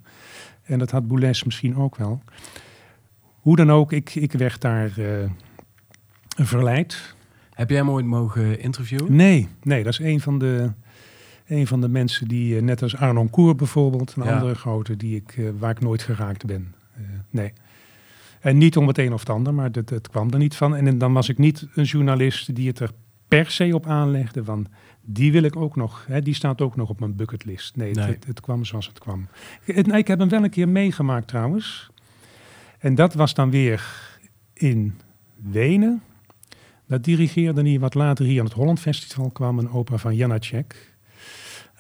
En 0.64 0.80
dat 0.80 0.92
had 0.92 1.08
Boulez 1.08 1.44
misschien 1.44 1.76
ook 1.76 1.96
wel. 1.96 2.22
Hoe 3.22 3.56
dan 3.56 3.72
ook, 3.72 3.92
ik, 3.92 4.16
ik 4.16 4.32
werd 4.32 4.62
daar 4.62 5.00
uh, 5.00 5.30
verleid. 6.28 7.16
Heb 7.54 7.70
jij 7.70 7.78
hem 7.78 7.90
ooit 7.90 8.06
mogen 8.06 8.60
interviewen? 8.60 9.16
Nee, 9.16 9.48
nee, 9.64 9.84
dat 9.84 9.94
is 9.94 10.00
een 10.00 10.20
van 10.20 10.40
de, 10.40 10.72
een 11.48 11.68
van 11.68 11.82
de 11.82 11.88
mensen 11.88 12.28
die, 12.28 12.56
uh, 12.56 12.62
net 12.62 12.82
als 12.82 12.96
Arnon 12.96 13.30
Koer 13.30 13.56
bijvoorbeeld, 13.56 14.14
een 14.16 14.24
ja. 14.24 14.34
andere 14.34 14.56
grote, 14.56 14.98
die 14.98 15.16
ik, 15.16 15.38
uh, 15.38 15.50
waar 15.60 15.72
ik 15.72 15.80
nooit 15.80 16.02
geraakt 16.02 16.46
ben. 16.46 16.74
nee. 17.30 17.54
En 18.40 18.58
niet 18.58 18.78
om 18.78 18.88
het 18.88 18.98
een 18.98 19.14
of 19.14 19.20
het 19.20 19.30
ander, 19.30 19.54
maar 19.54 19.72
dat, 19.72 19.90
dat 19.90 20.10
kwam 20.10 20.32
er 20.32 20.38
niet 20.38 20.56
van. 20.56 20.76
En 20.76 20.98
dan 20.98 21.14
was 21.14 21.30
ik 21.30 21.38
niet 21.38 21.68
een 21.74 21.84
journalist 21.84 22.56
die 22.56 22.68
het 22.68 22.80
er 22.80 22.92
per 23.28 23.52
se 23.52 23.72
op 23.74 23.86
aanlegde 23.86 24.44
van 24.44 24.68
die 25.06 25.32
wil 25.32 25.44
ik 25.44 25.56
ook 25.56 25.76
nog. 25.76 26.06
Hè, 26.08 26.22
die 26.22 26.34
staat 26.34 26.62
ook 26.62 26.76
nog 26.76 26.90
op 26.90 27.00
mijn 27.00 27.16
bucketlist. 27.16 27.76
Nee, 27.76 27.94
nee. 27.94 28.06
Het, 28.06 28.26
het, 28.26 28.42
kwam 28.42 28.66
zoals 28.66 28.88
het 28.88 29.00
kwam. 29.00 29.28
Ik, 29.64 29.88
ik 29.88 30.08
heb 30.08 30.20
hem 30.20 30.30
wel 30.30 30.44
een 30.44 30.50
keer 30.50 30.70
meegemaakt 30.70 31.28
trouwens. 31.28 31.90
En 32.80 32.96
dat 32.96 33.14
was 33.14 33.34
dan 33.34 33.50
weer 33.50 33.86
in 34.54 35.00
Wenen. 35.36 36.02
Dat 36.88 37.04
dirigeerde 37.04 37.62
hij 37.62 37.80
wat 37.80 37.94
later 37.94 38.26
hier 38.26 38.40
aan 38.40 38.46
het 38.46 38.54
Holland 38.54 38.80
Festival 38.80 39.30
kwam. 39.30 39.60
Een 39.60 39.72
opera 39.72 39.98
van 39.98 40.16
Janacek. 40.16 40.93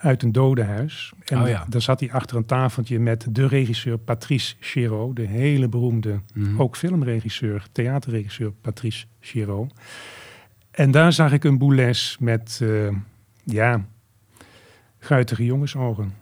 Uit 0.03 0.23
een 0.23 0.31
dodenhuis. 0.31 1.13
En 1.25 1.41
oh 1.41 1.47
ja. 1.47 1.65
daar 1.69 1.81
zat 1.81 1.99
hij 1.99 2.11
achter 2.11 2.37
een 2.37 2.45
tafeltje 2.45 2.99
met 2.99 3.25
de 3.29 3.47
regisseur 3.47 3.97
Patrice 3.97 4.55
Chéreau. 4.59 5.13
De 5.13 5.27
hele 5.27 5.67
beroemde, 5.69 6.19
Mhm. 6.33 6.61
ook 6.61 6.75
filmregisseur, 6.75 7.65
theaterregisseur 7.71 8.51
Patrice 8.61 9.05
Chéreau. 9.19 9.67
En 10.71 10.91
daar 10.91 11.13
zag 11.13 11.31
ik 11.31 11.43
een 11.43 11.57
Boulez 11.57 12.17
met, 12.19 12.59
uh, 12.63 12.89
ja, 13.43 13.85
guitige 14.99 15.45
jongensogen. 15.45 16.13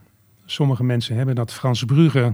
Sommige 0.46 0.84
mensen 0.84 1.16
hebben 1.16 1.36
dat 1.36 1.54
Frans 1.54 1.84
Brugge 1.84 2.34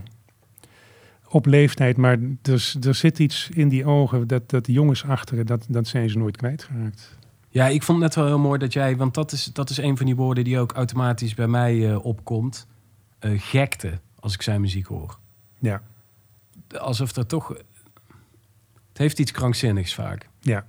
op 1.30 1.46
leeftijd, 1.46 1.98
maar 1.98 2.18
er, 2.42 2.74
er 2.82 2.96
zit 2.96 3.20
iets 3.20 3.50
in 3.54 3.70
die 3.70 3.86
ogen, 3.86 4.28
dat, 4.28 4.50
dat 4.50 4.68
jongens 4.68 5.04
achteren, 5.06 5.46
dat, 5.46 5.66
dat 5.70 5.88
zijn 5.88 6.10
ze 6.10 6.18
nooit 6.18 6.38
kwijtgeraakt. 6.38 7.18
Ja, 7.50 7.68
ik 7.68 7.84
vond 7.84 8.02
het 8.02 8.08
net 8.08 8.16
wel 8.16 8.34
heel 8.34 8.44
mooi 8.44 8.60
dat 8.60 8.74
jij, 8.74 8.96
want 8.96 9.14
dat 9.14 9.32
is, 9.32 9.44
dat 9.44 9.70
is 9.70 9.78
een 9.78 9.98
van 9.98 10.06
die 10.06 10.16
woorden 10.16 10.44
die 10.44 10.60
ook 10.60 10.72
automatisch 10.72 11.34
bij 11.34 11.48
mij 11.48 11.76
uh, 11.76 12.06
opkomt. 12.06 12.68
Uh, 13.20 13.42
gekte, 13.42 14.00
als 14.20 14.34
ik 14.34 14.42
zijn 14.42 14.62
muziek 14.62 14.86
hoor. 14.86 15.20
Ja. 15.60 15.82
Alsof 16.78 17.16
er 17.16 17.26
toch. 17.26 17.48
Het 18.88 18.98
heeft 18.98 19.20
iets 19.20 19.32
krankzinnigs 19.32 19.94
vaak. 19.94 20.30
Ja. 20.40 20.66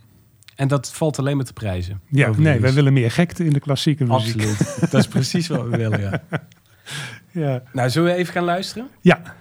En 0.54 0.68
dat 0.68 0.92
valt 0.92 1.18
alleen 1.18 1.36
maar 1.36 1.44
te 1.44 1.52
prijzen. 1.52 2.00
Ja, 2.08 2.28
overigens. 2.28 2.46
nee, 2.46 2.60
wij 2.60 2.72
willen 2.72 2.92
meer 2.92 3.10
gekte 3.10 3.44
in 3.44 3.52
de 3.52 3.60
klassieke 3.60 4.04
muziek. 4.04 4.42
Absoluut. 4.42 4.90
dat 4.90 5.00
is 5.00 5.08
precies 5.08 5.46
wat 5.46 5.62
we 5.62 5.76
willen, 5.76 6.00
ja. 6.00 6.22
ja. 7.42 7.62
Nou, 7.72 7.90
zullen 7.90 8.12
we 8.12 8.16
even 8.16 8.32
gaan 8.32 8.44
luisteren? 8.44 8.88
Ja. 9.00 9.36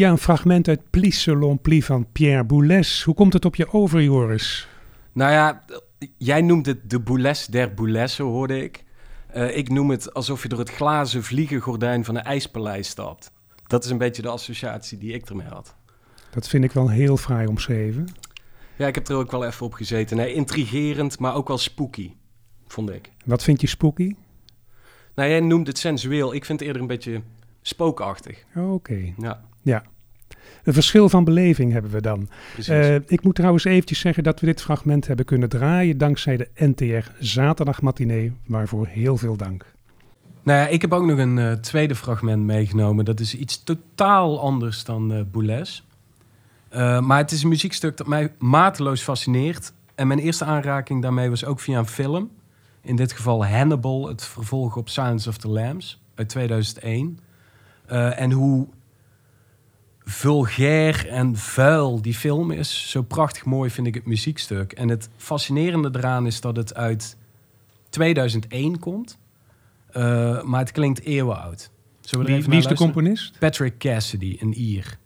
Ja, 0.00 0.10
een 0.10 0.18
fragment 0.18 0.68
uit 0.68 0.90
Plis 0.90 1.22
selon 1.22 1.60
Plis 1.60 1.84
van 1.84 2.06
Pierre 2.12 2.44
Boulez. 2.44 3.02
Hoe 3.02 3.14
komt 3.14 3.32
het 3.32 3.44
op 3.44 3.56
je 3.56 3.72
over, 3.72 4.02
Joris? 4.02 4.68
Nou 5.12 5.32
ja, 5.32 5.64
jij 6.18 6.40
noemt 6.40 6.66
het 6.66 6.90
de 6.90 7.00
Boulez 7.00 7.46
der 7.46 7.74
Boulesse, 7.74 8.22
hoorde 8.22 8.62
ik. 8.62 8.84
Uh, 9.36 9.56
ik 9.56 9.68
noem 9.68 9.90
het 9.90 10.14
alsof 10.14 10.42
je 10.42 10.48
door 10.48 10.58
het 10.58 10.70
glazen 10.70 11.22
vliegengordijn 11.22 12.04
van 12.04 12.16
een 12.16 12.22
ijspaleis 12.22 12.88
stapt. 12.88 13.32
Dat 13.66 13.84
is 13.84 13.90
een 13.90 13.98
beetje 13.98 14.22
de 14.22 14.28
associatie 14.28 14.98
die 14.98 15.12
ik 15.12 15.28
ermee 15.28 15.46
had. 15.46 15.74
Dat 16.30 16.48
vind 16.48 16.64
ik 16.64 16.72
wel 16.72 16.90
heel 16.90 17.16
fraai 17.16 17.46
omschreven. 17.46 18.06
Ja, 18.76 18.86
ik 18.86 18.94
heb 18.94 19.08
er 19.08 19.16
ook 19.16 19.30
wel 19.30 19.44
even 19.44 19.66
op 19.66 19.72
gezeten. 19.72 20.16
Nee, 20.16 20.34
intrigerend, 20.34 21.18
maar 21.18 21.34
ook 21.34 21.48
wel 21.48 21.58
spooky, 21.58 22.12
vond 22.66 22.90
ik. 22.90 23.10
Wat 23.24 23.42
vind 23.42 23.60
je 23.60 23.66
spooky? 23.66 24.14
Nou, 25.14 25.28
jij 25.28 25.40
noemt 25.40 25.66
het 25.66 25.78
sensueel. 25.78 26.34
Ik 26.34 26.44
vind 26.44 26.58
het 26.58 26.68
eerder 26.68 26.82
een 26.82 26.88
beetje 26.88 27.22
spookachtig. 27.62 28.44
Oké. 28.54 28.66
Okay. 28.66 29.14
Ja. 29.18 29.48
Ja. 29.62 29.82
Een 30.64 30.72
verschil 30.72 31.08
van 31.08 31.24
beleving 31.24 31.72
hebben 31.72 31.90
we 31.90 32.00
dan. 32.00 32.28
Uh, 32.68 32.94
ik 32.94 33.22
moet 33.22 33.34
trouwens 33.34 33.64
eventjes 33.64 33.98
zeggen 33.98 34.22
dat 34.22 34.40
we 34.40 34.46
dit 34.46 34.62
fragment 34.62 35.06
hebben 35.06 35.24
kunnen 35.24 35.48
draaien 35.48 35.98
dankzij 35.98 36.36
de 36.36 36.48
NTR 36.54 37.10
Zaterdagmatinee, 37.18 38.32
waarvoor 38.46 38.86
heel 38.86 39.16
veel 39.16 39.36
dank. 39.36 39.66
Nou 40.42 40.58
ja, 40.58 40.66
ik 40.66 40.80
heb 40.80 40.92
ook 40.92 41.06
nog 41.06 41.18
een 41.18 41.36
uh, 41.36 41.52
tweede 41.52 41.94
fragment 41.94 42.42
meegenomen. 42.42 43.04
Dat 43.04 43.20
is 43.20 43.34
iets 43.34 43.62
totaal 43.64 44.40
anders 44.40 44.84
dan 44.84 45.12
uh, 45.12 45.20
Boulez. 45.30 45.82
maar 47.00 47.18
het 47.18 47.30
is 47.30 47.42
een 47.42 47.48
muziekstuk 47.48 47.96
dat 47.96 48.06
mij 48.06 48.32
mateloos 48.38 49.02
fascineert. 49.02 49.72
En 49.94 50.06
mijn 50.06 50.18
eerste 50.18 50.44
aanraking 50.44 51.02
daarmee 51.02 51.30
was 51.30 51.44
ook 51.44 51.60
via 51.60 51.78
een 51.78 51.86
film. 51.86 52.30
In 52.82 52.96
dit 52.96 53.12
geval 53.12 53.46
Hannibal, 53.46 54.08
het 54.08 54.24
vervolg 54.24 54.76
op 54.76 54.88
Silence 54.88 55.28
of 55.28 55.36
the 55.36 55.48
Lambs 55.48 56.00
uit 56.14 56.28
2001. 56.28 57.18
en 57.86 58.32
hoe 58.32 58.68
vulgair 60.10 61.08
en 61.08 61.36
vuil 61.36 62.02
die 62.02 62.14
film 62.14 62.50
is. 62.50 62.90
Zo 62.90 63.02
prachtig 63.02 63.44
mooi 63.44 63.70
vind 63.70 63.86
ik 63.86 63.94
het 63.94 64.06
muziekstuk. 64.06 64.72
En 64.72 64.88
het 64.88 65.08
fascinerende 65.16 65.90
eraan 65.92 66.26
is 66.26 66.40
dat 66.40 66.56
het 66.56 66.74
uit 66.74 67.16
2001 67.88 68.78
komt. 68.78 69.18
Uh, 69.92 70.42
maar 70.42 70.60
het 70.60 70.72
klinkt 70.72 71.02
eeuwenoud. 71.02 71.70
Wie, 72.10 72.44
wie 72.44 72.58
is 72.58 72.66
de 72.66 72.74
componist? 72.74 73.38
Patrick 73.38 73.78
Cassidy, 73.78 74.36
een 74.40 74.60
Ier. 74.60 74.98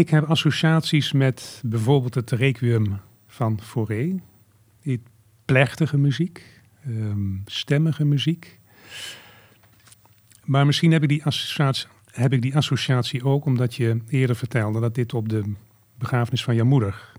Ik 0.00 0.10
heb 0.10 0.24
associaties 0.24 1.12
met 1.12 1.62
bijvoorbeeld 1.64 2.14
het 2.14 2.30
Requiem 2.30 3.00
van 3.26 3.60
Fauré. 3.62 4.20
Die 4.82 5.02
plechtige 5.44 5.98
muziek, 5.98 6.60
ehm, 6.84 7.36
stemmige 7.44 8.04
muziek. 8.04 8.58
Maar 10.44 10.66
misschien 10.66 10.92
heb 10.92 11.02
ik, 11.02 11.08
die 11.08 11.24
associatie, 11.24 11.88
heb 12.10 12.32
ik 12.32 12.42
die 12.42 12.56
associatie 12.56 13.24
ook 13.24 13.44
omdat 13.44 13.74
je 13.74 14.00
eerder 14.08 14.36
vertelde 14.36 14.80
dat 14.80 14.94
dit 14.94 15.14
op 15.14 15.28
de 15.28 15.52
begrafenis 15.98 16.44
van 16.44 16.54
jouw 16.54 16.64
moeder 16.64 17.12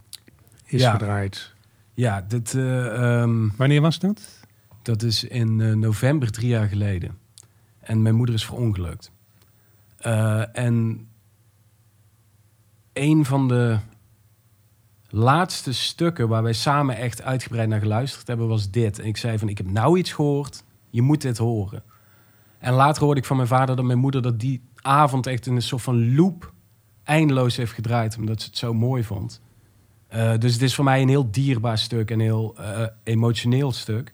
is 0.65 0.81
Ja. 0.81 0.91
gedraaid. 0.91 1.53
Ja, 1.93 2.21
dit, 2.27 2.53
eh, 2.53 3.21
ehm, 3.21 3.47
Wanneer 3.57 3.81
was 3.81 3.99
dat? 3.99 4.45
dat 4.81 5.03
is 5.03 5.23
in 5.23 5.61
eh, 5.61 5.73
november 5.73 6.31
drie 6.31 6.47
jaar 6.49 6.67
geleden. 6.67 7.17
En 7.79 8.01
mijn 8.01 8.15
moeder 8.15 8.35
is 8.35 8.45
verongelukt. 8.45 9.11
Eh, 9.97 10.57
en 10.57 11.05
een 12.93 13.25
van 13.25 13.47
de 13.47 13.77
laatste 15.09 15.73
stukken 15.73 16.27
waar 16.27 16.43
wij 16.43 16.53
samen 16.53 16.97
echt 16.97 17.21
uitgebreid 17.21 17.69
naar 17.69 17.79
geluisterd 17.79 18.27
hebben, 18.27 18.47
was 18.47 18.71
dit. 18.71 18.99
En 18.99 19.05
ik 19.05 19.17
zei 19.17 19.37
van, 19.37 19.49
ik 19.49 19.57
heb 19.57 19.71
nou 19.71 19.97
iets 19.97 20.11
gehoord, 20.11 20.63
je 20.89 21.01
moet 21.01 21.21
dit 21.21 21.37
horen. 21.37 21.83
En 22.57 22.73
later 22.73 23.03
hoorde 23.03 23.19
ik 23.19 23.25
van 23.25 23.35
mijn 23.35 23.47
vader 23.47 23.75
dat 23.75 23.85
mijn 23.85 23.99
moeder 23.99 24.21
dat 24.21 24.39
die 24.39 24.61
avond 24.75 25.27
echt 25.27 25.45
in 25.45 25.55
een 25.55 25.61
soort 25.61 25.81
van 25.81 26.15
loop 26.15 26.53
eindeloos 27.03 27.55
heeft 27.55 27.73
gedraaid, 27.73 28.17
omdat 28.17 28.41
ze 28.41 28.47
het 28.47 28.57
zo 28.57 28.73
mooi 28.73 29.03
vond. 29.03 29.41
Eh, 30.07 30.37
dus 30.37 30.53
het 30.53 30.61
is 30.61 30.75
voor 30.75 30.83
mij 30.83 31.01
een 31.01 31.09
heel 31.09 31.31
dierbaar 31.31 31.77
stuk 31.77 32.11
en 32.11 32.19
heel 32.19 32.55
eh, 32.57 32.87
emotioneel 33.03 33.71
stuk. 33.71 34.13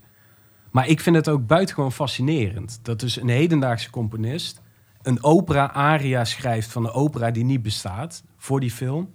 Maar 0.70 0.88
ik 0.88 1.00
vind 1.00 1.16
het 1.16 1.28
ook 1.28 1.46
buitengewoon 1.46 1.92
fascinerend. 1.92 2.80
Dat 2.82 3.00
dus 3.00 3.20
een 3.20 3.28
hedendaagse 3.28 3.90
componist 3.90 4.60
een 5.02 5.22
opera-aria 5.22 6.24
schrijft 6.24 6.72
van 6.72 6.84
een 6.84 6.90
opera 6.90 7.30
die 7.30 7.44
niet 7.44 7.62
bestaat 7.62 8.22
voor 8.38 8.60
die 8.60 8.70
film. 8.70 9.14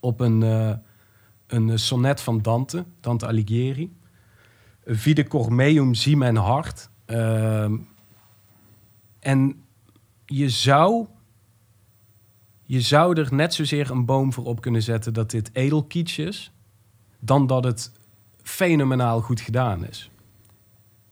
Op 0.00 0.20
een, 0.20 0.42
eh, 0.42 0.72
een 1.46 1.78
sonnet 1.78 2.20
van 2.20 2.42
Dante, 2.42 2.84
Dante 3.00 3.26
Alighieri. 3.26 3.96
Vide 4.84 5.26
Cormeum 5.26 5.94
zie 5.94 6.16
mijn 6.16 6.36
hart. 6.36 6.88
Ehm, 7.04 7.76
en 9.18 9.62
je 10.26 10.48
zou, 10.48 11.06
je 12.62 12.80
zou 12.80 13.20
er 13.20 13.34
net 13.34 13.54
zozeer 13.54 13.90
een 13.90 14.04
boom 14.04 14.32
voor 14.32 14.44
op 14.44 14.60
kunnen 14.60 14.82
zetten 14.82 15.12
dat 15.12 15.30
dit 15.30 15.50
edelkietsch 15.52 16.18
is, 16.18 16.52
dan 17.18 17.46
dat 17.46 17.64
het 17.64 17.92
fenomenaal 18.42 19.20
goed 19.20 19.40
gedaan 19.40 19.86
is. 19.86 20.10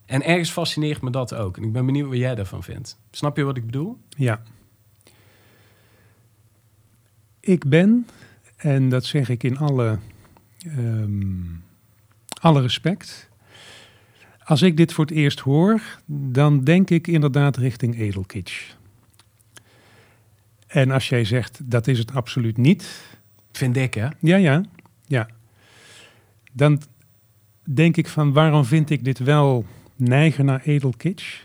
En 0.07 0.23
ergens 0.23 0.51
fascineert 0.51 1.03
me 1.03 1.11
dat 1.11 1.35
ook. 1.35 1.57
En 1.57 1.63
ik 1.63 1.73
ben 1.73 1.87
benieuwd 1.87 2.09
wat 2.09 2.19
jij 2.19 2.35
daarvan 2.35 2.63
vindt. 2.63 2.99
Snap 3.11 3.37
je 3.37 3.43
wat 3.43 3.57
ik 3.57 3.67
bedoel? 3.67 3.99
Ja. 4.09 4.43
Ik 7.45 7.69
ben, 7.69 8.07
en 8.57 8.89
dat 8.89 9.05
zeg 9.05 9.29
ik 9.29 9.43
in 9.43 9.59
alle, 9.59 9.99
ehm, 10.59 11.43
alle 12.41 12.61
respect. 12.61 13.31
Als 14.45 14.63
ik 14.63 14.77
dit 14.77 14.93
voor 14.93 15.05
het 15.05 15.15
eerst 15.15 15.41
hoor, 15.41 15.83
dan 16.07 16.65
denk 16.65 16.91
ik 16.91 17.07
inderdaad 17.07 17.57
richting 17.57 17.99
edelkitsch. 17.99 18.73
En 20.67 20.91
als 20.91 21.09
jij 21.09 21.25
zegt 21.25 21.61
dat 21.65 21.87
is 21.87 21.99
het 21.99 22.13
absoluut 22.13 22.57
niet, 22.57 23.11
Vind 23.53 23.77
ik, 23.77 23.95
hè? 23.95 24.09
ja, 24.19 24.37
ja, 24.37 24.63
ja. 25.07 25.29
Dan 26.53 26.83
denk 27.63 27.97
ik 27.97 28.09
van 28.09 28.33
waarom 28.33 28.65
vind 28.65 28.91
ik 28.91 29.05
dit 29.05 29.19
wel 29.19 29.67
neigen 29.97 30.45
naar 30.45 30.61
edelkitsch? 30.65 31.41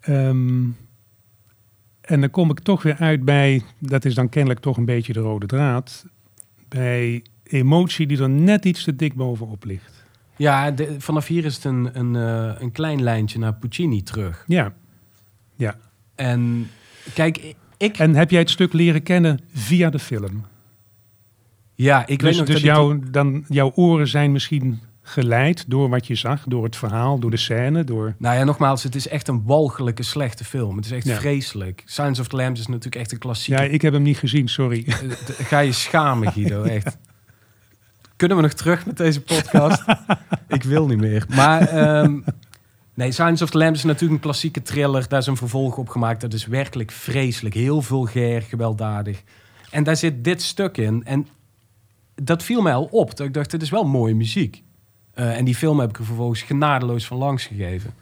Ehm, 0.00 0.64
en 2.08 2.20
dan 2.20 2.30
kom 2.30 2.50
ik 2.50 2.60
toch 2.60 2.82
weer 2.82 2.96
uit 2.96 3.24
bij, 3.24 3.62
dat 3.78 4.04
is 4.04 4.14
dan 4.14 4.28
kennelijk 4.28 4.60
toch 4.60 4.76
een 4.76 4.84
beetje 4.84 5.12
de 5.12 5.20
rode 5.20 5.46
draad, 5.46 6.06
bij 6.68 7.22
emotie 7.42 8.06
die 8.06 8.22
er 8.22 8.28
net 8.30 8.64
iets 8.64 8.84
te 8.84 8.96
dik 8.96 9.14
bovenop 9.14 9.64
ligt. 9.64 10.04
Ja, 10.36 10.70
de- 10.70 10.94
vanaf 10.98 11.26
hier 11.26 11.44
is 11.44 11.54
het 11.54 11.64
een, 11.64 11.90
een, 11.98 12.16
eh, 12.16 12.60
een 12.60 12.72
klein 12.72 13.02
lijntje 13.02 13.38
naar 13.38 13.54
Puccini 13.54 14.02
terug. 14.02 14.44
Ja, 14.46 14.74
ja. 15.56 15.76
En 16.14 16.70
kijk, 17.14 17.54
ik... 17.76 17.98
En 17.98 18.14
heb 18.14 18.30
jij 18.30 18.40
het 18.40 18.50
stuk 18.50 18.72
leren 18.72 19.02
kennen 19.02 19.40
via 19.52 19.90
de 19.90 19.98
film? 19.98 20.44
ja, 21.74 22.00
ik 22.06 22.06
weet 22.08 22.20
dus 22.20 22.36
nog 22.36 22.46
dus 22.46 22.54
dat 22.54 22.64
ik- 22.64 22.70
jouw, 22.76 22.98
dan, 23.10 23.44
jouw 23.48 23.72
oren 23.74 24.08
zijn 24.08 24.32
misschien 24.32 24.80
geleid 25.12 25.64
door 25.70 25.88
wat 25.88 26.06
je 26.06 26.14
zag, 26.14 26.44
door 26.46 26.64
het 26.64 26.76
verhaal, 26.76 27.18
door 27.18 27.30
de 27.30 27.36
scène, 27.36 27.84
door... 27.84 28.14
Nou 28.18 28.36
ja, 28.36 28.44
nogmaals, 28.44 28.82
het 28.82 28.94
is 28.94 29.08
echt 29.08 29.28
een 29.28 29.42
walgelijke 29.44 30.02
slechte 30.02 30.44
film. 30.44 30.76
Het 30.76 30.84
is 30.84 30.90
echt 30.90 31.06
Ja. 31.06 31.16
vreselijk. 31.16 31.82
Science 31.86 32.20
of 32.20 32.28
the 32.28 32.36
Lambs 32.36 32.60
is 32.60 32.66
natuurlijk 32.66 32.96
echt 32.96 33.12
een 33.12 33.18
klassieke. 33.18 33.62
Ja, 33.62 33.68
ik 33.68 33.82
heb 33.82 33.92
hem 33.92 34.02
niet 34.02 34.18
gezien, 34.18 34.48
sorry. 34.48 34.84
Eh, 34.86 34.94
Ga 35.26 35.58
je 35.58 35.72
schamen, 35.72 36.32
Guido, 36.32 36.62
echt. 36.78 36.96
Kunnen 38.16 38.36
we 38.36 38.42
nog 38.42 38.52
terug 38.52 38.86
met 38.86 38.96
deze 38.96 39.20
podcast? 39.20 39.82
ik 40.48 40.62
wil 40.62 40.86
niet 40.86 40.98
meer. 40.98 41.24
Maar 41.28 41.60
ehm, 41.68 42.20
nee, 42.94 43.12
Science 43.12 43.44
of 43.44 43.50
the 43.50 43.58
Lambs 43.58 43.78
is 43.78 43.84
natuurlijk 43.84 44.12
een 44.12 44.20
klassieke 44.20 44.62
thriller. 44.62 45.08
Daar 45.08 45.20
is 45.20 45.26
een 45.26 45.36
vervolg 45.36 45.76
op 45.76 45.88
gemaakt. 45.88 46.20
Dat 46.20 46.32
is 46.32 46.46
werkelijk 46.46 46.90
vreselijk. 46.90 47.54
Heel 47.54 47.82
vulgair, 47.82 48.42
gewelddadig. 48.42 49.22
En 49.70 49.84
daar 49.84 49.96
zit 49.96 50.24
dit 50.24 50.42
stuk 50.42 50.76
in. 50.76 51.04
En 51.04 51.26
dat 52.14 52.42
viel 52.42 52.62
mij 52.62 52.74
al 52.74 52.84
op. 52.90 53.16
Dat 53.16 53.26
ik 53.26 53.34
dacht, 53.34 53.50
dit 53.50 53.62
is 53.62 53.70
wel 53.70 53.84
mooie 53.84 54.14
muziek. 54.14 54.62
Eh, 55.18 55.36
en 55.36 55.44
die 55.44 55.54
film 55.54 55.80
heb 55.80 55.88
ik 55.88 55.98
er 55.98 56.04
vervolgens 56.04 56.42
genadeloos 56.42 57.06
van 57.06 57.16
langs 57.16 57.46
gegeven. 57.46 57.94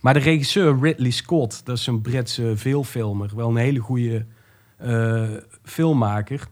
Maar 0.00 0.14
de 0.14 0.20
regisseur 0.20 0.78
Ridley 0.80 1.10
Scott, 1.10 1.66
dat 1.66 1.78
is 1.78 1.86
een 1.86 2.00
Britse 2.00 2.52
veelfilmer. 2.56 3.30
Wel 3.36 3.48
een 3.48 3.56
hele 3.56 3.78
goede 3.78 4.26
eh, 4.76 5.22
filmmaker. 5.62 6.46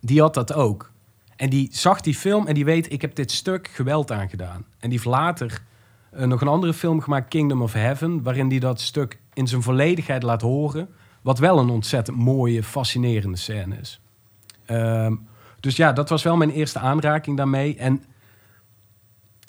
Die 0.00 0.20
had 0.20 0.34
dat 0.34 0.52
ook. 0.52 0.92
En 1.36 1.50
die 1.50 1.68
zag 1.72 2.00
die 2.00 2.14
film 2.14 2.46
en 2.46 2.54
die 2.54 2.64
weet, 2.64 2.92
ik 2.92 3.00
heb 3.00 3.14
dit 3.14 3.30
stuk 3.30 3.68
geweld 3.68 4.12
aangedaan. 4.12 4.64
En 4.78 4.90
die 4.90 4.98
heeft 4.98 5.04
later 5.04 5.62
eh, 6.10 6.26
nog 6.26 6.40
een 6.40 6.48
andere 6.48 6.74
film 6.74 7.00
gemaakt, 7.00 7.28
Kingdom 7.28 7.62
of 7.62 7.72
Heaven, 7.72 8.22
waarin 8.22 8.48
hij 8.48 8.58
dat 8.58 8.80
stuk 8.80 9.18
in 9.32 9.46
zijn 9.46 9.62
volledigheid 9.62 10.22
laat 10.22 10.42
horen. 10.42 10.88
Wat 11.22 11.38
wel 11.38 11.58
een 11.58 11.70
ontzettend 11.70 12.16
mooie, 12.16 12.62
fascinerende 12.62 13.36
scène 13.36 13.76
is. 13.80 14.00
Ehm, 14.64 15.14
dus 15.60 15.76
ja, 15.76 15.92
dat 15.92 16.08
was 16.08 16.22
wel 16.22 16.36
mijn 16.36 16.50
eerste 16.50 16.78
aanraking 16.78 17.36
daarmee. 17.36 17.76
En 17.76 18.04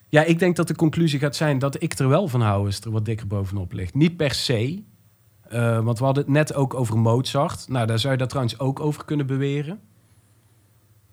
ja, 0.10 0.24
ik 0.24 0.40
denk 0.40 0.56
dat 0.56 0.68
de 0.68 0.76
conclusie 0.76 1.20
gaat 1.20 1.36
zijn 1.36 1.60
dat 1.60 1.82
ik 1.82 1.94
er 1.94 2.08
wel 2.08 2.28
van 2.28 2.42
hou 2.42 2.66
als 2.66 2.80
er 2.80 2.92
wat 2.92 3.06
dikker 3.06 3.28
bovenop 3.28 3.74
ligt. 3.74 3.94
Niet 3.94 4.18
per 4.18 4.34
se, 4.34 4.84
eh, 5.42 5.80
want 5.84 6.00
we 6.00 6.06
hadden 6.06 6.24
het 6.24 6.34
net 6.34 6.54
ook 6.54 6.74
over 6.74 6.98
Mozart. 6.98 7.68
Nou, 7.70 7.88
daar 7.88 8.00
zou 8.00 8.14
je 8.14 8.20
dat 8.20 8.30
trouwens 8.30 8.60
ook 8.60 8.80
over 8.80 9.06
kunnen 9.06 9.28
beweren. 9.28 9.80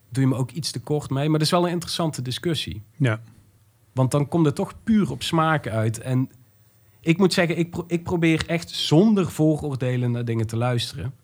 Doe 0.08 0.22
je 0.22 0.28
me 0.28 0.36
ook 0.36 0.50
iets 0.50 0.70
te 0.70 0.80
kort 0.80 1.10
mee, 1.10 1.24
maar 1.28 1.38
dat 1.38 1.46
is 1.46 1.50
wel 1.52 1.64
een 1.66 1.72
interessante 1.72 2.22
discussie. 2.22 2.82
Ja, 2.96 3.20
Want 3.92 4.10
dan 4.10 4.28
komt 4.28 4.46
het 4.46 4.54
toch 4.54 4.74
puur 4.84 5.10
op 5.10 5.22
smaak 5.22 5.68
uit. 5.68 6.00
En 6.00 6.30
ik 7.00 7.18
moet 7.18 7.32
zeggen, 7.32 7.58
ik, 7.58 7.70
pro- 7.70 7.84
ik 7.86 8.02
probeer 8.02 8.44
echt 8.46 8.70
zonder 8.70 9.30
vooroordelen 9.30 10.10
naar 10.10 10.24
dingen 10.24 10.46
te 10.46 10.56
luisteren. 10.56 11.14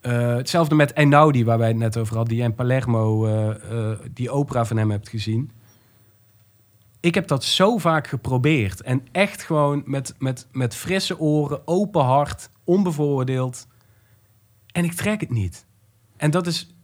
Eh, 0.00 0.34
hetzelfde 0.34 0.74
met 0.74 0.92
Einaudi, 0.92 1.44
waar 1.44 1.58
wij 1.58 1.68
het 1.68 1.76
net 1.76 1.96
over 1.96 2.16
hadden, 2.16 2.34
die 2.34 2.44
in 2.44 2.54
Palermo 2.54 3.26
eh, 3.26 3.90
die 4.12 4.30
opera 4.30 4.64
van 4.64 4.76
hem 4.76 4.90
hebt 4.90 5.08
gezien. 5.08 5.50
Ik 7.06 7.14
heb 7.14 7.26
dat 7.28 7.44
zo 7.44 7.78
vaak 7.78 8.06
geprobeerd. 8.06 8.82
En 8.82 9.06
echt 9.12 9.42
gewoon 9.42 9.82
met, 9.84 10.14
met, 10.18 10.46
met 10.52 10.74
frisse 10.74 11.18
oren, 11.18 11.66
open 11.66 12.04
hart, 12.04 12.50
onbevooroordeeld. 12.64 13.66
En 14.72 14.84
ik 14.84 14.92
trek 14.92 15.20
het 15.20 15.30
niet. 15.30 15.66
En 16.16 16.30
dat, 16.30 16.46
is, 16.46 16.74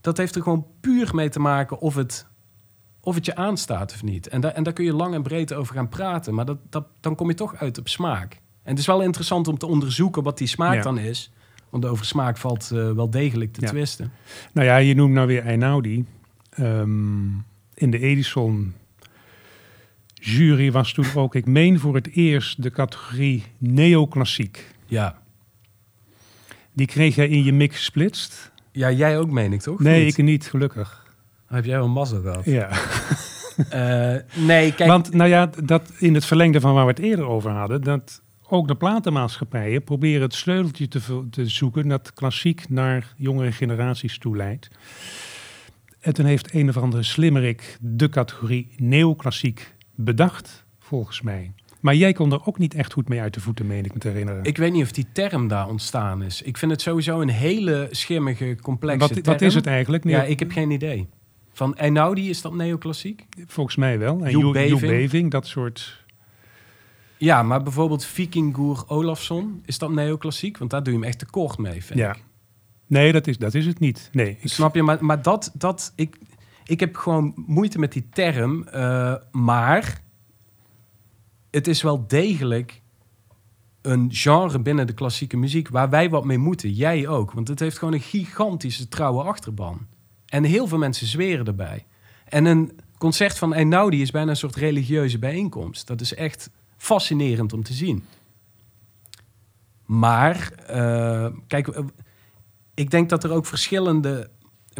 dat 0.00 0.16
heeft 0.16 0.34
er 0.34 0.42
gewoon 0.42 0.66
puur 0.80 1.14
mee 1.14 1.28
te 1.28 1.38
maken 1.38 1.78
of 1.78 1.94
het, 1.94 2.26
of 3.00 3.14
het 3.14 3.24
je 3.24 3.36
aanstaat 3.36 3.92
of 3.92 4.02
niet. 4.02 4.28
En, 4.28 4.40
daar 4.40 4.52
en 4.52 4.62
daar 4.62 4.72
kun 4.72 4.84
je 4.84 4.92
lang 4.94 5.14
en 5.14 5.22
breed 5.22 5.52
over 5.54 5.74
gaan 5.74 5.88
praten. 5.88 6.34
Maar 6.34 6.44
dat, 6.44 6.58
dat, 6.70 6.86
dan 7.00 7.14
kom 7.14 7.28
je 7.28 7.34
toch 7.34 7.56
uit 7.56 7.78
op 7.78 7.88
smaak. 7.88 8.32
En 8.62 8.70
het 8.70 8.78
is 8.78 8.86
wel 8.86 9.02
interessant 9.02 9.48
om 9.48 9.58
te 9.58 9.66
onderzoeken 9.66 10.22
wat 10.22 10.38
die 10.38 10.48
smaak 10.48 10.74
Ja. 10.74 10.82
dan 10.82 10.98
is. 10.98 11.32
Want 11.70 11.84
over 11.84 12.04
smaak 12.04 12.36
valt 12.36 12.70
eh, 12.70 12.92
wel 12.92 13.10
degelijk 13.10 13.52
te 13.52 13.60
Ja. 13.60 13.68
twisten. 13.68 14.12
nou 14.52 14.66
ja, 14.66 14.76
je 14.76 14.94
noemt 14.94 15.12
nou 15.14 15.26
weer 15.26 15.42
Einaudi. 15.42 16.04
Ehm, 16.50 17.26
in 17.74 17.90
de 17.90 17.98
Edison 17.98 18.74
jury 20.26 20.72
was 20.72 20.92
toen 20.92 21.06
ook, 21.14 21.34
ik 21.34 21.46
meen 21.46 21.78
voor 21.78 21.94
het 21.94 22.10
eerst, 22.12 22.62
de 22.62 22.70
categorie 22.70 23.44
neoclassiek. 23.58 24.66
Ja. 24.86 25.22
Die 26.72 26.86
kreeg 26.86 27.14
jij 27.14 27.28
in 27.28 27.44
je 27.44 27.52
mix 27.52 27.76
gesplitst? 27.76 28.52
ja, 28.76 28.90
jij 28.90 29.18
ook 29.18 29.30
meen 29.30 29.52
ik 29.52 29.60
toch? 29.60 29.80
Nee, 29.80 30.04
Niet? 30.04 30.18
ik 30.18 30.24
niet, 30.24 30.46
gelukkig. 30.46 31.04
Heb 31.46 31.64
jij 31.64 31.76
wel 31.78 31.88
mazzel 31.88 32.20
gehad? 32.20 32.44
Ja. 32.44 32.70
Eh, 33.70 34.16
nee, 34.34 34.74
kijk. 34.74 34.90
Want 34.90 35.12
nou 35.12 35.30
ja, 35.30 35.50
dat 35.64 35.92
in 35.98 36.14
het 36.14 36.24
verlengde 36.24 36.60
van 36.60 36.74
waar 36.74 36.84
we 36.84 36.90
het 36.90 37.00
eerder 37.00 37.26
over 37.26 37.50
hadden, 37.50 37.82
dat 37.82 38.22
ook 38.48 38.68
de 38.68 38.74
platenmaatschappijen 38.74 39.84
proberen 39.84 40.22
het 40.22 40.34
sleuteltje 40.34 40.88
te, 40.88 41.00
te 41.30 41.46
zoeken 41.46 41.88
dat 41.88 42.12
klassiek 42.12 42.68
naar 42.68 43.14
jongere 43.16 43.52
generaties 43.52 44.18
toe 44.18 44.36
leidt. 44.36 44.68
En 46.00 46.14
toen 46.14 46.24
heeft 46.24 46.54
een 46.54 46.68
of 46.68 46.76
andere 46.76 47.02
slimmerik 47.02 47.78
de 47.80 48.08
categorie 48.08 48.74
neoclassiek 48.76 49.74
bedacht, 49.96 50.64
volgens 50.78 51.22
mij. 51.22 51.52
Maar 51.80 51.94
jij 51.94 52.12
kon 52.12 52.32
er 52.32 52.46
ook 52.46 52.58
niet 52.58 52.74
echt 52.74 52.92
goed 52.92 53.08
mee 53.08 53.20
uit 53.20 53.34
de 53.34 53.40
voeten, 53.40 53.66
meen 53.66 53.84
ik 53.84 53.94
me 53.94 54.00
te 54.00 54.08
herinneren. 54.08 54.44
Ik 54.44 54.56
weet 54.56 54.72
niet 54.72 54.82
of 54.82 54.92
die 54.92 55.06
term 55.12 55.48
daar 55.48 55.68
ontstaan 55.68 56.22
is. 56.22 56.42
Ik 56.42 56.56
vind 56.56 56.70
het 56.70 56.80
sowieso 56.80 57.20
een 57.20 57.28
hele 57.28 57.88
schimmige, 57.90 58.56
complexe 58.62 58.98
wat, 58.98 59.12
term. 59.12 59.24
wat 59.24 59.42
is 59.42 59.54
het 59.54 59.66
eigenlijk? 59.66 60.04
Nee, 60.04 60.14
Ja, 60.14 60.22
ik 60.22 60.38
heb 60.38 60.50
geen 60.50 60.70
idee. 60.70 61.08
Van 61.52 61.76
Einaudi, 61.76 62.28
is 62.28 62.42
dat 62.42 62.54
neoclassiek? 62.54 63.26
Volgens 63.46 63.76
mij 63.76 63.98
wel. 63.98 64.24
En 64.24 64.30
Joep 64.30 65.30
dat 65.30 65.46
soort... 65.46 66.04
Ja, 67.18 67.42
maar 67.42 67.62
bijvoorbeeld 67.62 68.04
Vikingur 68.04 68.84
Olafsson, 68.86 69.62
is 69.64 69.78
dat 69.78 69.90
neoclassiek? 69.90 70.58
Want 70.58 70.70
daar 70.70 70.82
doe 70.82 70.92
je 70.92 70.98
hem 70.98 71.08
echt 71.08 71.18
tekort 71.18 71.58
mee, 71.58 71.84
vind 71.84 71.98
Ja. 71.98 72.14
ik. 72.14 72.24
Nee, 72.86 73.12
dat 73.12 73.26
is, 73.26 73.38
dat 73.38 73.54
is 73.54 73.66
het 73.66 73.78
niet. 73.78 74.08
Nee, 74.12 74.36
ik 74.40 74.48
Snap 74.48 74.74
je? 74.74 74.82
Maar, 74.82 75.04
maar 75.04 75.22
dat, 75.22 75.52
dat 75.54 75.92
ik, 75.96 76.18
ik 76.66 76.80
heb 76.80 76.96
gewoon 76.96 77.32
moeite 77.46 77.78
met 77.78 77.92
die 77.92 78.08
term. 78.08 78.68
eh, 78.68 79.14
maar 79.30 80.02
het 81.50 81.66
is 81.66 81.82
wel 81.82 82.06
degelijk 82.06 82.82
een 83.82 84.08
genre 84.12 84.60
binnen 84.60 84.86
de 84.86 84.92
klassieke 84.92 85.36
muziek 85.36 85.68
waar 85.68 85.90
wij 85.90 86.10
wat 86.10 86.24
mee 86.24 86.38
moeten. 86.38 86.72
Jij 86.72 87.08
ook. 87.08 87.32
Want 87.32 87.48
het 87.48 87.60
heeft 87.60 87.78
gewoon 87.78 87.94
een 87.94 88.00
gigantische 88.00 88.88
trouwe 88.88 89.22
achterban. 89.22 89.86
En 90.26 90.44
heel 90.44 90.66
veel 90.66 90.78
mensen 90.78 91.06
zweren 91.06 91.46
erbij. 91.46 91.86
En 92.24 92.44
een 92.44 92.78
concert 92.98 93.38
van 93.38 93.54
Einaudi 93.54 94.00
is 94.00 94.10
bijna 94.10 94.30
een 94.30 94.36
soort 94.36 94.56
religieuze 94.56 95.18
bijeenkomst. 95.18 95.86
Dat 95.86 96.00
is 96.00 96.14
echt 96.14 96.50
fascinerend 96.76 97.52
om 97.52 97.62
te 97.62 97.72
zien. 97.72 98.04
Maar, 99.84 100.52
eh, 100.66 101.26
kijk, 101.46 101.68
eh, 101.68 101.84
ik 102.74 102.90
denk 102.90 103.08
dat 103.08 103.24
er 103.24 103.30
ook 103.30 103.46
verschillende 103.46 104.30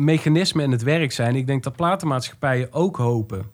mechanismen 0.00 0.64
in 0.64 0.70
het 0.70 0.82
werk 0.82 1.12
zijn. 1.12 1.36
Ik 1.36 1.46
denk 1.46 1.62
dat 1.62 1.76
platenmaatschappijen 1.76 2.72
ook 2.72 2.96
hopen 2.96 3.50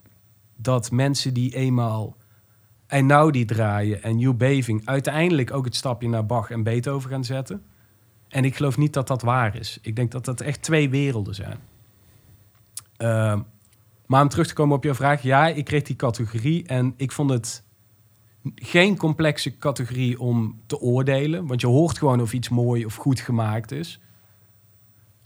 dat 0.56 0.90
mensen 0.90 1.34
die 1.34 1.54
eenmaal 1.54 2.16
Einaudi 2.86 3.44
draaien 3.44 4.02
en 4.02 4.16
New 4.16 4.34
Beving 4.34 4.86
uiteindelijk 4.86 5.52
ook 5.52 5.64
het 5.64 5.76
stapje 5.76 6.08
naar 6.08 6.26
Bach 6.26 6.50
en 6.50 6.62
Beethoven 6.62 7.10
gaan 7.10 7.24
zetten. 7.24 7.62
En 8.28 8.44
ik 8.44 8.56
geloof 8.56 8.76
niet 8.76 8.92
dat 8.92 9.06
dat 9.06 9.22
waar 9.22 9.56
is. 9.56 9.78
Ik 9.82 9.96
denk 9.96 10.10
dat 10.10 10.24
dat 10.24 10.40
echt 10.40 10.62
twee 10.62 10.90
werelden 10.90 11.34
zijn. 11.34 11.58
Ehm, 12.96 13.40
maar 14.06 14.22
om 14.22 14.28
terug 14.28 14.46
te 14.46 14.54
komen 14.54 14.76
op 14.76 14.84
jouw 14.84 14.94
vraag, 14.94 15.22
ja, 15.22 15.48
ik 15.48 15.64
kreeg 15.64 15.82
die 15.82 15.96
categorie 15.96 16.66
en 16.66 16.94
ik 16.96 17.12
vond 17.12 17.30
het 17.30 17.64
geen 18.54 18.96
complexe 18.96 19.58
categorie 19.58 20.20
om 20.20 20.60
te 20.66 20.80
oordelen, 20.80 21.46
want 21.46 21.60
je 21.60 21.66
hoort 21.66 21.98
gewoon 21.98 22.20
of 22.20 22.32
iets 22.32 22.48
mooi 22.48 22.84
of 22.84 22.94
goed 22.94 23.20
gemaakt 23.20 23.72
is. 23.72 24.00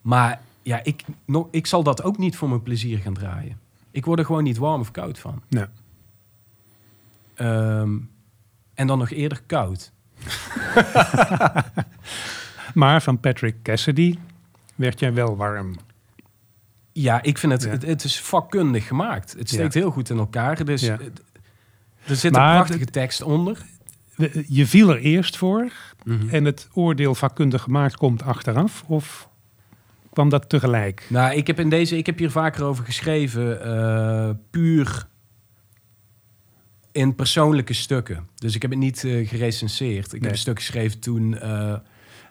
Maar 0.03 0.41
ja, 0.67 0.81
ik, 0.85 1.05
nog, 1.25 1.49
ik 1.51 1.67
zal 1.67 1.83
dat 1.83 2.03
ook 2.03 2.19
niet 2.19 2.37
voor 2.37 2.49
mijn 2.49 2.63
plezier 2.63 2.99
gaan 2.99 3.15
draaien. 3.15 3.59
Ik 3.91 4.05
word 4.05 4.19
er 4.19 4.25
gewoon 4.25 4.43
niet 4.43 4.57
warm 4.57 4.81
of 4.81 4.91
koud 4.91 5.19
van. 5.19 5.43
Ehm, 7.35 7.97
en 8.75 8.87
dan 8.87 8.99
nog 8.99 9.11
eerder 9.11 9.43
koud. 9.47 9.93
Maar 12.75 13.03
van 13.03 13.21
Patrick 13.21 13.63
Cassidy 13.63 14.19
werd 14.75 15.01
jij 15.01 15.15
wel 15.15 15.37
warm. 15.37 15.77
Ja, 16.93 17.23
ik 17.23 17.39
vind 17.39 17.53
het, 17.53 17.63
Ja. 17.63 17.69
het, 17.71 17.83
het 17.83 18.05
is 18.05 18.21
vakkundig 18.21 18.87
gemaakt. 18.87 19.35
Het 19.39 19.49
steekt 19.49 19.75
heel 19.75 19.91
goed 19.91 20.11
in 20.11 20.19
elkaar. 20.19 20.65
Dus 20.65 20.81
Ja. 20.81 20.99
er 22.07 22.17
zit 22.17 22.33
Maar 22.33 22.51
een 22.51 22.65
prachtige 22.65 22.85
tekst 22.91 23.23
onder. 23.23 23.63
Je 24.47 24.67
viel 24.67 24.91
er 24.91 24.99
eerst 24.99 25.37
voor 25.37 25.73
Mhm. 26.05 26.29
en 26.29 26.45
het 26.45 26.69
oordeel 26.73 27.15
vakkundig 27.15 27.63
gemaakt 27.63 27.97
komt 27.97 28.23
achteraf? 28.23 28.85
Of 28.87 29.29
kwam 30.17 30.29
dat 30.29 30.49
tegelijk? 30.49 31.07
Nou, 31.09 31.35
ik 31.35 31.47
heb, 31.47 31.61
in 31.61 31.69
deze, 31.69 31.97
ik 31.97 32.07
heb 32.07 32.19
hier 32.19 32.31
vaker 32.31 32.65
over 32.65 32.85
geschreven, 32.85 33.63
eh, 33.65 34.31
puur 34.51 35.07
in 36.93 37.15
persoonlijke 37.15 37.73
stukken. 37.73 38.29
Dus 38.35 38.55
ik 38.55 38.63
heb 38.63 38.71
het 38.71 38.81
niet 38.81 39.05
eh, 39.05 39.29
gerecenseerd. 39.29 40.07
Ik 40.07 40.13
Nee. 40.13 40.21
heb 40.21 40.31
een 40.31 40.39
stuk 40.39 40.59
geschreven 40.59 40.99
toen, 41.01 41.39
eh, 41.39 41.59
Nee. 41.69 41.79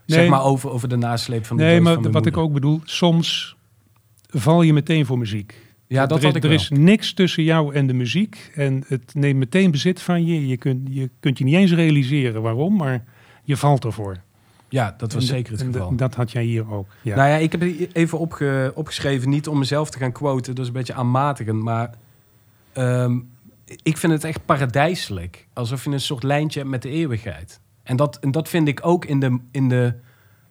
zeg 0.06 0.30
maar, 0.30 0.44
over, 0.44 0.70
over 0.70 0.90
de 0.90 0.96
nasleep 0.96 1.46
van 1.46 1.58
de 1.58 1.64
Nee, 1.64 1.82
maar 1.82 1.94
van 1.94 2.12
wat 2.12 2.26
ik 2.26 2.38
ook 2.38 2.54
bedoel, 2.54 2.82
soms 2.84 3.56
val 4.30 4.62
je 4.62 4.74
meteen 4.74 5.06
voor 5.06 5.18
muziek. 5.18 5.56
Ja, 5.88 6.06
dat 6.06 6.20
er, 6.20 6.26
had 6.26 6.36
ik 6.36 6.44
er 6.44 6.50
wel. 6.50 6.58
is 6.58 6.70
niks 6.70 7.14
tussen 7.14 7.44
jou 7.44 7.74
en 7.74 7.88
de 7.88 7.94
muziek. 7.94 8.52
En 8.56 8.84
het 8.88 9.14
neemt 9.14 9.40
meteen 9.40 9.72
bezit 9.72 10.02
van 10.02 10.26
je. 10.26 10.48
Je 10.48 10.58
kunt 10.58 10.88
je, 10.92 11.10
kunt 11.20 11.38
je 11.38 11.44
niet 11.44 11.56
eens 11.56 11.74
realiseren 11.74 12.42
waarom, 12.42 12.76
maar 12.76 13.04
je 13.44 13.58
valt 13.58 13.86
ervoor. 13.86 14.24
Ja, 14.76 14.94
dat 14.98 15.14
was 15.14 15.26
zeker 15.26 15.52
het 15.54 15.62
geval. 15.62 15.96
dat 15.96 16.16
had 16.16 16.32
jij 16.32 16.44
hier 16.44 16.72
ook. 16.74 16.88
Ja. 17.02 17.16
Nou 17.16 17.30
ja, 17.30 17.36
ik 17.36 17.52
heb 17.52 17.62
even 17.94 18.20
opge- 18.20 18.72
opgeschreven, 18.76 19.30
niet 19.30 19.48
om 19.48 19.58
mezelf 19.58 19.90
te 19.90 19.98
gaan 19.98 20.12
quoten, 20.12 20.56
dat 20.56 20.62
is 20.64 20.68
een 20.68 20.78
beetje 20.78 20.94
aanmatigend, 20.94 21.62
maar 21.64 21.90
ehm, 22.74 23.20
ik 23.84 23.98
vind 23.98 24.14
het 24.14 24.24
echt 24.24 24.46
paradijselijk. 24.46 25.48
Alsof 25.54 25.84
je 25.84 25.90
een 25.90 26.00
soort 26.00 26.24
lijntje 26.24 26.60
hebt 26.60 26.72
met 26.72 26.82
de 26.82 26.90
eeuwigheid. 26.90 27.60
En 27.84 27.96
dat, 27.96 28.20
en 28.20 28.32
dat 28.32 28.50
vind 28.50 28.68
ik 28.68 28.80
ook 28.84 29.06
in 29.06 29.20
de, 29.20 29.40
in 29.52 29.70
de 29.70 29.94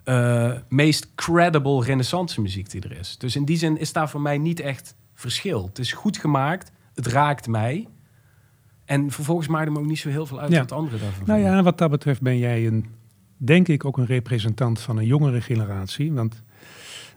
eh, 0.05 0.53
meest 0.69 1.15
credible 1.15 1.85
renaissance 1.85 2.41
muziek 2.41 2.71
die 2.71 2.81
er 2.83 2.99
is. 2.99 3.19
Dus 3.19 3.37
in 3.37 3.45
die 3.45 3.57
zin 3.57 3.79
is 3.79 3.93
daar 3.93 4.09
voor 4.11 4.21
mij 4.21 4.39
niet 4.39 4.61
echt 4.61 4.95
verschil. 5.15 5.67
Het 5.67 5.79
is 5.79 5.93
goed 5.93 6.17
gemaakt, 6.17 6.73
het 6.95 7.07
raakt 7.07 7.47
mij. 7.47 7.89
En 8.85 9.11
vervolgens 9.11 9.49
maakt 9.49 9.65
het 9.65 9.73
me 9.75 9.79
ook 9.79 9.87
niet 9.87 9.99
zo 9.99 10.09
heel 10.09 10.27
veel 10.27 10.41
uit 10.41 10.51
Ja. 10.51 10.59
wat 10.59 10.73
anderen 10.73 11.01
daarvan 11.01 11.23
Nou 11.27 11.41
ja, 11.41 11.63
wat 11.63 11.79
dat 11.79 11.91
betreft 11.91 12.21
ben 12.21 12.39
jij 12.39 12.67
een, 12.67 12.87
denk 13.37 13.69
ik 13.69 13.85
ook 13.85 13.99
een 13.99 14.07
representant 14.07 14.81
van 14.81 14.97
een 14.97 15.07
jongere 15.07 15.41
generatie. 15.41 16.13
Want 16.13 16.43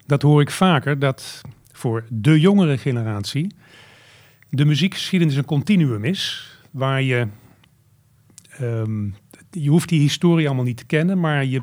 dat 0.06 0.22
hoor 0.22 0.42
ik 0.42 0.52
vaker, 0.52 1.00
dat 1.00 1.42
voor 1.72 2.06
de 2.10 2.40
jongere 2.40 2.78
generatie 2.78 3.56
de 4.50 4.66
muziekgeschiedenis 4.66 5.36
een 5.36 5.46
continuum 5.46 6.04
is. 6.04 6.52
Waar 6.72 7.02
je, 7.02 7.28
ehm, 8.50 9.06
je 9.52 9.70
hoeft 9.70 9.90
die 9.90 10.00
historie 10.00 10.48
allemaal 10.48 10.66
niet 10.66 10.78
te 10.78 10.86
kennen, 10.86 11.20
maar 11.20 11.46
je 11.46 11.62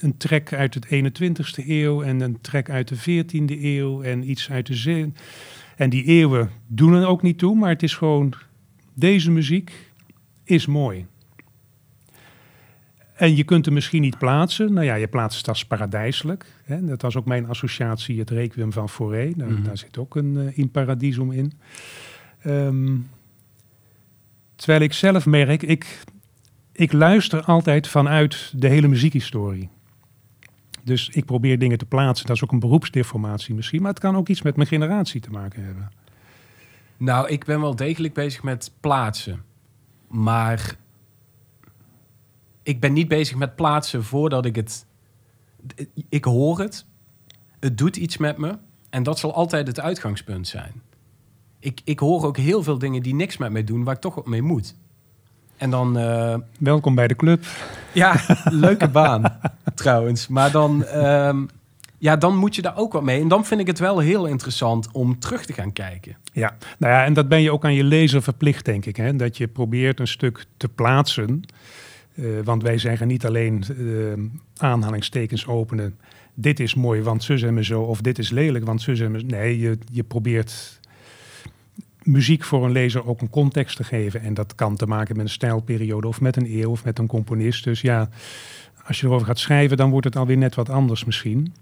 een 0.00 0.16
trek 0.16 0.52
uit 0.52 0.74
het 0.74 0.86
21ste 0.86 1.68
eeuw 1.68 2.02
en 2.02 2.20
een 2.20 2.40
trek 2.40 2.70
uit 2.70 2.88
de 2.88 2.96
14e 2.96 3.64
eeuw 3.64 4.02
en 4.02 4.30
iets 4.30 4.50
uit 4.50 4.66
de 4.66 4.74
zin. 4.74 5.16
En 5.76 5.90
die 5.90 6.04
eeuwen 6.04 6.50
doen 6.66 6.94
er 6.94 7.06
ook 7.06 7.22
niet 7.22 7.38
toe, 7.38 7.56
maar 7.56 7.70
het 7.70 7.82
is 7.82 7.94
gewoon, 7.94 8.32
deze 8.94 9.30
muziek 9.30 9.92
is 10.44 10.66
mooi. 10.66 11.06
En 13.22 13.36
je 13.36 13.44
kunt 13.44 13.64
hem 13.64 13.74
misschien 13.74 14.00
niet 14.00 14.18
plaatsen. 14.18 14.72
Nou 14.72 14.86
ja, 14.86 14.94
je 14.94 15.06
plaatst 15.08 15.38
het 15.38 15.48
als 15.48 15.64
paradijselijk. 15.64 16.46
Hè? 16.64 16.84
Dat 16.84 17.02
was 17.02 17.16
ook 17.16 17.24
mijn 17.24 17.48
associatie, 17.48 18.18
het 18.18 18.30
Requiem 18.30 18.72
van 18.72 18.88
Fauré. 18.88 19.32
Daar, 19.36 19.50
Mhm. 19.50 19.62
daar 19.62 19.78
zit 19.78 19.98
ook 19.98 20.16
een 20.16 20.36
eh, 20.38 20.58
in 20.58 20.70
paradisum 20.70 21.32
in. 21.32 21.52
Ehm, 22.42 22.96
terwijl 24.54 24.80
ik 24.80 24.92
zelf 24.92 25.26
merk, 25.26 25.62
ik, 25.62 26.02
ik 26.72 26.92
luister 26.92 27.44
altijd 27.44 27.88
vanuit 27.88 28.52
de 28.56 28.68
hele 28.68 28.88
muziekhistorie. 28.88 29.68
Dus 30.84 31.08
ik 31.08 31.24
probeer 31.24 31.58
dingen 31.58 31.78
te 31.78 31.86
plaatsen. 31.86 32.26
Dat 32.26 32.36
is 32.36 32.44
ook 32.44 32.52
een 32.52 32.60
beroepsdeformatie 32.60 33.54
misschien. 33.54 33.82
Maar 33.82 33.90
het 33.90 34.00
kan 34.00 34.16
ook 34.16 34.28
iets 34.28 34.42
met 34.42 34.56
mijn 34.56 34.68
generatie 34.68 35.20
te 35.20 35.30
maken 35.30 35.64
hebben. 35.64 35.90
Nou, 36.96 37.28
ik 37.28 37.44
ben 37.44 37.60
wel 37.60 37.76
degelijk 37.76 38.14
bezig 38.14 38.42
met 38.42 38.72
plaatsen. 38.80 39.42
Maar 40.08 40.76
ik 42.62 42.80
ben 42.80 42.92
niet 42.92 43.08
bezig 43.08 43.36
met 43.36 43.56
plaatsen 43.56 44.04
voordat 44.04 44.44
ik 44.44 44.56
het... 44.56 44.86
Ik 46.08 46.24
hoor 46.24 46.58
het. 46.58 46.86
Het 47.60 47.78
doet 47.78 47.96
iets 47.96 48.16
met 48.16 48.38
me. 48.38 48.58
En 48.90 49.02
dat 49.02 49.18
zal 49.18 49.34
altijd 49.34 49.66
het 49.66 49.80
uitgangspunt 49.80 50.48
zijn. 50.48 50.72
Ik, 51.58 51.80
ik 51.84 51.98
hoor 51.98 52.24
ook 52.24 52.36
heel 52.36 52.62
veel 52.62 52.78
dingen 52.78 53.02
die 53.02 53.14
niks 53.14 53.36
met 53.36 53.52
mij 53.52 53.64
doen, 53.64 53.84
waar 53.84 53.94
ik 53.94 54.00
toch 54.00 54.14
wat 54.14 54.26
mee 54.26 54.42
moet. 54.42 54.74
En 55.56 55.70
dan... 55.70 55.98
eh, 55.98 56.34
Welkom 56.58 56.94
bij 56.94 57.08
de 57.08 57.16
club. 57.16 57.44
ja, 57.92 58.14
leuke 58.66 58.88
baan 58.88 59.38
trouwens. 59.74 60.28
Maar 60.28 60.50
dan, 60.50 60.84
ehm, 60.84 61.44
ja, 61.98 62.16
dan 62.16 62.36
moet 62.36 62.54
je 62.54 62.62
daar 62.62 62.76
ook 62.76 62.92
wat 62.92 63.02
mee. 63.02 63.20
En 63.20 63.28
dan 63.28 63.44
vind 63.44 63.60
ik 63.60 63.66
het 63.66 63.78
wel 63.78 63.98
heel 63.98 64.26
interessant 64.26 64.88
om 64.92 65.18
terug 65.18 65.44
te 65.44 65.52
gaan 65.52 65.72
kijken. 65.72 66.16
Ja, 66.32 66.56
nou 66.78 66.92
ja, 66.92 67.04
en 67.04 67.12
dat 67.12 67.28
ben 67.28 67.42
je 67.42 67.52
ook 67.52 67.64
aan 67.64 67.74
je 67.74 67.84
lezer 67.84 68.22
verplicht, 68.22 68.64
denk 68.64 68.84
ik. 68.86 68.96
Hè? 68.96 69.16
Dat 69.16 69.36
je 69.36 69.48
probeert 69.48 70.00
een 70.00 70.06
stuk 70.08 70.44
te 70.56 70.68
plaatsen. 70.68 71.42
Eh, 72.14 72.24
want 72.44 72.62
wij 72.62 72.78
zeggen 72.78 73.08
niet 73.08 73.26
alleen 73.26 73.64
eh, 73.68 74.66
aanhalingstekens 74.66 75.46
openen. 75.46 75.98
Dit 76.34 76.60
is 76.60 76.74
mooi, 76.74 77.02
want 77.02 77.24
zus 77.24 77.42
en 77.42 77.64
zo. 77.64 77.82
Of 77.82 78.00
dit 78.00 78.18
is 78.18 78.30
lelijk, 78.30 78.64
want 78.64 78.82
zus 78.82 79.00
en 79.00 79.26
Nee, 79.26 79.58
je, 79.58 79.78
je 79.92 80.02
probeert 80.02 80.80
muziek 82.02 82.44
voor 82.44 82.64
een 82.64 82.72
lezer 82.72 83.06
ook 83.06 83.20
een 83.20 83.30
context 83.30 83.76
te 83.76 83.84
geven. 83.84 84.20
En 84.20 84.34
dat 84.34 84.54
kan 84.54 84.76
te 84.76 84.86
maken 84.86 85.16
met 85.16 85.24
een 85.24 85.30
stijlperiode 85.30 86.06
of 86.06 86.20
met 86.20 86.36
een 86.36 86.60
eeuw 86.60 86.70
of 86.70 86.84
met 86.84 86.98
een 86.98 87.06
componist. 87.06 87.64
Dus 87.64 87.80
ja, 87.80 88.08
als 88.86 89.00
je 89.00 89.06
erover 89.06 89.26
gaat 89.26 89.38
schrijven, 89.38 89.76
dan 89.76 89.90
wordt 89.90 90.06
het 90.06 90.16
alweer 90.16 90.36
net 90.36 90.54
wat 90.54 90.68
anders 90.68 91.04
misschien. 91.04 91.54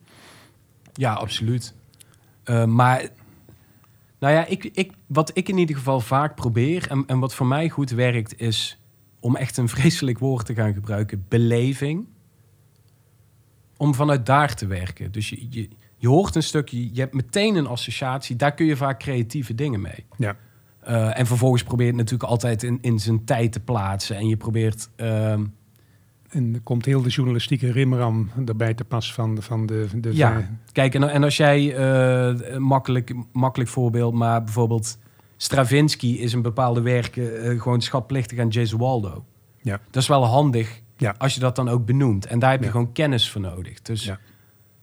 Ja, 0.93 1.13
absoluut. 1.13 1.75
Eh, 2.45 2.65
maar, 2.65 3.09
nou 4.19 4.35
ja, 4.35 4.47
ik, 4.47 4.65
ik, 4.65 4.93
wat 5.07 5.31
ik 5.35 5.49
in 5.49 5.59
ieder 5.59 5.77
geval 5.77 6.01
vaak 6.01 6.35
probeer... 6.35 6.87
En, 6.89 7.05
en 7.07 7.19
wat 7.19 7.35
voor 7.35 7.47
mij 7.47 7.69
goed 7.69 7.91
werkt, 7.91 8.41
is 8.41 8.80
om 9.21 9.37
echt 9.37 9.57
een 9.57 9.69
vreselijk 9.69 10.19
woord 10.19 10.47
te 10.47 10.55
gaan 10.55 10.73
gebruiken. 10.75 11.25
Beleving. 11.29 12.07
Om 13.77 13.95
vanuit 13.95 14.27
daar 14.27 14.55
te 14.55 14.67
werken. 14.67 15.13
Dus 15.13 15.29
je, 15.31 15.47
je, 15.51 15.69
je 15.97 16.09
hoort 16.09 16.35
een 16.35 16.43
stukje, 16.43 16.95
je 16.95 17.01
hebt 17.01 17.15
meteen 17.15 17.55
een 17.57 17.67
associatie. 17.67 18.37
Daar 18.37 18.55
kun 18.55 18.67
je 18.67 18.77
vaak 18.77 18.99
creatieve 18.99 19.55
dingen 19.55 19.81
mee. 19.81 20.05
Ja. 20.19 20.37
Eh, 20.81 21.19
en 21.19 21.27
vervolgens 21.27 21.63
probeer 21.63 21.87
je 21.87 21.93
het 21.93 22.01
natuurlijk 22.01 22.31
altijd 22.31 22.63
in, 22.63 22.79
in 22.81 22.99
zijn 22.99 23.25
tijd 23.25 23.53
te 23.53 23.61
plaatsen. 23.61 24.17
En 24.17 24.29
je 24.29 24.37
probeert... 24.37 24.89
ehm, 24.97 25.45
En 26.29 26.55
er 26.55 26.61
komt 26.61 26.85
heel 26.85 27.03
de 27.03 27.09
journalistieke 27.09 27.73
rimram 27.73 28.31
erbij 28.47 28.75
te 28.75 28.85
pas 28.85 29.15
van, 29.15 29.35
de- 29.35 29.43
van 29.43 29.67
de... 29.67 29.87
de 29.95 30.15
Ja. 30.17 30.51
Kijk, 30.73 30.95
en, 30.95 31.11
en 31.11 31.23
als 31.25 31.37
jij, 31.37 31.77
een 31.77 32.63
makkelijk, 32.63 33.15
makkelijk 33.33 33.71
voorbeeld, 33.71 34.15
maar 34.15 34.43
bijvoorbeeld 34.45 34.99
Stravinsky 35.43 36.07
is 36.07 36.33
een 36.33 36.43
bepaalde 36.43 36.81
werken 36.81 37.43
eh, 37.43 37.61
gewoon 37.63 37.81
schatplichtig 37.83 38.39
aan 38.39 38.53
Gesualdo. 38.53 39.25
Ja. 39.63 39.81
Dat 39.91 40.03
is 40.03 40.09
wel 40.09 40.25
handig 40.25 40.81
Ja. 40.97 41.15
als 41.19 41.35
je 41.35 41.41
dat 41.41 41.57
dan 41.57 41.69
ook 41.69 41.87
benoemt. 41.87 42.27
En 42.27 42.39
daar 42.39 42.51
heb 42.51 42.59
je 42.61 42.65
Ja. 42.67 42.71
gewoon 42.73 42.93
kennis 42.93 43.31
voor 43.31 43.41
nodig. 43.41 43.83
Dus, 43.83 44.05
Ja. 44.05 44.19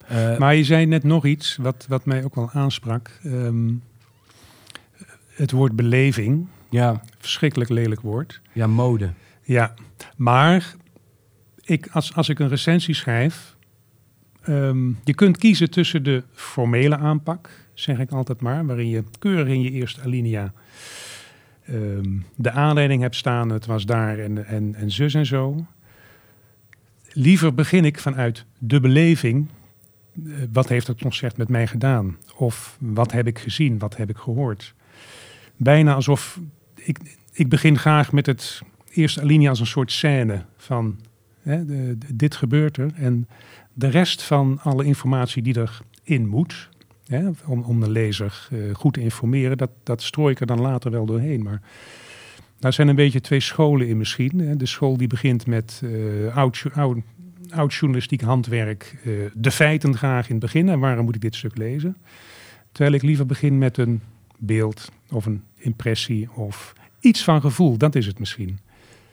eh, 0.08 0.38
Maar 0.38 0.56
je 0.56 0.64
zei 0.64 0.86
net 0.86 1.04
nog 1.04 1.26
iets 1.26 1.56
wat, 1.62 1.86
wat 1.88 2.06
mij 2.06 2.24
ook 2.24 2.36
wel 2.36 2.50
aansprak. 2.52 3.20
Ehm, 3.24 3.74
het 5.30 5.52
woord 5.52 5.76
beleving, 5.76 6.48
ja, 6.70 7.02
verschrikkelijk 7.20 7.70
lelijk 7.70 8.02
woord. 8.02 8.42
ja, 8.54 8.68
mode. 8.68 9.10
Ja, 9.44 9.74
maar 10.16 10.76
ik, 11.64 11.88
als, 11.92 12.16
als 12.16 12.30
ik 12.30 12.40
een 12.40 12.50
recensie 12.50 12.94
schrijf, 12.96 13.56
ehm, 14.42 14.88
je 15.04 15.14
kunt 15.16 15.38
kiezen 15.38 15.70
tussen 15.70 16.04
de 16.04 16.24
formele 16.34 16.98
aanpak, 16.98 17.50
zeg 17.80 18.00
ik 18.00 18.12
altijd 18.12 18.42
maar, 18.42 18.66
waarin 18.66 18.90
je 18.90 19.04
keurig 19.20 19.48
in 19.48 19.62
je 19.62 19.72
eerste 19.72 20.02
alinea 20.02 20.54
ehm, 21.66 22.20
de 22.36 22.52
aanleiding 22.52 23.02
hebt 23.02 23.16
staan, 23.16 23.50
het 23.50 23.66
was 23.66 23.86
daar 23.86 24.20
en, 24.20 24.46
en, 24.46 24.76
en 24.76 24.92
zus 24.92 25.14
en 25.14 25.26
zo. 25.26 25.66
Liever 27.12 27.54
begin 27.54 27.86
ik 27.86 28.00
vanuit 28.00 28.46
de 28.58 28.80
beleving. 28.80 29.48
eh, 30.26 30.34
wat 30.52 30.68
heeft 30.70 30.88
het 30.88 31.02
concert 31.02 31.38
met 31.38 31.50
mij 31.50 31.68
gedaan? 31.68 32.18
Of 32.36 32.78
wat 32.80 33.12
heb 33.12 33.28
ik 33.28 33.40
gezien? 33.40 33.80
Wat 33.80 33.98
heb 33.98 34.10
ik 34.10 34.18
gehoord? 34.18 34.74
Bijna 35.56 35.94
alsof 35.94 36.40
ik, 36.76 37.18
ik 37.32 37.50
begin 37.50 37.78
graag 37.78 38.12
met 38.12 38.26
het 38.26 38.62
eerste 38.90 39.22
alinea 39.22 39.50
als 39.50 39.60
een 39.60 39.68
soort 39.68 39.92
scène 39.92 40.46
van 40.58 41.00
hè, 41.42 41.64
dit 42.16 42.36
gebeurt 42.36 42.78
er. 42.78 42.92
En 42.96 43.28
de 43.74 43.88
rest 43.88 44.22
van 44.22 44.60
alle 44.62 44.84
informatie 44.84 45.44
die 45.44 45.68
erin 46.04 46.28
moet, 46.28 46.70
om, 47.46 47.62
om 47.62 47.80
de 47.80 47.90
lezer 47.90 48.48
eh, 48.52 48.60
goed 48.74 48.94
te 48.94 49.02
informeren, 49.02 49.58
dat, 49.58 49.70
dat 49.84 50.02
strooi 50.02 50.34
ik 50.34 50.40
er 50.40 50.46
dan 50.46 50.62
later 50.62 50.92
wel 50.92 51.06
doorheen. 51.06 51.44
Maar 51.44 51.62
daar 52.60 52.74
zijn 52.74 52.88
een 52.88 52.96
beetje 52.96 53.22
twee 53.22 53.40
scholen 53.40 53.88
in 53.88 53.98
misschien. 53.98 54.40
Hè. 54.40 54.56
De 54.56 54.66
school 54.66 54.98
die 54.98 55.08
begint 55.08 55.46
met 55.46 55.82
eh, 55.84 56.38
oud, 56.38 56.64
oud 57.50 57.74
journalistiek 57.74 58.22
handwerk, 58.22 58.96
eh, 59.04 59.12
de 59.34 59.52
feiten 59.52 59.98
graag 59.98 60.26
in 60.26 60.36
het 60.36 60.44
begin. 60.44 60.70
En 60.70 60.80
waarom 60.80 61.06
moet 61.06 61.16
ik 61.16 61.22
dit 61.22 61.36
stuk 61.36 61.58
lezen? 61.58 61.98
Terwijl 62.72 62.96
ik 62.96 63.02
liever 63.02 63.26
begin 63.26 63.58
met 63.58 63.78
een 63.78 64.02
beeld 64.38 64.92
of 65.12 65.26
een 65.26 65.44
impressie 65.56 66.30
of 66.34 66.74
iets 67.00 67.24
van 67.24 67.42
gevoel. 67.42 67.78
Dat 67.78 67.96
is 67.96 68.06
het 68.06 68.20
misschien. 68.20 68.60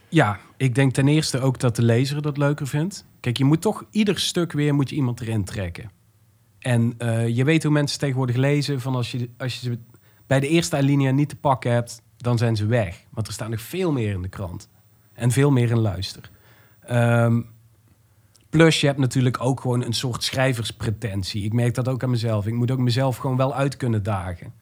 Ja, 0.08 0.38
ik 0.56 0.74
denk 0.74 0.92
ten 0.92 1.08
eerste 1.08 1.40
ook 1.40 1.60
dat 1.60 1.76
de 1.76 1.82
lezer 1.82 2.22
dat 2.22 2.36
leuker 2.36 2.66
vindt. 2.66 3.06
Kijk, 3.20 3.36
je 3.36 3.44
moet 3.44 3.60
toch 3.60 3.84
ieder 3.90 4.18
stuk 4.18 4.52
weer 4.52 4.74
moet 4.74 4.90
je 4.90 4.96
iemand 4.96 5.20
erin 5.20 5.44
trekken. 5.44 5.90
En 6.64 6.94
eh, 6.98 7.28
je 7.28 7.44
weet 7.44 7.62
hoe 7.62 7.72
mensen 7.72 7.98
tegenwoordig 7.98 8.36
lezen. 8.36 8.80
Van 8.80 8.94
als, 8.94 9.10
je, 9.10 9.30
als 9.36 9.54
je 9.54 9.60
ze 9.60 9.78
bij 10.26 10.40
de 10.40 10.48
eerste 10.48 10.76
alinea 10.76 11.10
niet 11.10 11.28
te 11.28 11.36
pakken 11.36 11.72
hebt, 11.72 12.02
dan 12.16 12.38
zijn 12.38 12.56
ze 12.56 12.66
weg. 12.66 13.04
Want 13.10 13.26
er 13.26 13.32
staat 13.32 13.48
nog 13.48 13.60
veel 13.60 13.92
meer 13.92 14.12
in 14.12 14.22
de 14.22 14.28
krant. 14.28 14.68
En 15.12 15.30
veel 15.30 15.50
meer 15.50 15.70
in 15.70 15.78
luister. 15.78 16.30
Ehm, 16.80 17.40
plus, 18.50 18.80
je 18.80 18.86
hebt 18.86 18.98
natuurlijk 18.98 19.40
ook 19.40 19.60
gewoon 19.60 19.84
een 19.84 19.92
soort 19.92 20.22
schrijverspretentie. 20.22 21.44
Ik 21.44 21.52
merk 21.52 21.74
dat 21.74 21.88
ook 21.88 22.02
aan 22.02 22.10
mezelf. 22.10 22.46
Ik 22.46 22.54
moet 22.54 22.70
ook 22.70 22.78
mezelf 22.78 23.16
gewoon 23.16 23.36
wel 23.36 23.54
uit 23.54 23.76
kunnen 23.76 24.02
dagen. 24.02 24.52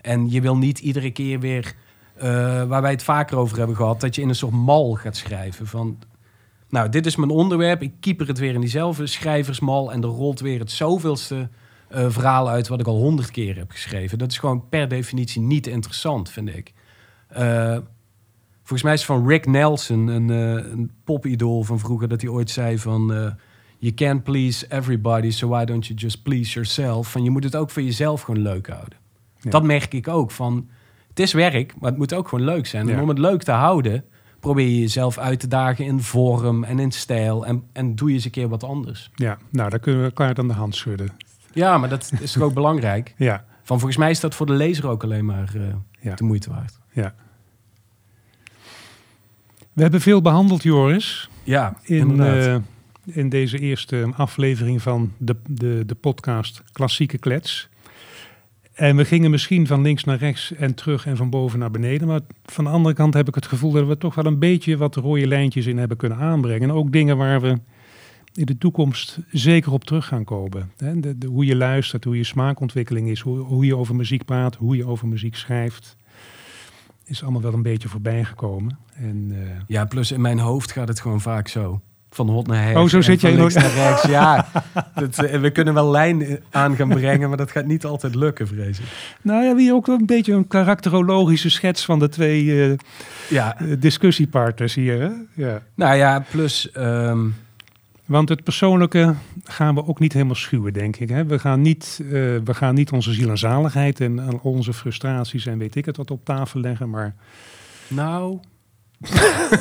En 0.00 0.30
je 0.30 0.40
wil 0.40 0.56
niet 0.56 0.78
iedere 0.78 1.10
keer 1.10 1.40
weer 1.40 1.74
eh, 2.14 2.28
waar 2.64 2.82
wij 2.82 2.90
het 2.90 3.02
vaker 3.02 3.36
over 3.36 3.58
hebben 3.58 3.76
gehad, 3.76 4.00
dat 4.00 4.14
je 4.14 4.22
in 4.22 4.28
een 4.28 4.34
soort 4.34 4.52
mal 4.52 4.94
gaat 4.94 5.16
schrijven. 5.16 5.66
Van, 5.66 5.98
nou, 6.68 6.88
dit 6.88 7.06
is 7.06 7.16
mijn 7.16 7.30
onderwerp, 7.30 7.82
ik 7.82 7.92
keeper 8.00 8.26
het 8.26 8.38
weer 8.38 8.54
in 8.54 8.60
diezelfde 8.60 9.06
schrijversmal 9.06 9.92
en 9.92 10.02
er 10.02 10.08
rolt 10.08 10.40
weer 10.40 10.58
het 10.58 10.70
zoveelste 10.70 11.48
eh, 11.88 12.06
verhaal 12.08 12.48
uit 12.48 12.68
wat 12.68 12.80
ik 12.80 12.86
al 12.86 12.96
honderd 12.96 13.30
keer 13.30 13.56
heb 13.56 13.70
geschreven. 13.70 14.18
Dat 14.18 14.30
is 14.30 14.38
gewoon 14.38 14.68
per 14.68 14.88
definitie 14.88 15.42
niet 15.42 15.66
interessant, 15.66 16.30
vind 16.30 16.48
ik. 16.48 16.72
Eh, 17.28 17.78
volgens 18.58 18.82
mij 18.82 18.92
is 18.92 18.98
het 18.98 19.08
van 19.08 19.28
Rick 19.28 19.46
Nelson, 19.46 20.06
een, 20.06 20.30
eh 20.30 20.70
een 20.72 20.90
popidool 21.04 21.62
van 21.62 21.78
vroeger, 21.78 22.08
dat 22.08 22.20
hij 22.20 22.30
ooit 22.30 22.50
zei 22.50 22.78
van... 22.78 23.34
You 23.78 23.94
can't 23.94 24.22
please 24.22 24.66
everybody, 24.68 25.30
so 25.30 25.48
why 25.48 25.64
don't 25.64 25.86
you 25.86 25.98
just 25.98 26.22
please 26.22 26.52
yourself? 26.52 27.10
Van, 27.10 27.22
je 27.22 27.30
moet 27.30 27.44
het 27.44 27.56
ook 27.56 27.70
voor 27.70 27.82
jezelf 27.82 28.22
gewoon 28.22 28.42
leuk 28.42 28.68
houden. 28.68 28.98
Ja. 29.40 29.50
Dat 29.50 29.62
merk 29.62 29.94
ik 29.94 30.08
ook. 30.08 30.30
Van, 30.30 30.68
het 31.08 31.20
is 31.20 31.32
werk, 31.32 31.74
maar 31.78 31.90
het 31.90 31.98
moet 31.98 32.14
ook 32.14 32.28
gewoon 32.28 32.44
leuk 32.44 32.66
zijn. 32.66 32.88
En 32.88 33.00
om 33.00 33.08
het 33.08 33.18
leuk 33.18 33.42
te 33.42 33.52
houden, 33.52 34.04
probeer 34.46 34.68
je 34.68 34.80
jezelf 34.80 35.18
uit 35.18 35.40
te 35.40 35.48
dagen 35.48 35.84
in 35.84 36.00
vorm 36.00 36.64
en 36.64 36.78
in 36.78 36.90
stijl. 36.92 37.46
En, 37.46 37.62
en 37.72 37.94
doe 37.94 38.08
je 38.08 38.14
eens 38.14 38.24
een 38.24 38.30
keer 38.30 38.48
wat 38.48 38.64
anders. 38.64 39.10
Ja, 39.14 39.38
nou, 39.50 39.70
daar 39.70 39.78
kunnen 39.78 40.00
we 40.00 40.06
elkaar 40.06 40.36
aan 40.38 40.48
de 40.48 40.54
hand 40.54 40.74
schudden. 40.76 41.08
Ja, 41.52 41.78
maar 41.78 41.88
dat 41.88 42.12
is 42.20 42.32
toch 42.32 42.42
ook 42.42 42.54
belangrijk. 42.62 43.14
Ja, 43.16 43.44
Van, 43.62 43.78
volgens 43.78 43.96
mij 43.98 44.10
is 44.10 44.20
dat 44.20 44.34
voor 44.34 44.46
de 44.46 44.52
lezer 44.52 44.88
ook 44.88 45.02
alleen 45.04 45.24
maar 45.24 45.52
Ja. 46.00 46.14
de 46.14 46.24
moeite 46.24 46.50
waard. 46.50 46.78
ja. 46.92 47.14
We 49.72 49.82
hebben 49.82 50.00
veel 50.00 50.22
behandeld, 50.22 50.62
Joris, 50.62 51.28
Ja, 51.42 51.76
in, 51.82 52.20
eh, 52.20 52.56
in 53.04 53.28
deze 53.28 53.58
eerste 53.58 54.08
aflevering 54.16 54.82
van 54.82 55.12
de, 55.18 55.36
de, 55.48 55.82
de 55.86 55.94
podcast 55.94 56.62
Klassieke 56.72 57.18
Klets. 57.18 57.68
En 58.76 58.96
we 58.96 59.04
gingen 59.04 59.30
misschien 59.30 59.66
van 59.66 59.82
links 59.82 60.04
naar 60.04 60.18
rechts 60.18 60.54
en 60.54 60.74
terug 60.74 61.06
en 61.06 61.16
van 61.16 61.30
boven 61.30 61.58
naar 61.58 61.70
beneden. 61.70 62.08
Maar 62.08 62.20
van 62.44 62.64
de 62.64 62.70
andere 62.70 62.94
kant 62.94 63.14
heb 63.14 63.28
ik 63.28 63.34
het 63.34 63.46
gevoel 63.46 63.72
dat 63.72 63.86
we 63.86 63.98
toch 63.98 64.14
wel 64.14 64.26
een 64.26 64.38
beetje 64.38 64.76
wat 64.76 64.94
rode 64.94 65.26
lijntjes 65.26 65.66
in 65.66 65.78
hebben 65.78 65.96
kunnen 65.96 66.18
aanbrengen. 66.18 66.68
En 66.68 66.74
ook 66.74 66.92
dingen 66.92 67.16
waar 67.16 67.40
we 67.40 67.58
in 68.34 68.44
de 68.44 68.58
toekomst 68.58 69.18
zeker 69.30 69.72
op 69.72 69.84
terug 69.84 70.06
gaan 70.06 70.24
komen. 70.24 70.70
Hoe 71.26 71.44
je 71.44 71.56
luistert, 71.56 72.04
hoe 72.04 72.16
je 72.16 72.24
smaakontwikkeling 72.24 73.08
is, 73.08 73.20
hoe, 73.20 73.38
hoe 73.38 73.66
je 73.66 73.76
over 73.76 73.94
muziek 73.94 74.24
praat, 74.24 74.56
hoe 74.56 74.76
je 74.76 74.86
over 74.86 75.08
muziek 75.08 75.36
schrijft. 75.36 75.96
Is 77.04 77.22
allemaal 77.22 77.42
wel 77.42 77.52
een 77.52 77.62
beetje 77.62 77.88
voorbij 77.88 78.24
gekomen. 78.24 78.78
En, 78.94 79.26
eh, 79.30 79.50
Ja, 79.66 79.84
plus 79.84 80.12
in 80.12 80.20
mijn 80.20 80.38
hoofd 80.38 80.72
gaat 80.72 80.88
het 80.88 81.00
gewoon 81.00 81.20
vaak 81.20 81.48
zo. 81.48 81.80
Van 82.16 82.28
hot 82.28 82.46
naar 82.46 82.62
her. 82.62 82.78
Oh, 82.78 82.88
zo 82.88 83.00
zit 83.00 83.20
jij 83.20 83.34
links 83.34 83.54
nog- 83.54 83.62
naar 83.62 83.72
rechts. 83.74 84.02
Ja, 84.02 84.48
dat, 84.94 85.18
eh, 85.18 85.40
we 85.40 85.50
kunnen 85.50 85.74
wel 85.74 85.90
lijn 85.90 86.38
aan 86.50 86.76
gaan 86.76 86.88
brengen, 86.88 87.28
maar 87.28 87.38
dat 87.38 87.50
gaat 87.50 87.66
niet 87.66 87.84
altijd 87.84 88.14
lukken, 88.14 88.46
vrees 88.48 88.78
ik. 88.78 88.84
Nou 89.22 89.44
ja, 89.44 89.54
wie 89.54 89.72
ook 89.74 89.86
een 89.86 90.06
beetje 90.06 90.32
een 90.32 90.48
karakterologische 90.48 91.50
schets 91.50 91.84
van 91.84 91.98
de 91.98 92.08
twee 92.08 92.64
eh, 92.70 92.76
Ja, 93.28 93.58
eh, 93.58 93.66
discussiepartners 93.78 94.74
hier. 94.74 95.00
Hè? 95.00 95.10
Ja. 95.46 95.62
nou 95.74 95.96
ja, 95.96 96.24
plus... 96.30 96.70
ehm, 96.70 97.18
Want 98.04 98.28
het 98.28 98.42
persoonlijke 98.44 99.14
gaan 99.44 99.74
we 99.74 99.86
ook 99.86 99.98
niet 99.98 100.12
helemaal 100.12 100.34
schuwen, 100.34 100.72
denk 100.72 100.96
ik. 100.96 101.08
Hè? 101.08 101.24
We, 101.24 101.38
gaan 101.38 101.60
niet, 101.60 102.00
eh, 102.04 102.10
we 102.44 102.54
gaan 102.54 102.74
niet 102.74 102.90
onze 102.92 103.12
ziel 103.12 103.28
en 103.30 103.38
zaligheid 103.38 104.00
en 104.00 104.40
onze 104.42 104.72
frustraties 104.72 105.46
en 105.46 105.58
weet 105.58 105.74
ik 105.76 105.84
het 105.84 105.96
wat 105.96 106.10
op 106.10 106.24
tafel 106.24 106.60
leggen. 106.60 106.90
Maar 106.90 107.14
Nou. 107.88 108.38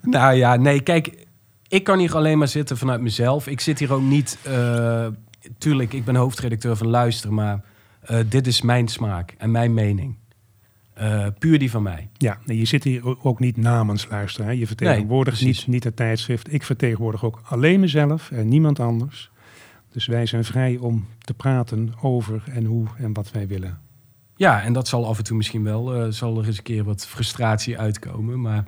nou 0.00 0.34
ja, 0.34 0.56
nee, 0.56 0.80
kijk, 0.80 1.26
ik 1.72 1.84
kan 1.84 1.98
hier 1.98 2.16
alleen 2.16 2.38
maar 2.38 2.48
zitten 2.48 2.76
vanuit 2.76 3.00
mezelf. 3.00 3.46
Ik 3.46 3.60
zit 3.60 3.78
hier 3.78 3.92
ook 3.92 4.02
niet. 4.02 4.38
eh, 4.42 5.06
tuurlijk, 5.58 5.92
ik 5.92 6.04
ben 6.04 6.14
hoofdredacteur 6.14 6.76
van 6.76 6.86
Luister, 6.86 7.32
maar 7.32 7.64
eh, 8.00 8.18
dit 8.28 8.46
is 8.46 8.62
mijn 8.62 8.88
smaak 8.88 9.34
en 9.38 9.50
mijn 9.50 9.74
mening. 9.74 10.16
Eh, 10.94 11.26
puur 11.38 11.58
die 11.58 11.70
van 11.70 11.82
mij. 11.82 12.08
ja, 12.16 12.38
nee, 12.44 12.58
je 12.58 12.64
zit 12.64 12.84
hier 12.84 13.24
ook 13.24 13.40
niet 13.40 13.56
namens 13.56 14.08
luisteren. 14.08 14.46
Hè? 14.46 14.52
Je 14.52 14.66
vertegenwoordigt 14.66 15.44
niet, 15.44 15.66
niet 15.66 15.84
het 15.84 15.96
tijdschrift. 15.96 16.52
Ik 16.52 16.62
vertegenwoordig 16.62 17.24
ook 17.24 17.40
alleen 17.44 17.80
mezelf 17.80 18.30
en 18.30 18.48
niemand 18.48 18.80
anders. 18.80 19.30
Dus 19.92 20.06
wij 20.06 20.26
zijn 20.26 20.44
vrij 20.44 20.76
om 20.76 21.06
te 21.18 21.34
praten 21.34 21.92
over 22.02 22.42
en 22.50 22.64
hoe 22.64 22.86
en 22.98 23.12
wat 23.12 23.30
wij 23.30 23.46
willen. 23.46 23.78
Ja, 24.36 24.62
en 24.62 24.72
dat 24.72 24.88
zal 24.88 25.06
af 25.06 25.18
en 25.18 25.24
toe 25.24 25.36
misschien 25.36 25.64
wel. 25.64 26.12
zal 26.12 26.38
er 26.38 26.46
eens 26.46 26.56
een 26.56 26.62
keer 26.62 26.84
wat 26.84 27.06
frustratie 27.06 27.78
uitkomen. 27.78 28.40
Maar 28.40 28.64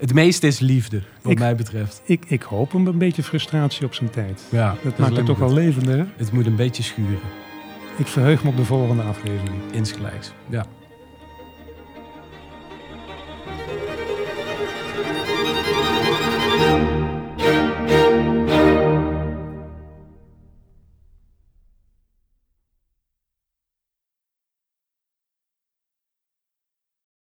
het 0.00 0.14
meeste 0.14 0.46
is 0.46 0.58
liefde, 0.58 1.02
wat 1.22 1.32
Ik- 1.32 1.38
mij 1.38 1.54
betreft. 1.56 2.02
Ik, 2.04 2.24
ik 2.26 2.42
hoop 2.42 2.72
een, 2.72 2.86
een 2.86 2.98
beetje 2.98 3.22
frustratie 3.22 3.86
op 3.86 3.94
zijn 3.94 4.10
tijd. 4.10 4.42
Ja, 4.50 4.74
Dat 4.82 4.98
maakt 4.98 5.16
het 5.16 5.26
toch 5.26 5.38
wel 5.38 5.52
levender. 5.52 5.98
hè? 5.98 6.04
Het 6.16 6.32
moet 6.32 6.46
een 6.46 6.56
beetje 6.56 6.82
schuren, 6.82 7.18
Ik 7.96 8.06
verheug 8.06 8.42
me 8.44 8.50
op 8.50 8.56
de 8.56 8.64
volgende 8.64 9.02
aflevering. 9.02 9.56
insgelijks. 9.72 10.32
Ja. 10.48 10.66